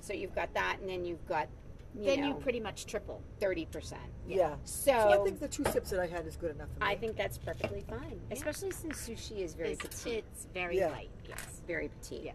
So 0.00 0.12
you've 0.12 0.34
got 0.34 0.52
that, 0.54 0.78
and 0.80 0.88
then 0.88 1.04
you've 1.04 1.24
got, 1.28 1.48
you 1.94 2.04
Then 2.04 2.20
know, 2.22 2.28
you 2.28 2.34
pretty 2.34 2.58
much 2.58 2.86
triple. 2.86 3.22
30%. 3.40 3.94
Yeah. 4.26 4.56
So, 4.64 4.90
So 4.92 5.20
I 5.20 5.24
think 5.24 5.38
the 5.38 5.46
two 5.48 5.64
sips 5.66 5.90
that 5.90 6.00
I 6.00 6.06
had 6.06 6.26
is 6.26 6.36
good 6.36 6.54
enough 6.56 6.68
for 6.74 6.80
me. 6.84 6.92
I 6.92 6.96
think 6.96 7.16
that's 7.16 7.38
perfectly 7.38 7.84
fine, 7.88 8.20
Yeah. 8.28 8.34
especially 8.36 8.72
since 8.72 9.08
sushi 9.08 9.38
is 9.42 9.54
very 9.54 9.72
It's, 9.72 9.82
petite. 10.02 10.24
it's 10.32 10.46
very 10.52 10.78
Yeah. 10.78 10.88
light, 10.90 11.10
yes. 11.28 11.60
very 11.66 11.88
petite. 11.88 12.22
Yeah. 12.24 12.32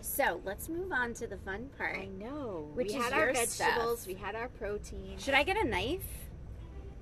So 0.00 0.40
let's 0.44 0.68
move 0.68 0.92
on 0.92 1.12
to 1.14 1.26
the 1.26 1.36
fun 1.38 1.70
part. 1.76 1.96
I 1.98 2.06
know. 2.06 2.70
Which 2.74 2.88
we 2.88 2.94
is 2.94 3.02
had 3.04 3.12
your 3.12 3.28
our 3.28 3.32
vegetables, 3.34 4.00
stuff. 4.00 4.06
we 4.06 4.14
had 4.14 4.34
our 4.34 4.48
protein. 4.48 5.16
Should 5.18 5.34
I 5.34 5.42
get 5.42 5.56
a 5.56 5.66
knife? 5.66 6.06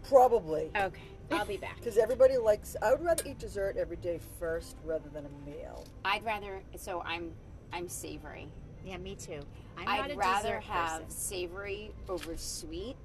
Probably 0.08 0.70
Okay, 0.76 1.00
I'll 1.30 1.44
be 1.44 1.56
back. 1.56 1.76
because 1.78 1.98
everybody 1.98 2.36
likes. 2.36 2.76
I 2.82 2.92
would 2.92 3.04
rather 3.04 3.24
eat 3.26 3.38
dessert 3.38 3.76
every 3.76 3.96
day 3.96 4.20
first 4.38 4.76
rather 4.84 5.08
than 5.10 5.26
a 5.26 5.50
meal. 5.50 5.84
I'd 6.04 6.24
rather. 6.24 6.62
So 6.76 7.02
I'm 7.02 7.32
I'm 7.72 7.88
savory. 7.88 8.48
Yeah, 8.84 8.98
me 8.98 9.14
too. 9.14 9.40
I'm 9.78 9.88
i 9.88 9.96
not 9.98 10.06
a 10.06 10.08
would 10.14 10.18
rather 10.18 10.60
have 10.60 11.02
person. 11.04 11.10
savory 11.10 11.92
over 12.08 12.36
sweet. 12.36 12.96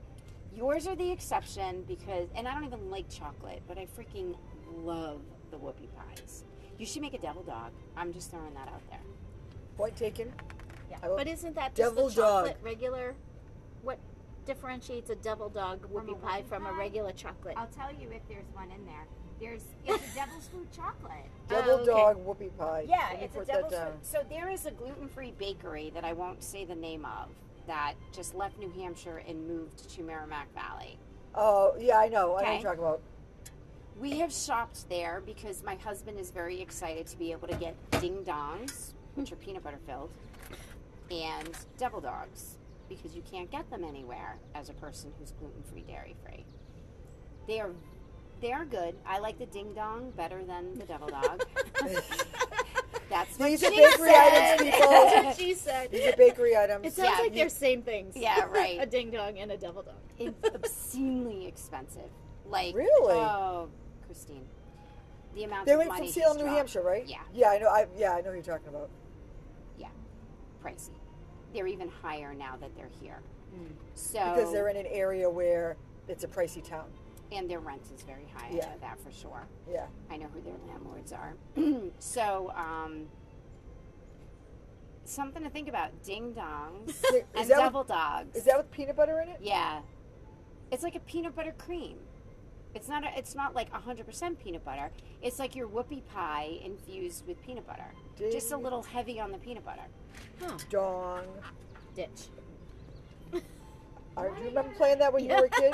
Yours 0.55 0.87
are 0.87 0.95
the 0.95 1.11
exception 1.11 1.83
because, 1.87 2.29
and 2.35 2.47
I 2.47 2.53
don't 2.53 2.65
even 2.65 2.89
like 2.89 3.07
chocolate, 3.09 3.61
but 3.67 3.77
I 3.77 3.85
freaking 3.85 4.35
love 4.75 5.21
the 5.51 5.57
whoopie 5.57 5.87
pies. 5.95 6.43
You 6.79 6.85
should 6.85 7.01
make 7.03 7.13
a 7.13 7.19
devil 7.19 7.43
dog. 7.43 7.71
I'm 7.95 8.11
just 8.11 8.31
throwing 8.31 8.53
that 8.55 8.67
out 8.67 8.81
there. 8.89 8.99
Point 9.77 9.95
taken. 9.95 10.33
Yeah. 10.89 10.97
But 11.01 11.27
isn't 11.27 11.55
that 11.55 11.75
just 11.75 11.95
Devil 11.95 12.09
the 12.09 12.15
chocolate 12.15 12.55
dog. 12.55 12.65
regular? 12.65 13.15
What 13.83 13.99
differentiates 14.47 15.09
a 15.09 15.15
devil 15.15 15.49
dog 15.49 15.81
From 15.81 15.91
whoopie 15.91 16.21
pie 16.21 16.41
whoopie 16.41 16.49
from 16.49 16.65
a 16.65 16.73
regular 16.73 17.11
chocolate? 17.11 17.55
I'll 17.57 17.67
tell 17.67 17.91
you 17.93 18.09
if 18.11 18.27
there's 18.27 18.47
one 18.53 18.71
in 18.71 18.83
there. 18.85 19.05
There's 19.39 19.63
it's 19.85 20.11
a 20.11 20.15
devil's 20.15 20.47
food 20.47 20.67
chocolate. 20.75 21.25
Devil 21.47 21.71
oh, 21.71 21.81
okay. 21.81 21.85
dog 21.91 22.25
whoopie 22.25 22.57
pie. 22.57 22.85
Yeah, 22.87 23.11
it's 23.13 23.35
a 23.35 23.45
devil's 23.45 23.71
that 23.73 23.91
food. 23.91 23.99
So 24.01 24.25
there 24.29 24.49
is 24.49 24.65
a 24.65 24.71
gluten-free 24.71 25.33
bakery 25.37 25.91
that 25.93 26.03
I 26.03 26.13
won't 26.13 26.43
say 26.43 26.65
the 26.65 26.75
name 26.75 27.05
of 27.05 27.29
that 27.67 27.93
just 28.13 28.33
left 28.33 28.57
New 28.57 28.71
Hampshire 28.71 29.21
and 29.27 29.45
moved 29.47 29.89
to 29.89 30.01
Merrimack 30.01 30.51
Valley. 30.55 30.97
Oh 31.35 31.75
yeah, 31.77 31.99
I 31.99 32.07
know. 32.07 32.17
I 32.17 32.19
know 32.19 32.31
what 32.31 32.43
Okay. 32.43 32.53
you're 32.53 32.63
talking 32.63 32.79
about. 32.79 33.01
We 33.99 34.19
have 34.19 34.31
shopped 34.31 34.87
there 34.89 35.21
because 35.25 35.63
my 35.63 35.75
husband 35.75 36.19
is 36.19 36.31
very 36.31 36.61
excited 36.61 37.07
to 37.07 37.17
be 37.17 37.31
able 37.31 37.47
to 37.47 37.55
get 37.55 37.75
ding 37.99 38.23
dongs, 38.23 38.93
which 39.15 39.31
are 39.31 39.35
peanut 39.35 39.63
butter 39.63 39.79
filled, 39.85 40.11
and 41.11 41.49
devil 41.77 41.99
dogs 41.99 42.56
because 42.89 43.15
you 43.15 43.21
can't 43.29 43.49
get 43.51 43.69
them 43.69 43.83
anywhere 43.83 44.37
as 44.55 44.69
a 44.69 44.73
person 44.73 45.11
who's 45.19 45.31
gluten 45.31 45.63
free, 45.63 45.81
dairy 45.87 46.15
free. 46.25 46.45
They 47.47 47.59
are 47.59 47.71
they 48.41 48.51
are 48.51 48.65
good. 48.65 48.95
I 49.05 49.17
like 49.19 49.39
the 49.39 49.47
ding 49.47 49.73
dong 49.73 50.11
better 50.15 50.43
than 50.43 50.77
the 50.77 50.85
devil 50.85 51.07
dog. 51.07 51.43
That's 53.09 53.39
what 53.39 53.49
These 53.49 53.63
are 53.63 53.71
she 53.71 53.77
bakery 53.77 54.09
said. 54.11 54.53
items, 54.59 54.71
people. 54.75 54.89
That's 54.91 55.25
what 55.25 55.37
she 55.37 55.53
said. 55.53 55.91
These 55.91 56.07
are 56.07 56.17
bakery 56.17 56.57
items. 56.57 56.85
It 56.85 56.93
sounds 56.93 57.09
Yeah, 57.09 57.23
like 57.23 57.31
you- 57.31 57.37
they're 57.39 57.49
same 57.49 57.81
things. 57.81 58.15
Yeah, 58.17 58.43
right. 58.45 58.77
a 58.81 58.85
ding 58.85 59.11
dong 59.11 59.39
and 59.39 59.51
a 59.51 59.57
devil 59.57 59.81
dog. 59.81 59.95
It's 60.19 60.35
obscenely 60.53 61.47
expensive. 61.47 62.09
Like 62.45 62.75
Really? 62.75 63.13
Oh, 63.13 63.69
Christine, 64.05 64.43
the 65.35 65.43
amount 65.45 65.65
They 65.65 65.75
went 65.77 65.89
from 65.93 66.03
has 66.05 66.13
Salem, 66.13 66.37
New 66.37 66.43
dropped. 66.43 66.57
Hampshire, 66.57 66.81
right? 66.83 67.05
Yeah. 67.07 67.17
Yeah, 67.33 67.49
I 67.49 67.57
know. 67.59 67.67
I 67.69 67.87
yeah, 67.97 68.11
I 68.13 68.21
know 68.21 68.29
who 68.29 68.35
you're 68.35 68.43
talking 68.43 68.67
about. 68.69 68.89
Yeah, 69.77 69.87
pricey. 70.63 70.91
They're 71.53 71.67
even 71.67 71.89
higher 71.89 72.33
now 72.33 72.55
that 72.59 72.75
they're 72.75 72.89
here. 73.01 73.19
Mm. 73.55 73.71
So 73.95 74.19
Because 74.35 74.51
they're 74.51 74.67
in 74.69 74.77
an 74.77 74.85
area 74.87 75.29
where 75.29 75.77
it's 76.07 76.23
a 76.23 76.27
pricey 76.27 76.63
town. 76.63 76.85
and 77.31 77.49
their 77.49 77.59
rent 77.59 77.81
is 77.93 78.03
very 78.03 78.25
high. 78.35 78.47
I 78.47 78.55
Yeah. 78.55 78.65
know 78.69 78.77
that 78.81 78.99
for 79.01 79.11
sure. 79.11 79.47
Yeah. 79.69 79.87
I 80.09 80.17
know 80.17 80.27
who 80.33 80.41
their 80.41 80.53
landlords 80.67 81.11
are. 81.13 81.33
so 81.99 82.51
um, 82.55 83.07
something 85.05 85.43
to 85.43 85.49
think 85.49 85.67
about: 85.67 85.91
ding 86.03 86.33
dongs 86.33 86.93
and 87.35 87.47
devil 87.47 87.81
with, 87.81 87.87
dogs. 87.89 88.35
is 88.35 88.43
that 88.45 88.57
with 88.57 88.71
peanut 88.71 88.95
butter 88.95 89.19
in 89.21 89.29
it? 89.29 89.39
yeah, 89.41 89.81
it's 90.71 90.83
like 90.83 90.95
a 90.95 90.99
peanut 91.01 91.35
butter 91.35 91.53
cream. 91.57 91.97
It's 92.77 92.87
not. 92.87 93.03
A, 93.03 93.17
it's 93.17 93.33
not 93.33 93.55
like 93.55 93.71
hundred 93.71 94.05
percent 94.05 94.39
peanut 94.39 94.63
butter. 94.63 94.91
It's 95.23 95.39
like 95.39 95.55
your 95.55 95.67
whoopie 95.67 96.03
pie 96.13 96.59
infused 96.63 97.25
with 97.25 97.41
peanut 97.43 97.65
butter. 97.65 97.87
Just 98.31 98.51
a 98.51 98.57
little 98.57 98.83
heavy 98.83 99.19
on 99.19 99.31
the 99.31 99.39
peanut 99.39 99.65
butter. 99.65 99.81
dong. 100.69 101.25
Ditch. 101.95 102.27
I, 104.15 104.29
do 104.29 104.41
you 104.41 104.49
remember 104.49 104.71
playing 104.75 104.99
that 104.99 105.11
when 105.11 105.25
you 105.25 105.29
were 105.31 105.45
a 105.45 105.49
kid? 105.49 105.73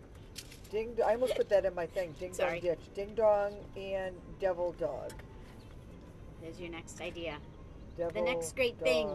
Ding. 0.70 0.96
I 1.06 1.12
almost 1.12 1.36
put 1.36 1.50
that 1.50 1.66
in 1.66 1.74
my 1.74 1.84
thing. 1.84 2.14
Ding 2.18 2.32
Sorry. 2.32 2.58
dong 2.58 2.70
ditch. 2.70 2.80
Ding 2.94 3.14
dong 3.14 3.52
and 3.76 4.14
devil 4.40 4.74
dog. 4.80 5.12
There's 6.40 6.58
your 6.58 6.70
next 6.70 7.02
idea. 7.02 7.36
Devil 7.98 8.24
next 8.24 8.56
great 8.56 8.78
thing. 8.78 9.10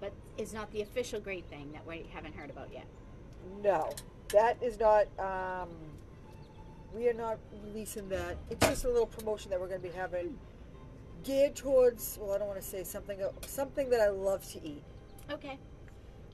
but 0.00 0.12
is 0.36 0.52
not 0.52 0.68
the 0.72 0.82
official 0.82 1.20
great 1.20 1.46
thing 1.46 1.70
that 1.72 1.86
we 1.86 2.10
haven't 2.12 2.34
heard 2.34 2.50
about 2.50 2.70
yet. 2.72 2.86
No, 3.62 3.90
that 4.32 4.60
is 4.60 4.80
not. 4.80 5.06
Um, 5.20 5.68
we 6.94 7.08
are 7.08 7.14
not 7.14 7.38
releasing 7.64 8.08
that. 8.08 8.36
It's 8.50 8.66
just 8.66 8.84
a 8.84 8.88
little 8.88 9.06
promotion 9.06 9.50
that 9.50 9.60
we're 9.60 9.68
going 9.68 9.80
to 9.80 9.88
be 9.88 9.94
having, 9.94 10.38
geared 11.24 11.54
towards. 11.54 12.18
Well, 12.20 12.34
I 12.34 12.38
don't 12.38 12.48
want 12.48 12.60
to 12.60 12.66
say 12.66 12.84
something. 12.84 13.22
Uh, 13.22 13.30
something 13.46 13.90
that 13.90 14.00
I 14.00 14.08
love 14.08 14.46
to 14.52 14.64
eat. 14.66 14.82
Okay. 15.30 15.58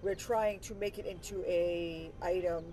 We're 0.03 0.15
trying 0.15 0.61
to 0.61 0.75
make 0.75 0.99
it 0.99 1.07
into 1.07 1.43
a 1.47 2.11
item 2.23 2.65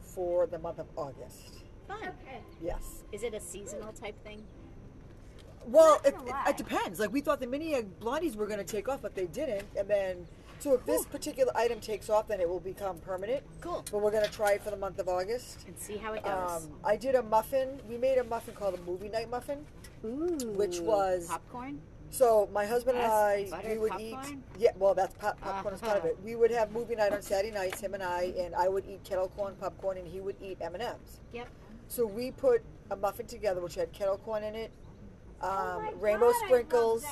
for 0.00 0.46
the 0.46 0.58
month 0.58 0.78
of 0.78 0.86
August. 0.96 1.64
Fun. 1.86 1.98
Okay. 2.00 2.40
Yes. 2.62 3.04
Is 3.12 3.22
it 3.22 3.34
a 3.34 3.40
seasonal 3.40 3.92
type 3.92 4.20
thing? 4.24 4.42
Well, 5.66 6.00
it, 6.04 6.14
it, 6.26 6.34
it 6.48 6.56
depends. 6.56 7.00
Like 7.00 7.12
we 7.12 7.20
thought 7.20 7.40
the 7.40 7.46
mini 7.46 7.74
egg 7.74 7.98
blondies 8.00 8.36
were 8.36 8.46
going 8.46 8.58
to 8.58 8.64
take 8.64 8.88
off, 8.88 9.02
but 9.02 9.14
they 9.14 9.26
didn't. 9.26 9.66
And 9.76 9.88
then, 9.88 10.26
so 10.58 10.74
if 10.74 10.84
this 10.86 11.04
particular 11.06 11.52
item 11.56 11.80
takes 11.80 12.08
off, 12.10 12.28
then 12.28 12.40
it 12.40 12.48
will 12.48 12.60
become 12.60 12.98
permanent. 12.98 13.42
Cool. 13.60 13.84
But 13.90 13.98
we're 14.02 14.10
going 14.10 14.24
to 14.24 14.30
try 14.30 14.52
it 14.52 14.62
for 14.62 14.70
the 14.70 14.76
month 14.76 14.98
of 14.98 15.08
August. 15.08 15.64
And 15.66 15.78
see 15.78 15.96
how 15.96 16.12
it 16.14 16.24
goes. 16.24 16.64
Um, 16.64 16.70
I 16.84 16.96
did 16.96 17.14
a 17.14 17.22
muffin. 17.22 17.80
We 17.88 17.96
made 17.96 18.18
a 18.18 18.24
muffin 18.24 18.54
called 18.54 18.74
a 18.74 18.82
movie 18.82 19.08
night 19.08 19.30
muffin. 19.30 19.64
Ooh. 20.04 20.36
which 20.56 20.78
was- 20.80 21.26
popcorn. 21.28 21.80
So 22.10 22.48
my 22.52 22.64
husband 22.64 22.96
and 22.98 23.04
Yes, 23.06 23.12
I, 23.12 23.36
we 23.44 23.50
buttered 23.50 23.80
would 23.80 23.90
popcorn? 23.90 24.44
eat. 24.56 24.60
Yeah, 24.60 24.70
well, 24.78 24.94
that's 24.94 25.12
pop, 25.14 25.40
popcorn 25.40 25.74
is 25.74 25.80
part 25.80 25.96
of 25.96 26.04
Uh-huh. 26.04 26.08
it. 26.12 26.18
We 26.24 26.36
would 26.36 26.52
have 26.52 26.70
movie 26.70 26.94
night 26.94 27.12
on 27.12 27.20
Saturday 27.20 27.52
nights, 27.52 27.80
him 27.80 27.94
and 27.94 28.02
I, 28.02 28.32
and 28.38 28.54
I 28.54 28.68
would 28.68 28.86
eat 28.86 29.02
kettle 29.02 29.28
corn 29.36 29.56
popcorn, 29.60 29.98
and 29.98 30.06
he 30.06 30.20
would 30.20 30.36
eat 30.40 30.58
M 30.60 30.74
and 30.74 30.82
M's. 30.84 31.18
Yep. 31.32 31.48
So 31.88 32.06
we 32.06 32.30
put 32.30 32.62
a 32.90 32.96
muffin 32.96 33.26
together, 33.26 33.60
which 33.60 33.74
had 33.74 33.92
kettle 33.92 34.18
corn 34.18 34.44
in 34.44 34.54
it, 34.54 34.70
um, 35.40 35.50
Oh 35.50 35.80
my 35.82 35.92
rainbow 35.98 36.26
God, 36.26 36.34
I 36.36 36.38
love 36.38 36.46
sprinkles. 36.46 37.04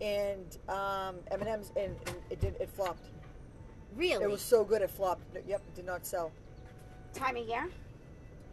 And 0.00 0.58
um, 0.68 1.16
M 1.30 1.40
and 1.40 1.48
M's, 1.48 1.72
and 1.76 1.96
and 2.06 2.16
it 2.30 2.40
did 2.40 2.56
it 2.60 2.68
flopped. 2.70 3.08
Really? 3.96 4.24
It 4.24 4.30
was 4.30 4.40
so 4.42 4.64
good 4.64 4.82
it 4.82 4.90
flopped. 4.90 5.22
Yep, 5.46 5.62
it 5.68 5.74
did 5.74 5.86
not 5.86 6.06
sell. 6.06 6.32
Time 7.14 7.36
of 7.36 7.46
year? 7.46 7.68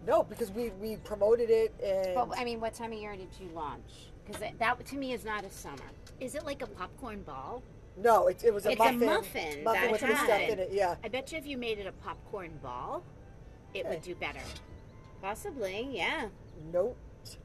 No, 0.06 0.24
because 0.24 0.52
we 0.52 0.70
we 0.82 0.98
promoted 0.98 1.50
it 1.50 1.74
and 1.84 2.16
Well, 2.16 2.34
I 2.38 2.44
mean, 2.44 2.60
what 2.60 2.74
time 2.74 2.92
of 2.92 3.00
year 3.00 3.16
did 3.16 3.30
you 3.40 3.50
launch? 3.54 4.10
Because 4.26 4.42
that, 4.60 4.86
to 4.86 4.96
me 4.98 5.14
is 5.14 5.24
not 5.24 5.44
a 5.46 5.50
summer. 5.50 5.78
Is 6.20 6.36
it 6.36 6.46
like 6.46 6.62
a 6.62 6.68
popcorn 6.68 7.22
ball? 7.22 7.64
no, 8.00 8.28
it, 8.28 8.44
it 8.44 8.54
was 8.54 8.66
a 8.68 8.72
It's 8.72 8.80
a 8.80 8.84
muffin. 8.92 9.06
muffin 9.06 9.64
muffin 9.64 9.92
with 9.92 10.02
the 10.02 10.16
stuff 10.16 10.40
in 10.42 10.60
it. 10.60 10.70
Yeah. 10.72 10.96
I 11.04 11.08
bet 11.08 11.32
you 11.32 11.38
if 11.40 11.48
you 11.48 11.58
made 11.58 11.80
it 11.80 11.88
a 11.88 11.92
popcorn 11.92 12.52
ball, 12.62 13.04
it 13.74 13.82
Okay. 13.82 13.90
would 13.90 14.02
do 14.04 14.14
better. 14.16 14.42
Possibly, 15.22 15.88
yeah. 15.92 16.28
Nope. 16.72 16.96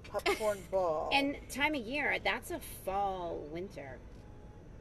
Popcorn 0.09 0.59
ball. 0.71 1.11
And 1.13 1.37
time 1.51 1.75
of 1.75 1.83
year, 1.83 2.19
that's 2.23 2.51
a 2.51 2.61
fall, 2.85 3.43
winter, 3.51 3.99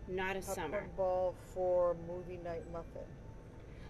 not 0.08 0.36
a 0.36 0.42
summer. 0.42 0.56
popcorn 0.56 0.72
summer. 0.72 0.90
ball 0.98 1.36
for 1.54 1.96
movie 2.08 2.40
night 2.44 2.64
muffin. 2.72 3.08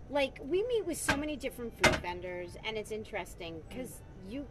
Like 0.09 0.39
we 0.43 0.63
meet 0.67 0.85
with 0.85 0.97
so 0.97 1.15
many 1.15 1.35
different 1.35 1.73
food 1.83 1.95
vendors, 1.97 2.57
and 2.65 2.77
it's 2.77 2.91
interesting 2.91 3.61
because 3.69 4.01
you. 4.29 4.45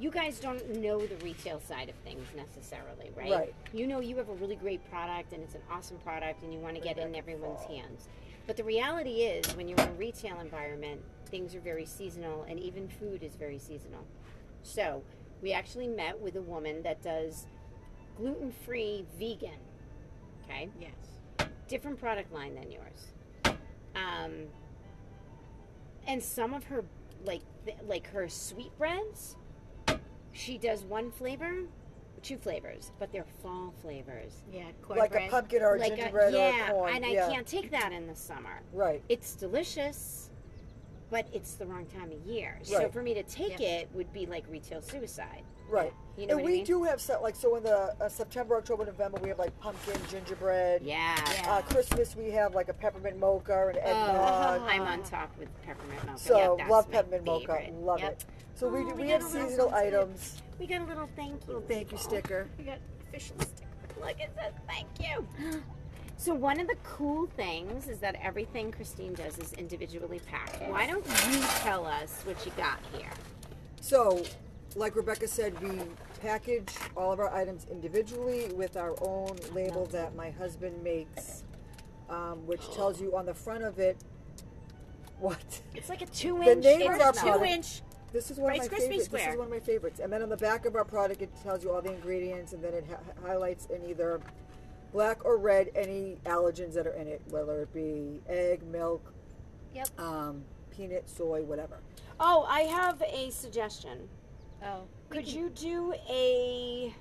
You 0.00 0.12
guys 0.12 0.38
don't 0.38 0.76
know 0.76 1.04
the 1.04 1.16
retail 1.24 1.58
side 1.58 1.88
of 1.88 1.96
things 2.04 2.24
necessarily, 2.36 3.10
right? 3.16 3.32
Right. 3.32 3.54
You 3.72 3.88
know 3.88 3.98
you 3.98 4.16
have 4.18 4.28
a 4.28 4.34
really 4.34 4.54
great 4.54 4.88
product 4.92 5.32
and 5.32 5.42
it's 5.42 5.56
an 5.56 5.60
awesome 5.72 5.96
product 6.04 6.44
and 6.44 6.52
you 6.52 6.60
want 6.60 6.76
to 6.76 6.80
get 6.80 6.98
in 6.98 7.16
everyone's 7.16 7.64
hands. 7.64 8.06
But 8.46 8.56
the 8.56 8.62
reality 8.62 9.22
is 9.22 9.44
when 9.56 9.66
you're 9.66 9.80
in 9.80 9.88
a 9.88 9.92
retail 9.92 10.38
environment, 10.38 11.00
things 11.26 11.54
are 11.54 11.60
very 11.60 11.84
seasonal 11.84 12.46
and 12.48 12.58
even 12.60 12.88
food 12.88 13.24
is 13.24 13.34
very 13.34 13.58
seasonal. 13.58 14.04
So, 14.62 15.02
we 15.42 15.52
actually 15.52 15.88
met 15.88 16.18
with 16.20 16.36
a 16.36 16.42
woman 16.42 16.82
that 16.82 17.02
does 17.02 17.46
gluten-free 18.16 19.04
vegan. 19.18 19.58
Okay? 20.44 20.68
Yes. 20.80 21.48
different 21.68 22.00
product 22.00 22.32
line 22.32 22.54
than 22.54 22.70
yours. 22.70 23.12
Um, 23.94 24.46
and 26.06 26.22
some 26.22 26.54
of 26.54 26.64
her 26.64 26.84
like 27.24 27.42
th- 27.66 27.76
like 27.86 28.06
her 28.08 28.28
sweetbreads, 28.28 29.36
she 30.32 30.56
does 30.56 30.84
one 30.84 31.10
flavor, 31.10 31.64
two 32.22 32.38
flavors, 32.38 32.92
but 32.98 33.12
they're 33.12 33.26
fall 33.42 33.74
flavors. 33.82 34.42
Yeah, 34.52 34.64
Like 34.88 35.14
a 35.14 35.28
pumpkin 35.28 35.62
or 35.62 35.78
like 35.78 35.96
gingerbread 35.96 36.32
yeah, 36.32 36.70
or 36.70 36.74
corn. 36.74 36.96
and 36.96 37.04
I 37.04 37.10
yeah. 37.10 37.28
can't 37.28 37.46
take 37.46 37.70
that 37.72 37.92
in 37.92 38.06
the 38.06 38.14
summer. 38.14 38.60
Right. 38.72 39.02
It's 39.08 39.34
delicious, 39.34 40.27
but 41.10 41.26
it's 41.32 41.54
the 41.54 41.66
wrong 41.66 41.86
time 41.86 42.10
of 42.12 42.26
year. 42.26 42.58
So 42.62 42.88
for 42.90 43.02
me 43.02 43.14
to 43.14 43.22
take 43.22 43.60
it 43.60 43.88
would 43.92 44.12
be 44.12 44.26
like 44.26 44.44
retail 44.50 44.82
suicide. 44.82 45.42
Right. 45.70 45.92
You 46.16 46.26
know 46.26 46.32
and 46.34 46.42
what 46.42 46.46
we 46.46 46.52
I 46.52 46.56
mean? 46.56 46.64
do 46.64 46.82
have 46.84 47.00
stuff 47.00 47.22
like 47.22 47.36
so 47.36 47.56
in 47.56 47.62
the 47.62 47.94
uh, 48.00 48.08
September, 48.08 48.56
October, 48.56 48.86
November 48.86 49.18
we 49.22 49.28
have 49.28 49.38
like 49.38 49.58
pumpkin, 49.60 50.00
gingerbread. 50.10 50.82
Yeah. 50.82 51.16
Yeah. 51.34 51.50
Uh, 51.52 51.62
Christmas 51.62 52.16
we 52.16 52.30
have 52.30 52.54
like 52.54 52.68
a 52.68 52.74
peppermint 52.74 53.18
mocha 53.18 53.68
and 53.68 53.78
eggnog. 53.78 54.60
Oh. 54.62 54.64
I'm 54.68 54.82
on 54.82 55.02
top 55.02 55.36
with 55.38 55.48
peppermint 55.62 56.04
mocha. 56.06 56.18
So 56.18 56.36
Yep, 56.38 56.58
that's 56.58 56.70
love 56.70 56.88
my 56.88 56.92
peppermint 56.94 57.24
mocha, 57.24 57.70
love 57.80 58.00
Yep. 58.00 58.12
it. 58.12 58.24
So 58.54 58.68
we 58.68 58.80
Oh, 58.80 58.88
do, 58.88 58.94
we 58.94 59.02
we, 59.02 59.10
have 59.10 59.22
seasonal 59.22 59.72
items. 59.74 60.42
We 60.58 60.66
got 60.66 60.80
a 60.80 60.84
little 60.84 61.08
thank 61.16 61.46
you. 61.46 61.54
Little 61.54 61.62
thank 61.68 61.92
you 61.92 61.98
sticker. 61.98 62.48
We 62.58 62.64
got 62.64 62.78
official 63.08 63.36
sticker. 63.40 63.68
Look, 64.00 64.20
it 64.20 64.30
says 64.36 64.52
thank 64.66 64.88
you. 65.00 65.60
So 66.20 66.34
one 66.34 66.58
of 66.58 66.66
the 66.66 66.74
cool 66.82 67.26
things 67.36 67.86
is 67.88 67.98
that 68.00 68.16
everything 68.20 68.72
Christine 68.72 69.14
does 69.14 69.38
is 69.38 69.52
individually 69.52 70.20
packed. 70.26 70.60
Why 70.68 70.86
don't 70.86 71.06
you 71.30 71.40
tell 71.60 71.86
us 71.86 72.22
what 72.24 72.44
you 72.44 72.50
got 72.56 72.78
here? 72.92 73.10
So, 73.80 74.22
like 74.74 74.96
Rebecca 74.96 75.28
said, 75.28 75.58
we 75.62 75.80
package 76.20 76.74
all 76.96 77.12
of 77.12 77.20
our 77.20 77.32
items 77.32 77.66
individually 77.70 78.48
with 78.54 78.76
our 78.76 78.94
own 79.00 79.36
label 79.54 79.86
that 79.86 80.16
my 80.16 80.30
husband 80.30 80.82
makes, 80.82 81.44
um, 82.10 82.44
which 82.48 82.68
tells 82.74 83.00
you 83.00 83.16
on 83.16 83.24
the 83.24 83.34
front 83.34 83.62
of 83.62 83.78
it 83.78 83.96
what. 85.20 85.60
It's 85.76 85.88
like 85.88 86.02
a 86.02 86.06
two 86.06 86.38
The 86.40 86.50
inch. 86.52 86.64
name 86.64 86.80
of 86.82 86.88
our 86.88 86.98
not- 86.98 87.14
Two 87.14 87.20
product- 87.26 87.46
inch. 87.46 87.82
This 88.12 88.30
is 88.32 88.38
one 88.38 88.48
Rice 88.48 88.66
of 88.66 88.72
my 88.72 88.78
Krispie 88.78 88.80
favorites. 88.80 88.96
This 88.98 89.20
Square. 89.20 89.30
is 89.32 89.38
one 89.38 89.46
of 89.46 89.52
my 89.52 89.60
favorites. 89.60 90.00
And 90.00 90.12
then 90.12 90.22
on 90.22 90.30
the 90.30 90.36
back 90.36 90.64
of 90.66 90.74
our 90.74 90.84
product, 90.84 91.22
it 91.22 91.30
tells 91.44 91.62
you 91.62 91.70
all 91.70 91.80
the 91.82 91.92
ingredients, 91.92 92.54
and 92.54 92.64
then 92.64 92.72
it 92.74 92.86
ha- 92.90 92.98
highlights 93.26 93.66
in 93.66 93.84
either 93.88 94.20
black 94.92 95.24
or 95.24 95.36
red 95.36 95.70
any 95.74 96.18
allergens 96.24 96.74
that 96.74 96.86
are 96.86 96.92
in 96.94 97.06
it, 97.06 97.20
whether 97.30 97.62
it 97.62 97.72
be 97.72 98.20
egg, 98.28 98.62
milk, 98.66 99.12
Yep. 99.74 100.00
um, 100.00 100.44
peanut, 100.70 101.08
soy, 101.08 101.42
whatever. 101.42 101.78
Oh, 102.20 102.44
I 102.48 102.62
have 102.62 103.00
a 103.02 103.30
suggestion. 103.30 104.08
Oh. 104.62 104.82
Could 105.10 105.24
can- 105.26 105.34
you 105.38 105.50
do 105.50 105.94
a 106.08 106.94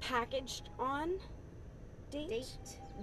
packaged 0.00 0.68
on 0.78 1.18
date? 2.10 2.28
date? 2.30 2.46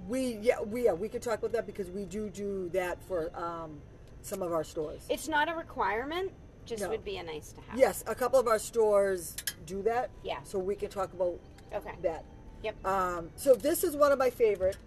We 0.07 0.37
yeah 0.41 0.59
we 0.61 0.85
yeah 0.85 0.93
we 0.93 1.07
could 1.07 1.21
talk 1.21 1.39
about 1.39 1.51
that 1.51 1.65
because 1.67 1.89
we 1.91 2.05
do 2.05 2.29
do 2.29 2.69
that 2.69 3.01
for 3.03 3.31
um, 3.37 3.79
some 4.21 4.41
of 4.41 4.51
our 4.51 4.63
stores. 4.63 5.01
It's 5.09 5.27
not 5.27 5.49
a 5.49 5.53
requirement. 5.55 6.31
Just 6.65 6.83
No. 6.83 6.89
would 6.89 7.03
be 7.03 7.17
a 7.17 7.23
nice 7.23 7.51
to 7.53 7.61
have. 7.61 7.77
Yes, 7.77 8.03
a 8.07 8.15
couple 8.15 8.39
of 8.39 8.47
our 8.47 8.57
stores 8.57 9.35
do 9.65 9.81
that. 9.83 10.09
Yeah. 10.23 10.41
So 10.43 10.57
we 10.59 10.75
can 10.75 10.89
talk 10.89 11.11
about 11.13 11.37
Okay. 11.73 11.91
that. 12.01 12.23
Yep. 12.63 12.85
Um, 12.85 13.29
so 13.35 13.53
this 13.55 13.83
is 13.83 13.95
one 13.95 14.11
of 14.11 14.17
my 14.19 14.29
favorite 14.29 14.77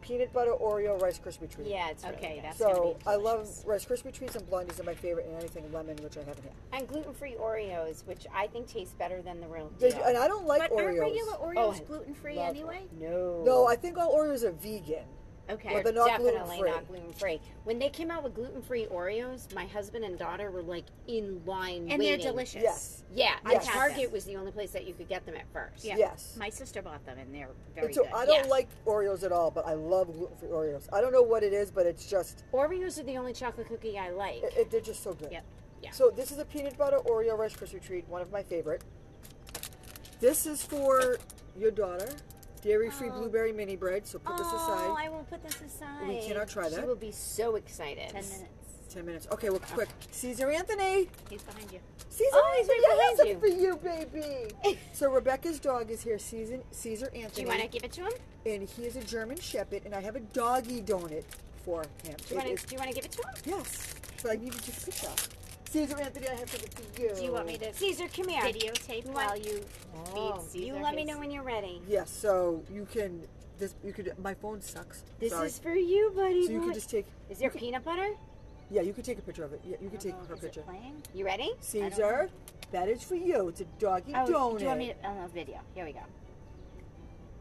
peanut 0.00 0.32
butter 0.32 0.52
Oreo 0.52 1.00
Rice 1.02 1.18
Krispie 1.18 1.50
treats. 1.52 1.68
Yeah, 1.68 1.90
it's 1.90 2.04
really 2.04 2.16
Okay, 2.16 2.34
good. 2.36 2.44
that's 2.44 2.58
So 2.58 2.96
be 3.00 3.06
I 3.10 3.16
love. 3.16 3.48
Rice 3.66 3.84
Krispie 3.84 4.12
treats 4.12 4.36
and 4.36 4.48
blondies 4.48 4.78
are 4.78 4.84
my 4.84 4.94
favorite, 4.94 5.26
and 5.26 5.36
anything 5.36 5.70
lemon, 5.72 5.96
which 5.96 6.16
I 6.16 6.20
haven't 6.20 6.44
had. 6.44 6.52
and 6.72 6.86
gluten-free 6.88 7.34
Oreos, 7.40 8.06
which 8.06 8.24
I 8.32 8.46
think 8.46 8.68
taste 8.68 8.96
better 8.98 9.20
than 9.20 9.40
the 9.40 9.48
real 9.48 9.70
They- 9.78 9.90
deal. 9.90 10.02
and 10.04 10.16
I 10.16 10.28
don't 10.28 10.46
like 10.46 10.60
But 10.62 10.70
Oreos. 10.70 10.84
aren't 10.86 10.98
regular 11.00 11.32
Oh, 11.40 11.46
Oreos 11.46 11.80
I 11.80 11.84
gluten 11.84 12.14
free 12.14 12.36
love 12.36 12.48
anyway? 12.50 12.86
no. 13.00 13.42
no, 13.44 13.66
I 13.66 13.74
think 13.76 13.98
all 13.98 14.14
Oreos 14.16 14.44
are 14.44 14.52
vegan. 14.52 15.04
Okay, 15.48 15.70
But 15.74 15.84
they're 15.84 15.92
not 15.92 16.08
definitely 16.08 16.32
gluten-free. 16.58 16.70
not 16.70 16.88
gluten 16.88 17.12
free. 17.12 17.40
When 17.64 17.78
they 17.78 17.88
came 17.88 18.10
out 18.10 18.24
with 18.24 18.34
gluten 18.34 18.62
free 18.62 18.86
Oreos, 18.86 19.54
my 19.54 19.64
husband 19.66 20.04
and 20.04 20.18
daughter 20.18 20.50
were 20.50 20.62
like 20.62 20.86
in 21.06 21.40
line 21.46 21.88
And 21.88 22.00
waiting. 22.00 22.18
they're 22.20 22.32
delicious. 22.32 22.62
Yes. 22.62 23.04
Yeah, 23.14 23.34
Yes. 23.48 23.64
and 23.64 23.72
Target 23.72 24.10
was 24.10 24.24
the 24.24 24.36
only 24.36 24.50
place 24.50 24.72
that 24.72 24.86
you 24.86 24.94
could 24.94 25.08
get 25.08 25.24
them 25.24 25.36
at 25.36 25.44
first. 25.52 25.84
Yeah. 25.84 25.96
Yes. 25.98 26.36
My 26.36 26.48
sister 26.50 26.82
bought 26.82 27.04
them 27.06 27.18
and 27.18 27.32
they're 27.32 27.50
very 27.74 27.86
And 27.86 27.94
so 27.94 28.02
good. 28.02 28.12
I 28.12 28.26
don't 28.26 28.44
Yeah. 28.46 28.50
like 28.50 28.68
Oreos 28.86 29.22
at 29.22 29.30
all, 29.30 29.52
but 29.52 29.66
I 29.68 29.74
love 29.74 30.12
gluten-free 30.12 30.48
Oreos. 30.48 30.88
I 30.92 31.00
don't 31.00 31.12
know 31.12 31.22
what 31.22 31.44
it 31.44 31.52
is, 31.52 31.70
but 31.70 31.86
it's 31.86 32.06
just 32.06 32.42
Oreos 32.52 32.98
are 32.98 33.04
the 33.04 33.16
only 33.16 33.32
chocolate 33.32 33.68
cookie 33.68 33.96
I 33.98 34.10
like. 34.10 34.42
it, 34.42 34.52
it- 34.56 34.70
they're 34.72 34.80
just 34.80 35.02
so 35.04 35.12
good. 35.14 35.30
Yep. 35.30 35.44
Yeah. 35.82 35.90
So 35.92 36.10
this 36.10 36.32
is 36.32 36.38
a 36.38 36.44
peanut 36.44 36.76
butter 36.76 36.98
Oreo 37.04 37.38
Rice 37.38 37.54
Krispie 37.54 37.80
treat, 37.80 38.08
one 38.08 38.20
of 38.22 38.32
my 38.32 38.42
favorite. 38.42 38.82
This 40.18 40.46
is 40.46 40.62
for 40.64 41.18
your 41.56 41.70
daughter, 41.70 42.08
dairy-free 42.66 43.10
Oh. 43.10 43.18
blueberry 43.18 43.52
mini 43.52 43.76
bread. 43.76 44.06
So 44.06 44.18
put 44.18 44.36
this 44.36 44.46
aside. 44.46 44.58
oh, 44.58 44.92
aside. 44.94 45.04
I 45.06 45.08
will 45.08 45.24
put 45.30 45.42
this 45.42 45.60
aside. 45.62 46.08
We 46.08 46.26
cannot 46.26 46.48
try 46.48 46.68
that. 46.68 46.80
She 46.80 46.86
will 46.86 46.96
be 46.96 47.12
so 47.12 47.56
excited. 47.56 48.10
Ten 48.10 48.22
minutes. 48.24 48.42
Ten 48.90 49.06
minutes. 49.06 49.26
Okay, 49.32 49.50
well, 49.50 49.60
quick. 49.60 49.88
Caesar 50.10 50.50
Anthony. 50.50 51.08
He's 51.30 51.42
behind 51.42 51.70
you. 51.72 51.78
Caesar 52.08 52.30
Oh, 52.34 52.54
he's 52.56 52.68
Anthony, 52.68 52.80
right 52.80 52.86
I 52.86 52.90
have 52.90 53.16
behind 53.16 53.16
something 53.18 53.40
for 53.40 53.46
you, 53.62 53.76
baby. 54.62 54.78
so 54.92 55.10
Rebecca's 55.10 55.58
dog 55.60 55.90
is 55.90 56.02
here, 56.02 56.18
Caesar, 56.18 56.60
Caesar 56.70 57.10
Do 57.12 57.20
Anthony, 57.20 57.42
you 57.42 57.48
want 57.48 57.60
to 57.60 57.68
give 57.68 57.84
it 57.84 57.92
to 57.92 58.02
him? 58.02 58.12
and 58.46 58.68
he 58.68 58.84
is 58.84 58.96
a 58.96 59.02
German 59.04 59.38
Shepherd, 59.38 59.82
and 59.84 59.94
I 59.94 60.00
have 60.00 60.16
a 60.16 60.20
doggy 60.20 60.80
donut 60.80 61.24
for 61.64 61.82
him. 62.04 62.16
Do 62.28 62.34
you 62.34 62.40
want 62.40 62.56
to? 62.58 62.66
Do 62.66 62.74
you 62.74 62.78
want 62.78 62.90
to 62.90 62.94
give 62.96 63.04
it 63.04 63.12
to 63.12 63.22
him? 63.22 63.34
yes. 63.58 63.94
So 64.18 64.30
I 64.30 64.36
need 64.36 64.52
to 64.52 64.58
take 64.62 64.76
a 64.78 64.80
picture. 64.86 65.08
Caesar 65.70 65.98
Anthony, 66.00 66.28
I 66.28 66.34
have 66.34 66.48
something 66.50 66.70
for 66.70 67.02
you. 67.02 67.14
Do 67.14 67.22
you 67.22 67.32
want 67.32 67.46
me 67.46 67.58
to 67.58 67.72
Caesar, 67.74 68.06
come 68.08 68.28
here. 68.28 68.40
videotape 68.42 69.06
You 69.06 69.12
while 69.12 69.36
you 69.36 69.64
Oh. 69.94 70.04
feed 70.38 70.50
Caesar? 70.50 70.64
You 70.66 70.74
let 70.74 70.94
me 70.94 71.02
his- 71.02 71.10
know 71.10 71.18
when 71.18 71.30
you're 71.30 71.42
ready. 71.42 71.82
Yes, 71.86 72.10
so 72.10 72.62
you 72.70 72.86
can 72.86 73.26
this 73.58 73.74
you 73.82 73.92
could. 73.92 74.12
My 74.18 74.34
phone 74.34 74.60
sucks. 74.60 75.02
This 75.18 75.32
Sorry. 75.32 75.46
is 75.46 75.58
for 75.58 75.74
you, 75.74 76.10
buddy. 76.14 76.46
so 76.46 76.52
you 76.52 76.58
boy. 76.60 76.66
could 76.66 76.74
just 76.74 76.90
take. 76.90 77.06
Is 77.30 77.38
there 77.38 77.50
peanut 77.50 77.84
butter? 77.84 78.14
Yeah, 78.70 78.82
you 78.82 78.92
could 78.92 79.04
take 79.04 79.18
a 79.18 79.22
picture 79.22 79.44
of 79.44 79.52
it. 79.52 79.60
Yeah, 79.64 79.76
you 79.80 79.88
could 79.88 80.00
take 80.00 80.14
Oh, 80.14 80.24
her 80.26 80.34
is 80.34 80.40
it 80.42 80.46
picture. 80.46 80.62
playing? 80.62 81.02
You 81.14 81.24
ready? 81.24 81.52
Caesar, 81.60 82.28
that 82.72 82.88
is 82.88 83.02
for 83.02 83.14
you. 83.14 83.48
It's 83.48 83.60
a 83.60 83.64
doggy 83.78 84.12
Oh, 84.14 84.26
donut. 84.26 84.58
do 84.58 84.62
you 84.64 84.66
want 84.68 84.78
me 84.78 84.94
to, 84.94 85.08
uh, 85.08 85.28
video? 85.28 85.60
Here 85.74 85.84
we 85.86 85.92
go. 85.92 86.00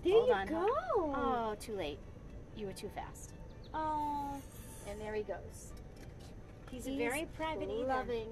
There 0.03 0.13
Hold 0.13 0.27
you 0.27 0.33
on, 0.33 0.47
go. 0.47 0.65
Oh, 0.69 1.55
too 1.59 1.75
late. 1.75 1.97
You 2.55 2.67
were 2.67 2.73
too 2.73 2.89
fast. 2.89 3.31
Oh, 3.73 4.39
and 4.87 5.01
there 5.01 5.13
he 5.15 5.23
goes. 5.23 5.71
He's, 6.71 6.87
a 6.87 6.97
very 6.97 7.25
private 7.37 7.69
eater. 7.69 7.87
loving 7.87 8.27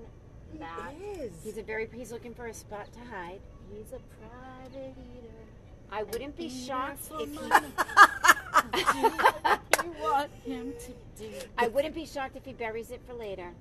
He 0.52 0.58
that. 0.60 0.94
is. 1.20 1.32
He's 1.44 1.58
a 1.58 1.64
very. 1.64 1.88
He's 1.94 2.12
looking 2.12 2.34
for 2.34 2.48
a 2.48 2.54
spot 2.54 2.92
to 2.94 3.00
hide. 3.00 3.40
He's 3.74 3.94
a 3.94 4.00
private 4.20 4.96
eater. 5.16 5.30
I 5.92 6.04
wouldn't 6.04 6.36
be 6.36 6.50
shocked 6.50 7.10
if 7.20 7.30
he. 7.30 7.36
you 9.86 9.94
want 10.02 10.32
him 10.46 10.74
to 10.80 10.92
do? 11.24 11.30
I 11.58 11.68
wouldn't 11.68 11.96
be 11.96 12.06
shocked 12.06 12.36
if 12.36 12.46
he 12.46 12.54
buries 12.54 12.92
it 12.92 13.02
for 13.08 13.14
later. 13.14 13.52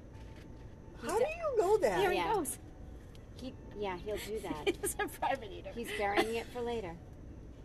How 1.03 1.19
do 1.19 1.25
you 1.25 1.57
know 1.59 1.77
that? 1.79 1.99
There 1.99 2.13
Yeah. 2.13 2.29
he 2.29 2.35
goes. 2.35 2.59
He, 3.41 3.55
yeah, 3.79 3.97
he'll 4.05 4.17
do 4.19 4.39
that. 4.43 4.77
He's 4.81 4.95
a 5.01 5.09
private 5.09 5.51
eater. 5.51 5.71
He's 5.75 5.89
burying 5.99 6.37
it 6.37 6.47
for 6.53 6.61
later 6.61 6.95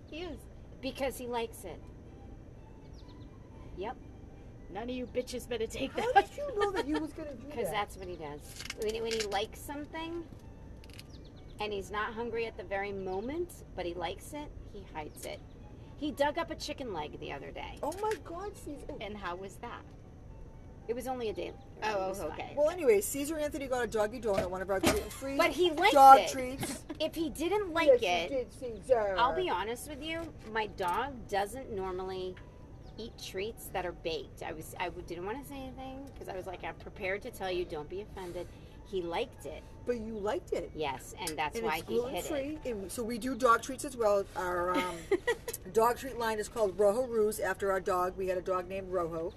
He 0.10 0.22
is. 0.22 0.40
because 0.82 1.18
he 1.20 1.28
likes 1.28 1.64
it. 1.66 1.80
Yep, 3.78 3.96
None 4.74 4.84
of 4.84 4.90
you 4.90 5.06
bitches 5.08 5.48
better 5.48 5.66
take 5.68 5.92
How 5.94 6.12
that. 6.14 6.30
did 6.30 6.38
you 6.38 6.60
know 6.60 6.72
that 6.72 6.86
he 6.86 6.94
was 6.94 7.14
going 7.14 7.30
to 7.30 7.36
do 7.36 7.42
that? 7.48 7.56
because 7.56 7.72
that's 7.72 7.98
what 7.98 8.08
he 8.08 8.16
does. 8.16 8.40
When 8.82 8.94
he, 8.94 9.02
when 9.02 9.12
he 9.14 9.22
likes 9.28 9.60
something, 9.60 10.24
and 11.60 11.74
he's 11.74 11.90
not 11.90 12.14
hungry 12.14 12.46
at 12.46 12.58
the 12.58 12.64
very 12.64 12.92
moment, 12.92 13.50
but 13.76 13.86
he 13.86 13.94
likes 13.94 14.34
it, 14.34 14.50
he 14.74 14.84
hides 14.94 15.26
it. 15.26 15.40
He 15.96 16.12
dug 16.12 16.38
up 16.38 16.52
a 16.52 16.56
chicken 16.56 16.94
leg 16.94 17.20
the 17.20 17.32
other 17.32 17.50
day. 17.50 17.80
Oh 17.82 17.94
my 18.02 18.14
God, 18.24 18.52
Caesar. 18.66 18.86
Oh. 18.90 18.98
And 19.02 19.18
how 19.18 19.36
was 19.36 19.56
that? 19.58 19.82
It 20.88 20.96
was 20.96 21.08
only 21.08 21.30
a 21.30 21.34
day. 21.34 21.52
Oh, 21.84 22.06
It 22.06 22.10
was 22.10 22.22
okay. 22.22 22.54
Well, 22.56 22.70
anyway, 22.70 23.02
Caesar 23.02 23.38
Anthony 23.40 23.68
got 23.68 23.84
a 23.84 23.88
doggy 23.88 24.22
donut, 24.22 24.50
one 24.50 24.62
of 24.62 24.70
our 24.70 24.80
gluten-free 24.80 25.36
But 25.36 25.50
he 25.52 25.72
liked 25.72 25.94
dog 25.94 26.20
it. 26.20 26.30
treats. 26.30 26.84
If 27.00 27.14
he 27.14 27.30
didn't 27.30 27.74
like 27.74 27.90
yes, 28.02 28.32
it, 28.32 28.32
you 28.32 28.38
did, 28.70 28.82
Caesar. 28.84 29.16
I'll 29.20 29.36
be 29.36 29.50
honest 29.50 29.88
with 29.90 30.02
you. 30.02 30.22
My 30.52 30.66
dog 30.68 31.14
doesn't 31.30 31.72
normally 31.76 32.36
eat 32.98 33.14
treats 33.22 33.68
that 33.74 33.86
are 33.86 33.92
baked. 33.92 34.44
I 34.44 34.54
was 34.54 34.76
I 34.80 34.90
didn't 34.90 35.26
want 35.26 35.42
to 35.42 35.48
say 35.48 35.58
anything 35.58 36.06
because 36.14 36.28
I 36.28 36.36
was 36.36 36.46
like 36.48 36.64
I'm 36.64 36.76
prepared 36.76 37.22
to 37.24 37.32
tell 37.32 37.52
you. 37.52 37.66
Don't 37.66 37.90
be 37.90 38.02
offended. 38.02 38.48
He 38.86 39.02
liked 39.02 39.46
it. 39.46 39.64
But 39.86 40.00
you 40.00 40.18
liked 40.18 40.54
it. 40.54 40.72
Yes, 40.74 41.14
and 41.20 41.38
that's 41.38 41.58
and 41.58 41.66
why 41.66 41.78
it's 41.80 41.88
he 41.88 41.96
hid 41.96 42.00
it. 42.00 42.28
gluten-free. 42.30 42.60
And 42.72 42.92
so 42.92 43.04
we 43.04 43.18
do 43.18 43.36
dog 43.36 43.62
treats 43.62 43.84
as 43.84 43.98
well. 43.98 44.24
Our 44.38 44.78
um, 44.78 44.96
dog 45.74 45.98
treat 45.98 46.18
line 46.18 46.40
is 46.40 46.48
called 46.48 46.80
Rojo 46.80 47.06
Ruse 47.06 47.40
after 47.42 47.70
our 47.72 47.82
dog. 47.82 48.14
We 48.18 48.28
had 48.28 48.38
a 48.38 48.42
dog 48.42 48.70
named 48.70 48.90
Rojo. 48.90 49.34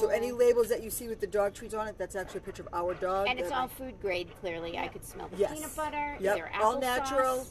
So 0.00 0.08
any 0.08 0.32
labels 0.32 0.68
that 0.68 0.82
you 0.82 0.90
see 0.90 1.06
with 1.06 1.20
the 1.20 1.26
dog 1.26 1.52
treats 1.54 1.74
on 1.74 1.86
it, 1.86 1.96
that's 1.98 2.16
actually 2.16 2.38
a 2.38 2.42
picture 2.42 2.62
of 2.62 2.68
our 2.72 2.94
dog. 2.94 3.28
and 3.28 3.38
it's 3.38 3.52
all 3.52 3.68
food 3.68 4.00
grade. 4.00 4.28
Clearly, 4.40 4.78
I 4.78 4.88
could 4.88 5.04
smell 5.04 5.28
the 5.28 5.36
Yes. 5.36 5.52
peanut 5.52 5.76
butter. 5.76 6.16
Yep, 6.20 6.50
all 6.62 6.80
natural. 6.80 7.46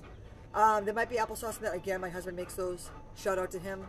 Um, 0.53 0.85
there 0.85 0.93
might 0.93 1.09
be 1.09 1.15
applesauce 1.17 1.57
in 1.57 1.63
that. 1.63 1.75
Again, 1.75 2.01
my 2.01 2.09
husband 2.09 2.35
makes 2.35 2.55
those. 2.55 2.89
Shout 3.15 3.37
out 3.39 3.51
to 3.51 3.59
him. 3.59 3.85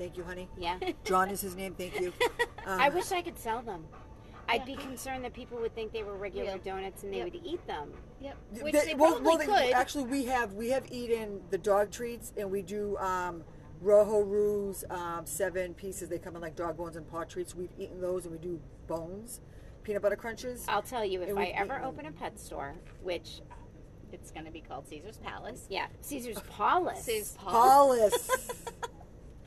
Thank 0.00 0.16
you, 0.16 0.24
honey. 0.24 0.48
Yeah, 0.56 0.78
John 1.04 1.28
is 1.28 1.42
his 1.42 1.54
name. 1.54 1.74
Thank 1.74 2.00
you. 2.00 2.12
Um, 2.66 2.78
I 2.78 2.90
wish 2.90 3.10
I 3.10 3.22
could 3.22 3.38
sell 3.38 3.62
them. 3.62 3.86
I'd 4.46 4.66
be 4.66 4.76
concerned 4.76 5.24
that 5.24 5.32
people 5.32 5.56
would 5.60 5.74
think 5.74 5.92
they 5.94 6.02
were 6.02 6.14
regular 6.14 6.50
Yep. 6.50 6.64
donuts 6.64 7.02
and 7.04 7.10
they 7.12 7.16
Yep. 7.16 7.32
would 7.32 7.40
eat 7.42 7.66
them. 7.66 7.90
Yep. 8.20 8.36
Which 8.60 8.74
they- 8.74 8.84
they 8.84 8.94
well- 8.94 9.12
probably 9.12 9.24
well, 9.24 9.38
they- 9.38 9.68
could. 9.68 9.72
Actually, 9.74 10.04
we 10.04 10.26
have 10.26 10.52
we 10.52 10.68
have 10.68 10.84
eaten 10.92 11.40
the 11.48 11.56
dog 11.56 11.90
treats, 11.90 12.34
and 12.36 12.50
we 12.50 12.60
do 12.60 12.98
um, 12.98 13.42
Rojo 13.80 14.20
Ruse 14.20 14.84
um, 14.90 15.24
seven 15.24 15.72
pieces. 15.72 16.10
They 16.10 16.18
come 16.18 16.36
in 16.36 16.42
like 16.42 16.54
dog 16.54 16.76
bones 16.76 16.96
and 16.96 17.08
paw 17.08 17.24
treats. 17.24 17.54
We've 17.54 17.72
eaten 17.78 17.98
those, 18.02 18.26
and 18.26 18.32
we 18.32 18.38
do 18.38 18.60
bones, 18.86 19.40
peanut 19.82 20.02
butter 20.02 20.16
crunches. 20.16 20.66
I'll 20.68 20.82
tell 20.82 21.04
you 21.04 21.22
if 21.22 21.30
And 21.30 21.38
I 21.38 21.42
we've 21.44 21.54
ever 21.56 21.76
eaten 21.76 21.86
open 21.86 22.06
a 22.06 22.12
pet 22.12 22.38
store, 22.38 22.74
which 23.02 23.40
it's 24.12 24.30
going 24.30 24.44
to 24.44 24.52
be 24.52 24.60
called 24.60 24.86
Caesar's 24.86 25.16
Palace. 25.16 25.64
yeah, 25.70 25.86
Caesar's 26.02 26.40
Paulus. 26.50 27.02
Caesar's 27.04 27.32
Palace. 27.38 28.12
Paulus. 28.28 28.50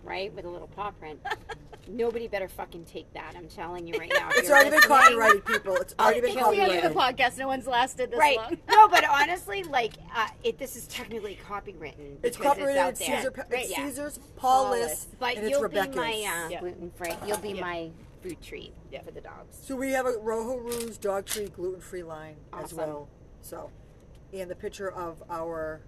right? 0.03 0.33
With 0.33 0.45
a 0.45 0.49
little 0.49 0.67
paw 0.67 0.91
print. 0.91 1.19
Nobody 1.87 2.27
better 2.29 2.47
fucking 2.47 2.85
take 2.85 3.11
that. 3.13 3.33
I'm 3.35 3.47
telling 3.49 3.85
you 3.87 3.95
right 3.99 4.09
now. 4.13 4.29
If 4.29 4.37
it's 4.37 4.47
you're 4.47 4.55
already 4.55 4.69
been 4.69 4.79
listening- 4.79 4.97
copyrighted, 4.99 5.45
people. 5.45 5.75
It's 5.77 5.93
already 5.99 6.21
been 6.21 6.31
kill 6.33 6.49
It's 6.51 6.57
you. 6.59 6.65
the 6.65 6.71
end 6.73 6.85
of 6.85 6.93
copyrighted. 6.93 7.17
the 7.17 7.33
podcast. 7.33 7.37
No 7.39 7.47
one's 7.47 7.67
lasted 7.67 8.11
this 8.11 8.19
Right. 8.19 8.37
long. 8.37 8.57
no, 8.69 8.87
but 8.87 9.03
honestly, 9.09 9.63
like, 9.63 9.93
uh, 10.15 10.27
it, 10.45 10.57
this 10.57 10.77
is 10.77 10.87
technically 10.87 11.37
copywritten. 11.45 12.17
It's 12.23 12.37
because 12.37 12.53
copyrighted. 12.53 12.77
out 12.77 12.89
It's, 12.91 12.99
there. 13.05 13.17
Caesar, 13.17 13.31
Pa- 13.31 13.43
Right, 13.51 13.69
yeah. 13.69 13.75
Caesar's 13.85 14.19
Paulus, 14.37 15.07
But 15.19 15.35
and 15.35 15.45
it's 15.45 15.51
you'll 15.51 15.61
Rebecca's. 15.63 15.93
be 15.95 15.99
my 16.01 16.11
uh, 16.45 16.49
Yeah. 16.49 16.59
gluten 16.61 16.91
free. 16.95 17.13
You'll 17.27 17.37
be 17.39 17.49
Yeah. 17.51 17.61
my 17.61 17.89
food 18.21 18.41
treat 18.41 18.73
Yeah. 18.89 19.01
for 19.01 19.11
the 19.11 19.19
dogs. 19.21 19.57
So 19.61 19.75
we 19.75 19.91
have 19.91 20.05
a 20.05 20.13
Rojo 20.19 20.55
Ruse 20.59 20.97
dog 20.97 21.25
treat 21.25 21.53
gluten 21.53 21.81
free 21.81 22.03
line 22.03 22.37
as 22.53 22.65
Awesome. 22.71 22.77
well. 22.77 23.09
So, 23.41 23.69
and 24.31 24.49
the 24.49 24.55
picture 24.55 24.89
of 24.89 25.21
our 25.29 25.81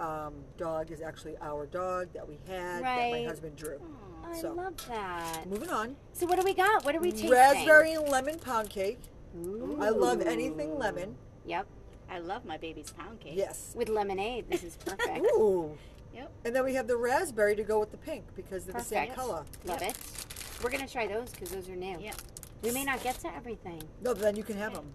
um, 0.00 0.34
dog 0.56 0.90
is 0.90 1.00
actually 1.00 1.36
our 1.42 1.66
dog 1.66 2.08
that 2.14 2.26
we 2.26 2.38
had 2.48 2.82
that 2.82 3.10
my 3.10 3.22
husband 3.24 3.56
drew. 3.56 3.80
I 4.24 4.40
So. 4.40 4.52
love 4.52 4.74
that. 4.88 5.46
Moving 5.48 5.70
on, 5.70 5.96
So 6.12 6.26
what 6.26 6.38
do 6.38 6.44
we 6.44 6.54
got? 6.54 6.84
What 6.84 6.94
are 6.94 7.00
we 7.00 7.10
tasting? 7.12 7.30
raspberry 7.30 7.92
and 7.92 8.08
lemon 8.08 8.38
pound 8.38 8.70
cake. 8.70 9.00
Ooh. 9.36 9.78
I 9.80 9.90
love 9.90 10.20
anything 10.22 10.78
lemon. 10.78 11.16
Yep. 11.46 11.66
I 12.10 12.18
love 12.18 12.44
my 12.44 12.56
baby's 12.56 12.90
pound 12.92 13.20
cake. 13.20 13.34
Yes. 13.36 13.72
With 13.76 13.88
lemonade. 13.88 14.46
This 14.50 14.64
is 14.64 14.76
perfect. 14.76 15.24
Ooh. 15.36 15.76
Yep. 16.14 16.30
And 16.44 16.54
then 16.56 16.64
we 16.64 16.74
have 16.74 16.86
the 16.88 16.96
raspberry 16.96 17.54
to 17.56 17.62
go 17.62 17.78
with 17.78 17.92
the 17.92 17.96
pink 17.96 18.24
because 18.34 18.64
they're 18.64 18.74
the 18.74 18.80
same 18.84 19.08
Perfect. 19.10 19.16
color. 19.16 19.44
Love 19.64 19.82
it. 19.82 19.96
We're 20.62 20.70
gonna 20.70 20.88
try 20.88 21.06
those 21.06 21.30
because 21.30 21.50
those 21.50 21.68
are 21.68 21.76
new. 21.76 21.98
Yep. 22.00 22.16
We 22.62 22.72
may 22.72 22.84
not 22.84 23.02
get 23.02 23.18
to 23.20 23.34
everything. 23.34 23.80
No, 24.02 24.12
but 24.14 24.20
then 24.22 24.36
you 24.36 24.42
can 24.42 24.56
have 24.56 24.74
them. 24.74 24.92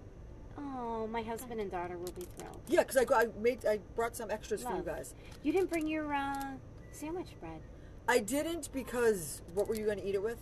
Oh, 0.57 1.07
my 1.07 1.21
husband 1.21 1.59
and 1.59 1.69
daughter 1.69 1.97
will 1.97 2.11
be 2.13 2.25
thrilled. 2.37 2.59
Yeah, 2.67 2.83
because 2.83 2.97
I, 2.97 3.05
I 3.13 3.27
made 3.41 3.65
I 3.65 3.79
brought 3.95 4.15
some 4.15 4.31
extras 4.31 4.63
for 4.63 4.75
you 4.75 4.83
guys. 4.83 5.13
You 5.43 5.51
didn't 5.51 5.69
bring 5.69 5.87
your 5.87 6.13
uh, 6.13 6.53
sandwich 6.91 7.29
bread. 7.39 7.61
I 8.07 8.19
didn't 8.19 8.69
because 8.71 9.41
what 9.53 9.67
were 9.67 9.75
you 9.75 9.85
going 9.85 9.97
to 9.99 10.07
eat 10.07 10.15
it 10.15 10.23
with? 10.23 10.37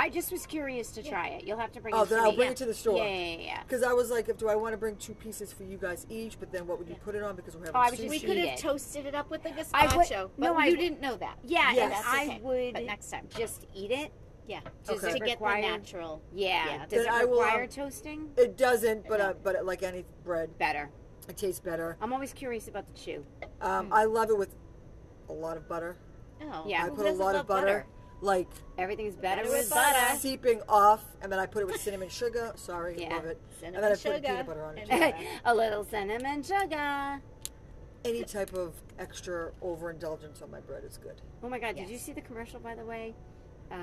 I 0.00 0.08
just 0.10 0.30
was 0.30 0.46
curious 0.46 0.92
to 0.92 1.02
try 1.02 1.26
it. 1.28 1.44
You'll 1.44 1.58
have 1.58 1.72
to 1.72 1.80
bring 1.80 1.92
Oh, 1.92 2.02
it 2.02 2.04
to 2.04 2.10
then 2.14 2.20
I'll 2.22 2.30
me. 2.30 2.36
bring 2.36 2.46
yeah. 2.46 2.52
it 2.52 2.56
to 2.58 2.66
the 2.66 2.74
store. 2.74 2.98
Yeah, 2.98 3.04
yeah, 3.08 3.24
yeah, 3.36 3.38
yeah. 3.46 3.62
Because 3.64 3.82
I 3.82 3.92
was 3.92 4.10
like, 4.12 4.28
if 4.28 4.38
do 4.38 4.48
I 4.48 4.54
want 4.54 4.72
to 4.72 4.76
bring 4.76 4.94
two 4.94 5.14
pieces 5.14 5.52
for 5.52 5.64
you 5.64 5.76
guys 5.76 6.06
each? 6.08 6.38
But 6.38 6.52
then 6.52 6.68
what 6.68 6.78
would 6.78 6.88
you 6.88 6.94
put 7.04 7.16
it 7.16 7.22
on? 7.24 7.34
Because 7.34 7.56
we're 7.56 7.62
having 7.66 7.74
Oh, 7.74 7.80
I 7.80 7.90
was 7.90 7.98
sushi. 7.98 8.02
just 8.04 8.10
We 8.10 8.20
could 8.20 8.36
have 8.36 8.48
it. 8.50 8.58
toasted 8.58 9.06
it 9.06 9.16
up 9.16 9.28
with 9.28 9.42
the 9.42 9.50
I 9.74 9.96
would- 9.96 10.06
gazpacho, 10.06 10.30
no, 10.38 10.54
but 10.54 10.62
I 10.62 10.66
you 10.68 10.76
didn't 10.76 11.00
know 11.00 11.16
that. 11.16 11.38
Yeah, 11.44 11.72
Yes. 11.72 11.82
and 11.82 11.92
That's 11.92 12.06
I 12.06 12.24
okay. 12.26 12.40
would 12.42 12.74
But 12.74 12.84
next 12.84 13.10
time. 13.10 13.26
just 13.36 13.66
eat 13.74 13.90
it. 13.90 14.12
Yeah. 14.48 14.60
just 14.86 15.04
Okay. 15.04 15.12
To 15.12 15.18
get 15.20 15.28
require? 15.32 15.60
the 15.62 15.68
natural. 15.68 16.22
Yeah. 16.34 16.64
Yeah. 16.66 16.78
Does 16.86 16.90
Then 16.90 17.00
it 17.00 17.10
I 17.10 17.24
will, 17.24 17.40
require 17.42 17.62
um, 17.64 17.68
toasting? 17.68 18.30
It 18.36 18.56
doesn't, 18.56 19.06
but 19.06 19.20
uh, 19.20 19.34
but 19.44 19.64
like 19.64 19.82
any 19.82 20.04
bread, 20.24 20.56
Better. 20.58 20.88
it 21.28 21.36
tastes 21.36 21.60
better. 21.60 21.96
I'm 22.00 22.12
always 22.14 22.32
curious 22.32 22.66
about 22.66 22.86
the 22.86 22.94
chew. 22.98 23.24
Um, 23.60 23.92
I 23.92 24.04
love 24.04 24.30
it 24.30 24.38
with 24.38 24.54
a 25.28 25.32
lot 25.34 25.56
of 25.58 25.68
butter. 25.68 25.96
Oh, 26.40 26.64
Yeah. 26.66 26.84
I 26.84 26.88
who 26.88 26.94
put 26.96 27.06
a 27.06 27.12
lot 27.12 27.34
of 27.34 27.46
butter, 27.46 27.84
like 28.22 28.48
Everything's 28.78 29.14
better, 29.16 29.42
Better 29.42 29.50
with 29.54 29.64
with 29.66 29.70
butter. 29.70 29.98
butter. 30.00 30.18
seeping 30.18 30.62
off, 30.68 31.04
and 31.20 31.30
then 31.30 31.38
I 31.38 31.44
put 31.46 31.60
it 31.62 31.66
with 31.66 31.80
cinnamon 31.80 32.08
sugar. 32.08 32.52
Sorry, 32.56 32.96
Yeah. 33.02 33.16
love 33.16 33.26
it. 33.26 33.38
Cinnamon 33.60 33.74
and 33.76 33.84
then 33.84 33.92
I 33.92 33.96
sugar. 33.96 34.14
put 34.14 34.24
peanut 34.24 34.46
butter 34.46 34.64
on 34.64 34.78
it. 34.78 35.14
a 35.44 35.54
little 35.54 35.84
cinnamon 35.84 36.42
sugar. 36.42 37.20
Any 38.04 38.24
type 38.24 38.54
of 38.54 38.74
extra 38.98 39.50
overindulgence 39.60 40.40
on 40.40 40.50
my 40.50 40.60
bread 40.60 40.84
is 40.84 40.96
good. 40.96 41.20
Oh 41.42 41.48
my 41.50 41.58
God! 41.58 41.76
Did 41.76 41.90
you 41.90 41.98
see 41.98 42.12
the 42.12 42.20
commercial 42.22 42.60
by 42.60 42.74
the 42.76 42.84
way? 42.84 43.14
Uh, 43.70 43.76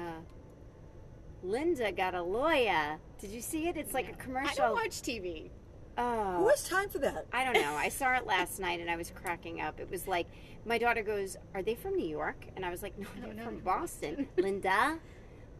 Linda 1.50 1.92
got 1.92 2.16
a 2.16 2.22
lawyer. 2.22 2.98
Did 3.20 3.32
you 3.32 3.42
see 3.42 3.68
it? 3.68 3.78
It's 3.78 3.94
like 3.94 4.10
a 4.10 4.14
commercial. 4.14 4.52
I 4.64 4.68
don't 4.68 4.74
watch 4.76 5.02
TV. 5.02 5.50
oh, 5.98 6.40
Who 6.40 6.50
has 6.50 6.68
time 6.68 6.90
for 6.90 7.00
that? 7.00 7.26
I 7.32 7.44
don't 7.44 7.54
know. 7.62 7.74
I 7.76 7.90
saw 7.90 8.16
it 8.16 8.26
last 8.26 8.60
night 8.60 8.80
and 8.80 8.90
I 8.90 8.96
was 8.96 9.12
cracking 9.12 9.62
up. 9.62 9.80
It 9.80 9.90
was 9.90 10.08
like 10.08 10.28
my 10.66 10.78
daughter 10.78 11.04
goes, 11.04 11.38
"Are 11.54 11.62
they 11.62 11.76
from 11.76 11.96
New 11.96 12.08
York?" 12.08 12.46
And 12.56 12.66
I 12.66 12.70
was 12.72 12.82
like, 12.82 12.98
"No, 12.98 13.08
I 13.16 13.20
they're 13.20 13.28
don't 13.28 13.36
know. 13.38 13.44
from 13.46 13.60
Boston." 13.60 14.28
Linda, 14.38 14.98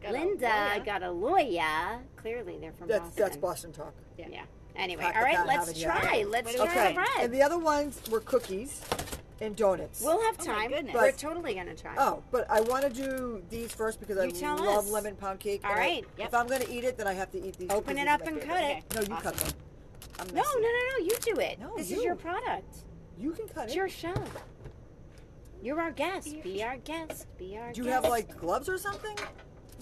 Got 0.02 0.12
Linda 0.12 0.46
lawyer. 0.74 0.84
got 0.84 1.02
a 1.02 1.10
lawyer. 1.10 2.00
Clearly, 2.16 2.58
they're 2.60 2.72
from 2.72 2.88
That's 2.88 3.04
Boston. 3.04 3.22
that's 3.24 3.36
Boston 3.36 3.72
talk. 3.72 3.94
Yeah. 4.18 4.26
yeah. 4.30 4.42
Anyway, 4.74 5.04
Can't- 5.04 5.16
all 5.16 5.22
right, 5.22 5.46
let's 5.46 5.68
have 5.68 5.76
it 5.76 5.80
yet. 5.80 6.02
try. 6.02 6.24
Let's 6.28 6.58
What 6.58 6.70
try 6.70 6.82
we 6.82 6.88
the 6.88 6.94
bread. 7.00 7.08
And 7.24 7.32
the 7.32 7.42
other 7.42 7.58
ones 7.58 8.00
were 8.10 8.20
cookies 8.20 8.82
and 9.40 9.54
donuts. 9.56 10.00
we'll 10.00 10.20
have 10.22 10.36
Oh 10.40 10.44
my 10.46 10.54
time. 10.54 10.70
goodness. 10.70 10.94
We're 10.94 11.12
totally 11.12 11.54
gonna 11.54 11.74
try. 11.74 11.94
Oh, 11.98 12.22
but 12.30 12.50
I 12.50 12.60
want 12.62 12.84
to 12.84 12.90
do 12.90 13.42
these 13.50 13.72
first 13.72 14.00
because 14.00 14.18
I 14.18 14.30
tell 14.30 14.56
love 14.56 14.84
us. 14.86 14.90
lemon 14.90 15.14
pound 15.16 15.40
cake. 15.40 15.60
All 15.64 15.70
and 15.72 15.78
I- 15.80 15.82
right, 15.82 16.04
yep. 16.18 16.28
If 16.28 16.34
I'm 16.34 16.46
going 16.46 16.62
to 16.62 16.70
eat 16.72 16.84
it, 16.84 16.96
then 16.96 17.06
I 17.06 17.12
have 17.12 17.30
to 17.32 17.38
eat 17.46 17.56
these. 17.58 17.70
Open 17.70 17.94
because 17.96 17.96
it 17.96 18.04
these 18.04 18.08
are 18.08 18.14
up 18.14 18.20
my 18.20 18.26
and 18.26 18.40
favorite. 18.40 18.54
cut 18.56 18.64
it. 18.64 18.94
No, 18.94 19.00
you 19.02 19.14
Awesome. 19.20 19.22
cut 19.32 19.36
them. 19.36 19.52
I'm 20.18 20.26
no, 20.28 20.34
messy. 20.34 20.48
no, 20.54 20.60
no, 20.60 20.68
no! 20.98 21.04
You 21.04 21.16
do 21.20 21.40
it. 21.40 21.58
No, 21.60 21.76
this 21.76 21.90
you. 21.90 21.98
is 21.98 22.02
your 22.04 22.14
product. 22.14 22.76
You 23.18 23.32
can 23.32 23.46
cut 23.48 23.64
it. 23.64 23.66
It's 23.66 23.72
it. 23.72 23.76
your 23.76 23.88
show. 23.88 24.14
You're 25.62 25.80
our 25.80 25.90
guest. 25.90 26.42
Be 26.42 26.62
our 26.62 26.76
guest. 26.78 27.26
Be 27.38 27.56
our 27.58 27.72
Do 27.72 27.80
you 27.82 27.84
guest. 27.88 28.02
have 28.04 28.10
like 28.10 28.36
gloves 28.38 28.68
or 28.68 28.78
something? 28.78 29.16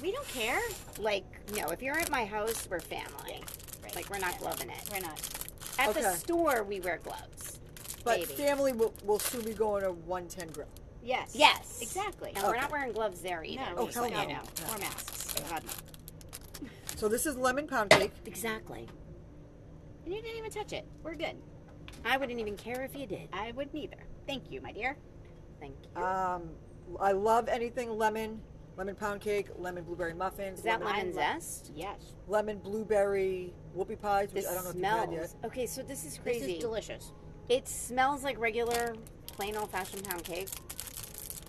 We 0.03 0.13
don't 0.13 0.27
care. 0.29 0.61
Like, 0.99 1.25
no, 1.57 1.67
if 1.69 1.83
you're 1.83 1.97
at 1.99 2.11
my 2.11 2.25
house, 2.25 2.67
we're 2.71 2.81
family. 2.81 3.43
Right. 3.83 3.95
Like, 3.95 4.11
we're 4.11 4.19
not 4.19 4.39
gloving 4.39 4.71
it. 4.71 4.89
We're 4.93 5.01
not. 5.01 5.21
At 5.79 5.95
the 5.95 6.01
Okay. 6.01 6.17
store, 6.17 6.63
we 6.65 6.81
wear 6.81 6.99
gloves. 7.03 7.61
But 8.05 8.21
Maybe. 8.21 8.33
family 8.35 8.73
will, 8.73 8.95
will 9.05 9.19
soon 9.19 9.43
be 9.45 9.55
going 9.55 9.83
to 9.83 9.93
110 9.93 10.49
grill. 10.53 10.69
Yes. 11.03 11.33
Yes. 11.35 11.79
Exactly. 11.83 12.33
And 12.35 12.43
we're 12.45 12.51
Okay. 12.51 12.61
not 12.61 12.71
wearing 12.71 12.93
gloves 12.93 13.21
there 13.21 13.43
either. 13.45 13.63
No, 13.63 13.75
Oh, 13.79 13.85
just 13.87 13.97
hell 13.97 14.05
so 14.09 14.15
no. 14.15 14.23
you 14.23 14.29
know. 14.29 14.41
Or 14.73 14.79
masks. 14.79 15.35
God 15.51 15.63
no. 15.65 16.69
So 16.97 17.09
this 17.09 17.27
is 17.27 17.37
lemon 17.37 17.67
pound 17.67 17.91
cake. 17.91 18.13
Exactly. 18.25 18.87
And 20.05 20.15
you 20.15 20.23
didn't 20.23 20.39
even 20.39 20.51
touch 20.51 20.73
it. 20.73 20.87
We're 21.03 21.15
good. 21.17 21.35
I 22.05 22.17
wouldn't 22.17 22.39
even 22.39 22.57
care 22.57 22.83
if 22.83 22.95
you 22.95 23.07
did. 23.07 23.29
I 23.33 23.53
wouldn't 23.53 23.75
either. 23.75 23.97
Thank 24.27 24.51
you, 24.51 24.61
my 24.61 24.71
dear. 24.73 24.97
Thank 25.61 25.75
you. 25.97 26.03
Um, 26.03 26.51
I 27.01 27.13
love 27.13 27.49
anything 27.49 27.91
lemon. 27.91 28.41
Lemon 28.77 28.95
pound 28.97 29.21
cake, 29.21 29.49
lemon 29.57 29.85
blueberry 29.85 30.15
muffins, 30.15 30.59
Is 30.59 30.65
that 30.65 30.81
lemon, 30.81 30.87
lemon 30.97 31.07
love- 31.17 31.25
zest? 31.43 31.71
Yes. 31.77 32.01
lemon 32.27 32.59
blueberry 32.59 33.55
whoopie 33.77 34.01
pies, 34.01 34.33
which 34.33 34.43
This 34.45 34.51
I 34.51 34.55
don't 34.55 34.65
know 34.65 34.71
if 34.71 34.77
smells. 34.77 35.11
you've 35.13 35.21
had 35.21 35.31
yet. 35.31 35.45
Okay, 35.45 35.67
so 35.67 35.83
this 35.83 36.05
is 36.05 36.19
crazy. 36.19 36.39
This 36.39 36.45
crazy. 36.47 36.53
is 36.59 36.61
delicious. 36.65 37.13
It 37.49 37.69
smells 37.69 38.25
like 38.25 38.39
regular, 38.39 38.95
plain 39.27 39.57
old 39.57 39.71
fashioned 39.71 40.05
pound 40.05 40.25
cake 40.25 40.49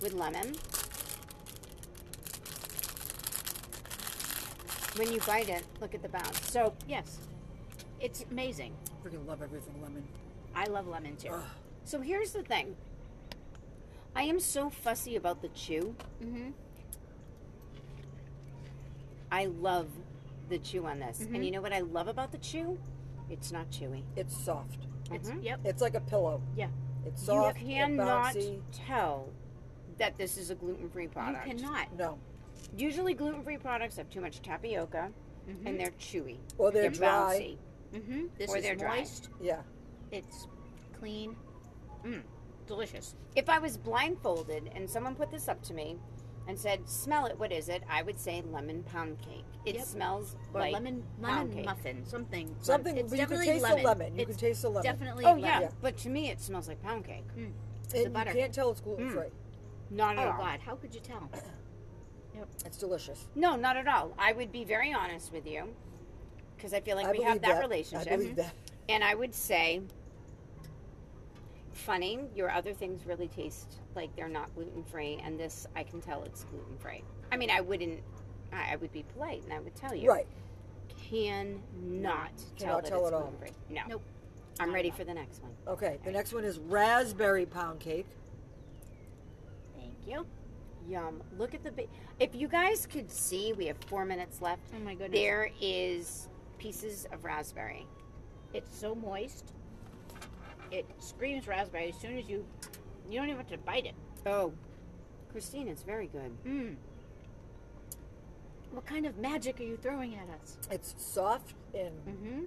with 0.02 0.14
lemon. 0.14 0.54
When 4.98 5.12
you 5.12 5.20
bite 5.22 5.50
it, 5.50 5.64
look 5.82 5.93
at 5.93 6.02
the 6.02 6.10
bounce. 6.10 6.50
So 6.52 6.74
Yes. 6.88 7.20
It's 8.00 8.26
amazing. 8.30 8.74
Freaking 9.04 9.26
love 9.26 9.41
everything 9.41 9.82
lemon. 9.82 10.04
I 10.54 10.66
love 10.66 10.88
lemon 10.88 11.16
too. 11.16 11.30
Ugh. 11.30 11.43
So 11.86 12.02
here's 12.02 12.32
the 12.32 12.43
thing. 12.43 12.76
I 14.16 14.24
am 14.24 14.39
so 14.39 14.70
fussy 14.70 15.16
about 15.16 15.41
the 15.41 15.50
chew. 15.50 15.96
Mm-hmm. 16.24 16.50
I 19.32 19.46
love 19.46 19.88
the 20.50 20.58
chew 20.60 20.86
on 20.86 21.00
this. 21.00 21.20
Mhm. 21.20 21.36
And 21.36 21.46
you 21.46 21.52
know 21.52 21.62
what 21.62 21.74
I 21.74 21.80
love 21.82 22.08
about 22.08 22.32
the 22.32 22.38
chew? 22.38 22.80
It's 23.30 23.52
not 23.52 23.70
chewy. 23.72 24.04
It's 24.16 24.36
soft. 24.38 24.88
It's 25.12 25.30
Mhm. 25.30 25.43
yep. 25.43 25.60
It's 25.64 25.82
like 25.82 25.95
a 25.95 26.01
pillow. 26.01 26.41
Yeah. 26.56 26.70
It's 27.06 27.22
You 27.22 27.26
soft. 27.28 27.58
and 27.60 27.68
cannot 27.97 28.36
tell 28.72 29.30
that 29.97 30.18
this 30.18 30.38
is 30.38 30.49
a 30.49 30.56
gluten-free 30.56 31.08
product. 31.08 31.47
You 31.47 31.56
cannot. 31.56 31.93
No. 31.95 32.18
Usually 32.76 33.14
gluten-free 33.14 33.58
products 33.58 33.95
have 33.97 34.10
too 34.10 34.22
much 34.22 34.41
tapioca 34.41 35.12
Mm-hmm. 35.47 35.68
and 35.68 35.80
they're 35.80 35.91
chewy. 35.91 36.38
Or 36.58 36.72
they're, 36.72 36.89
dry. 36.89 37.58
bouncy. 37.93 37.99
mm-hmm. 37.99 38.26
This 38.39 38.49
Or 38.49 38.58
is 38.58 38.64
they're 38.64 38.76
dry. 38.76 38.97
moist. 38.97 39.30
Yeah. 39.39 39.62
It's 40.12 40.47
clean. 40.99 41.36
Mm. 42.03 42.24
Delicious. 42.66 43.16
If 43.36 43.47
I 43.47 43.60
was 43.60 43.78
blindfolded 43.78 44.72
and 44.74 44.89
someone 44.89 45.14
put 45.14 45.30
this 45.30 45.47
up 45.47 45.62
to 45.64 45.74
me 45.76 45.99
and 46.48 46.58
said, 46.60 46.88
"Smell 46.88 47.26
it, 47.26 47.38
what 47.39 47.52
is 47.52 47.70
it?" 47.70 47.84
I 47.89 48.02
would 48.04 48.20
say 48.20 48.41
lemon 48.52 48.84
pound 48.84 49.20
cake. 49.22 49.46
It 49.66 49.76
Yep. 49.76 49.86
smells 49.86 50.36
Or 50.54 50.62
like 50.62 50.74
lemon 50.74 51.04
pound 51.22 51.38
lemon 51.50 51.54
cake. 51.56 51.66
muffin. 51.66 52.06
Something. 52.06 52.56
Something, 52.62 52.98
It's 52.98 53.10
but 53.10 53.20
you 53.20 53.26
can 53.26 53.38
definitely 53.38 53.54
taste 53.54 53.64
lemon. 53.64 53.78
the 53.78 53.84
lemon. 53.88 54.16
You 54.16 54.22
it's 54.22 54.30
can 54.32 54.38
taste 54.39 54.62
the 54.62 54.70
lemon. 54.70 54.84
definitely 54.84 55.26
Oh 55.26 55.30
lemon. 55.30 55.43
yeah, 55.43 55.60
Yeah. 55.62 55.70
but 55.82 55.98
to 55.98 56.10
me 56.10 56.30
it 56.30 56.39
smells 56.41 56.68
like 56.68 56.82
pound 56.82 57.06
cake. 57.06 57.26
Hmm. 57.34 57.43
and 57.43 57.54
the 57.91 58.00
you 58.02 58.10
butter. 58.10 58.32
can't 58.34 58.54
tell 58.54 58.72
it's 58.72 58.82
gluten 58.82 59.10
free. 59.10 59.28
Hmm. 59.89 59.96
Not 59.96 60.18
at 60.18 60.28
Oh 60.28 60.32
all. 60.32 60.38
God, 60.38 60.60
how 60.60 60.76
could 60.76 60.93
you 60.93 61.02
tell? 61.02 61.30
yep. 62.36 62.48
It's 62.66 62.78
delicious. 62.78 63.28
No, 63.36 63.56
not 63.56 63.78
at 63.78 63.88
all. 63.88 64.14
I 64.18 64.34
would 64.34 64.52
be 64.52 64.64
very 64.66 64.91
honest 64.93 65.32
with 65.32 65.46
you 65.48 65.74
because 66.56 66.74
I 66.74 66.80
feel 66.82 66.96
like 66.96 67.06
I 67.08 67.12
we 67.12 67.22
have 67.22 67.41
that, 67.41 67.56
that. 67.56 67.62
relationship. 67.62 68.12
I 68.12 68.16
believe 68.16 68.30
mm-hmm. 68.32 68.38
that. 68.41 68.54
And 68.89 69.04
I 69.04 69.16
would 69.16 69.34
say, 69.34 69.82
funny, 71.76 72.20
your 72.36 72.50
other 72.50 72.74
things 72.74 73.06
really 73.06 73.28
taste 73.28 73.76
like 73.96 74.16
they're 74.16 74.28
not 74.30 74.54
gluten 74.56 74.84
free, 74.84 75.22
and 75.24 75.40
this 75.40 75.68
I 75.76 75.84
can 75.84 76.02
tell 76.02 76.24
it's 76.24 76.44
gluten 76.46 76.78
free. 76.80 77.04
I 77.32 77.38
mean, 77.38 77.50
I 77.52 77.62
wouldn't. 77.62 78.02
I, 78.54 78.74
I 78.74 78.76
would 78.78 78.92
be 78.92 79.04
polite 79.14 79.44
and 79.44 79.54
I 79.54 79.60
would 79.60 79.76
tell 79.76 79.94
you. 79.94 80.10
Right. 80.10 80.28
Can 81.10 81.62
not 81.84 82.32
tell 82.58 82.80
Cannot 82.80 82.84
that 82.84 82.90
tell 82.90 83.00
it's 83.00 83.08
at 83.10 83.14
all. 83.14 83.22
gluten 83.22 83.38
free. 83.40 83.52
No. 83.70 83.82
Nope. 83.88 84.02
I'm 84.60 84.70
Not 84.70 84.76
ready 84.76 84.90
at 84.90 84.98
for 84.98 85.04
the 85.04 85.14
next 85.14 85.42
one. 85.44 85.52
Okay. 85.68 86.00
The 86.06 86.12
next 86.12 86.34
one 86.34 86.46
is 86.46 86.60
raspberry 86.60 87.46
pound 87.46 87.80
cake. 87.82 88.08
Thank 89.78 89.96
you. 90.08 90.26
Yum. 90.88 91.22
Look 91.38 91.54
at 91.54 91.64
the. 91.64 91.72
Ba- 91.72 91.88
if 92.20 92.34
you 92.36 92.48
guys 92.48 92.86
could 92.86 93.12
see, 93.12 93.54
we 93.54 93.66
have 93.66 93.78
four 93.88 94.06
minutes 94.06 94.42
left. 94.42 94.62
Oh 94.76 94.80
my 94.80 94.94
goodness. 94.94 95.20
There 95.20 95.50
is 95.60 96.30
pieces 96.58 97.06
of 97.12 97.26
raspberry. 97.26 97.86
It's 98.54 98.74
so 98.78 98.96
moist. 98.96 99.52
It 100.72 100.86
screams 100.99 101.47
raspberry 101.47 101.89
as 101.89 101.95
soon 101.99 102.18
as 102.18 102.28
you. 102.30 102.45
You 103.09 103.20
don't 103.20 103.28
even 103.30 103.38
have 103.38 103.49
to 103.49 103.57
bite 103.59 103.86
it. 103.86 103.93
Oh, 104.26 104.51
Christine, 105.32 105.68
it's 105.68 105.84
very 105.84 106.07
good. 106.07 106.32
Mm. 106.45 106.76
What 108.72 108.86
kind 108.86 109.05
of 109.05 109.18
magic 109.18 109.59
are 109.59 109.63
you 109.63 109.78
throwing 109.78 110.16
at 110.16 110.28
us? 110.41 110.57
It's 110.72 110.95
soft 110.97 111.53
and 111.74 111.93
Mm-hmm. 112.07 112.43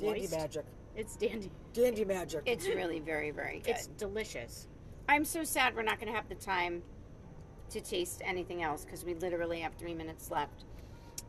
dandy 0.00 0.20
Moist. 0.20 0.32
magic. 0.32 0.64
It's 0.96 1.16
dandy. 1.16 1.50
Dandy 1.72 2.04
magic. 2.04 2.42
It's 2.46 2.66
really 2.68 3.00
very, 3.00 3.30
very 3.30 3.58
good. 3.64 3.70
It's 3.74 3.86
delicious. 3.88 4.68
I'm 5.08 5.24
so 5.24 5.42
sad 5.44 5.74
we're 5.74 5.82
not 5.82 5.98
going 6.00 6.10
to 6.10 6.16
have 6.16 6.28
the 6.28 6.34
time 6.36 6.82
to 7.70 7.80
taste 7.80 8.22
anything 8.24 8.62
else 8.62 8.84
because 8.84 9.04
we 9.04 9.14
literally 9.14 9.60
have 9.60 9.74
three 9.74 9.94
minutes 9.94 10.30
left. 10.30 10.64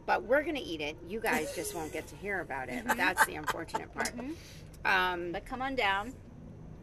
But 0.05 0.23
we're 0.23 0.43
going 0.43 0.55
to 0.55 0.61
eat 0.61 0.81
it. 0.81 0.95
You 1.09 1.19
guys 1.19 1.53
just 1.55 1.73
won't 1.73 1.91
get 1.91 2.05
to 2.07 2.15
hear 2.15 2.41
about 2.41 2.69
it. 2.69 2.85
That's 2.95 3.25
the 3.25 3.35
unfortunate 3.35 3.91
part. 3.93 4.11
Um, 4.85 5.31
But 5.31 5.45
come 5.45 5.61
on 5.61 5.75
down. 5.75 6.13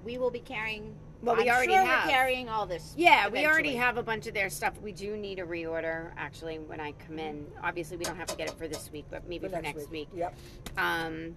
We 0.05 0.19
will 0.19 0.31
be 0.31 0.41
carrying. 0.41 0.95
Well, 1.23 1.37
we 1.37 1.49
I'm 1.49 1.57
already 1.57 1.73
sure 1.75 1.85
have. 1.85 2.07
We're 2.07 2.11
carrying 2.11 2.49
all 2.49 2.67
this. 2.67 2.95
yeah, 2.97 3.29
we 3.29 3.47
already 3.47 3.77
have 3.77 3.97
a 3.97 4.03
bunch 4.03 4.27
of 4.27 4.35
their 4.35 4.51
stuff. 4.51 4.81
We 4.83 4.91
do 4.91 5.17
need 5.17 5.39
a 5.39 5.45
reorder 5.45 6.11
actually 6.17 6.59
when 6.59 6.81
I 6.81 6.93
come 7.07 7.21
in. 7.21 7.47
Obviously, 7.63 7.97
we 7.97 8.05
don't 8.05 8.17
have 8.17 8.27
to 8.27 8.37
get 8.37 8.49
it 8.49 8.59
for 8.59 8.67
this 8.67 8.91
week, 8.91 9.05
but 9.09 9.29
maybe 9.29 9.47
for, 9.49 9.63
next, 9.63 9.89
week. 9.91 10.09
Yep. 10.17 10.35
Um, 10.77 11.37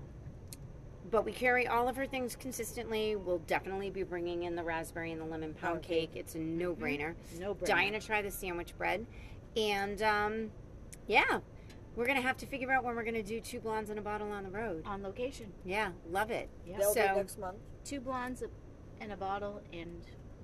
but 1.11 1.23
we 1.23 1.31
carry 1.31 1.67
all 1.67 1.87
of 1.87 1.95
her 1.97 2.07
things 2.07 2.35
consistently. 2.35 3.15
We'll 3.15 3.37
definitely 3.45 3.91
be 3.91 4.01
bringing 4.01 4.43
in 4.43 4.55
the 4.55 4.63
raspberry 4.63 5.11
and 5.11 5.21
the 5.21 5.25
lemon 5.25 5.53
pound 5.53 5.73
Pound 5.73 5.81
cake. 5.83 6.13
cake. 6.13 6.19
It's 6.19 6.33
a 6.33 6.39
no-brainer. 6.39 7.13
No 7.39 7.53
brainer. 7.53 7.65
Dying 7.67 7.91
to 7.93 7.99
try 7.99 8.23
the 8.23 8.31
sandwich 8.31 8.75
bread, 8.79 9.05
and 9.55 10.01
um, 10.01 10.51
yeah, 11.05 11.41
we're 11.95 12.05
gonna 12.07 12.21
have 12.21 12.37
to 12.37 12.45
figure 12.45 12.71
out 12.71 12.83
when 12.83 12.95
we're 12.95 13.03
gonna 13.03 13.23
do 13.23 13.39
two 13.39 13.59
blondes 13.59 13.89
and 13.89 13.99
a 13.99 14.01
bottle 14.01 14.31
on 14.31 14.43
the 14.43 14.49
road. 14.49 14.83
on 14.85 15.01
location. 15.03 15.51
Yeah, 15.63 15.91
love 16.09 16.31
it. 16.31 16.49
Yeah. 16.65 16.77
That'll 16.77 16.93
be 16.93 17.01
So- 17.01 17.15
next 17.15 17.37
month. 17.39 17.57
Two 17.83 17.99
blondes 17.99 18.43
and 18.99 19.11
a 19.11 19.17
bottle, 19.17 19.61
and 19.73 20.01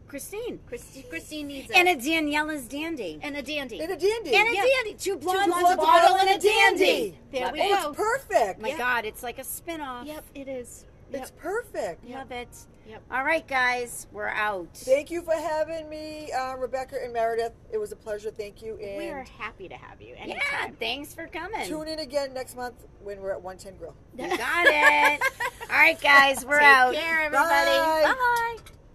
Christine 0.08 0.60
Christine, 0.68 1.04
Christine 1.10 1.48
needs 1.48 1.72
a, 1.72 1.78
and 1.78 1.88
a 1.88 1.96
Danielle's 1.96 2.68
dandy. 2.68 3.18
and 3.24 3.38
a 3.38 3.42
dandy. 3.42 3.80
And 3.80 3.92
a 3.92 3.96
dandy. 3.96 4.36
And 4.36 4.50
a 4.50 4.54
Yeah. 4.54 4.66
dandy. 4.66 4.94
Two 4.96 5.18
blondes, 5.18 5.48
blondes, 5.48 5.72
a 5.72 5.78
bottle, 5.78 6.18
and 6.18 6.30
a 6.30 6.38
dandy. 6.38 7.18
There 7.32 7.46
Love 7.46 7.54
we 7.54 7.62
it. 7.62 7.70
go. 7.70 7.90
It's 7.92 7.98
perfect. 7.98 8.60
My 8.62 8.70
Yeah. 8.70 8.78
God, 8.78 9.06
it's 9.06 9.24
like 9.24 9.40
a 9.40 9.44
spin-off. 9.46 10.06
Yep, 10.06 10.26
it 10.36 10.48
is. 10.50 10.86
Yep. 11.12 11.22
It's 11.22 11.32
perfect. 11.32 12.06
Yep. 12.06 12.18
Love 12.18 12.32
it. 12.32 12.50
Yep. 12.88 13.02
All 13.12 13.24
right, 13.24 13.48
guys, 13.48 14.08
we're 14.12 14.28
out. 14.28 14.70
Thank 14.74 15.12
you 15.12 15.22
for 15.22 15.34
having 15.34 15.90
me, 15.90 16.32
uh, 16.32 16.56
Rebecca 16.56 16.98
and 17.04 17.14
Meredith. 17.14 17.54
It 17.72 17.78
was 17.78 17.92
a 17.92 17.96
pleasure. 17.96 18.32
Thank 18.32 18.62
you. 18.62 18.76
And 18.82 18.98
We're 18.98 19.24
happy 19.38 19.68
to 19.70 19.76
have 19.76 20.02
you. 20.02 20.16
yeah, 20.16 20.24
Anytime. 20.24 20.76
thanks 20.80 21.14
for 21.14 21.28
coming. 21.28 21.66
tune 21.68 21.88
in 21.88 22.00
again 22.00 22.34
next 22.34 22.56
month 22.56 22.86
when 23.04 23.22
we're 23.22 23.32
at 23.32 23.42
110 23.42 23.78
Grill. 23.78 23.96
You 24.18 24.38
got 24.38 24.66
it. 24.68 25.22
All 25.70 25.78
right, 25.78 26.00
guys, 26.02 26.44
we're 26.46 26.60
Take 26.60 26.68
out. 26.68 26.94
Take 26.94 27.04
care, 27.04 27.22
everybody. 27.22 27.66
Bye. 27.72 28.14
Bye. 28.16 28.72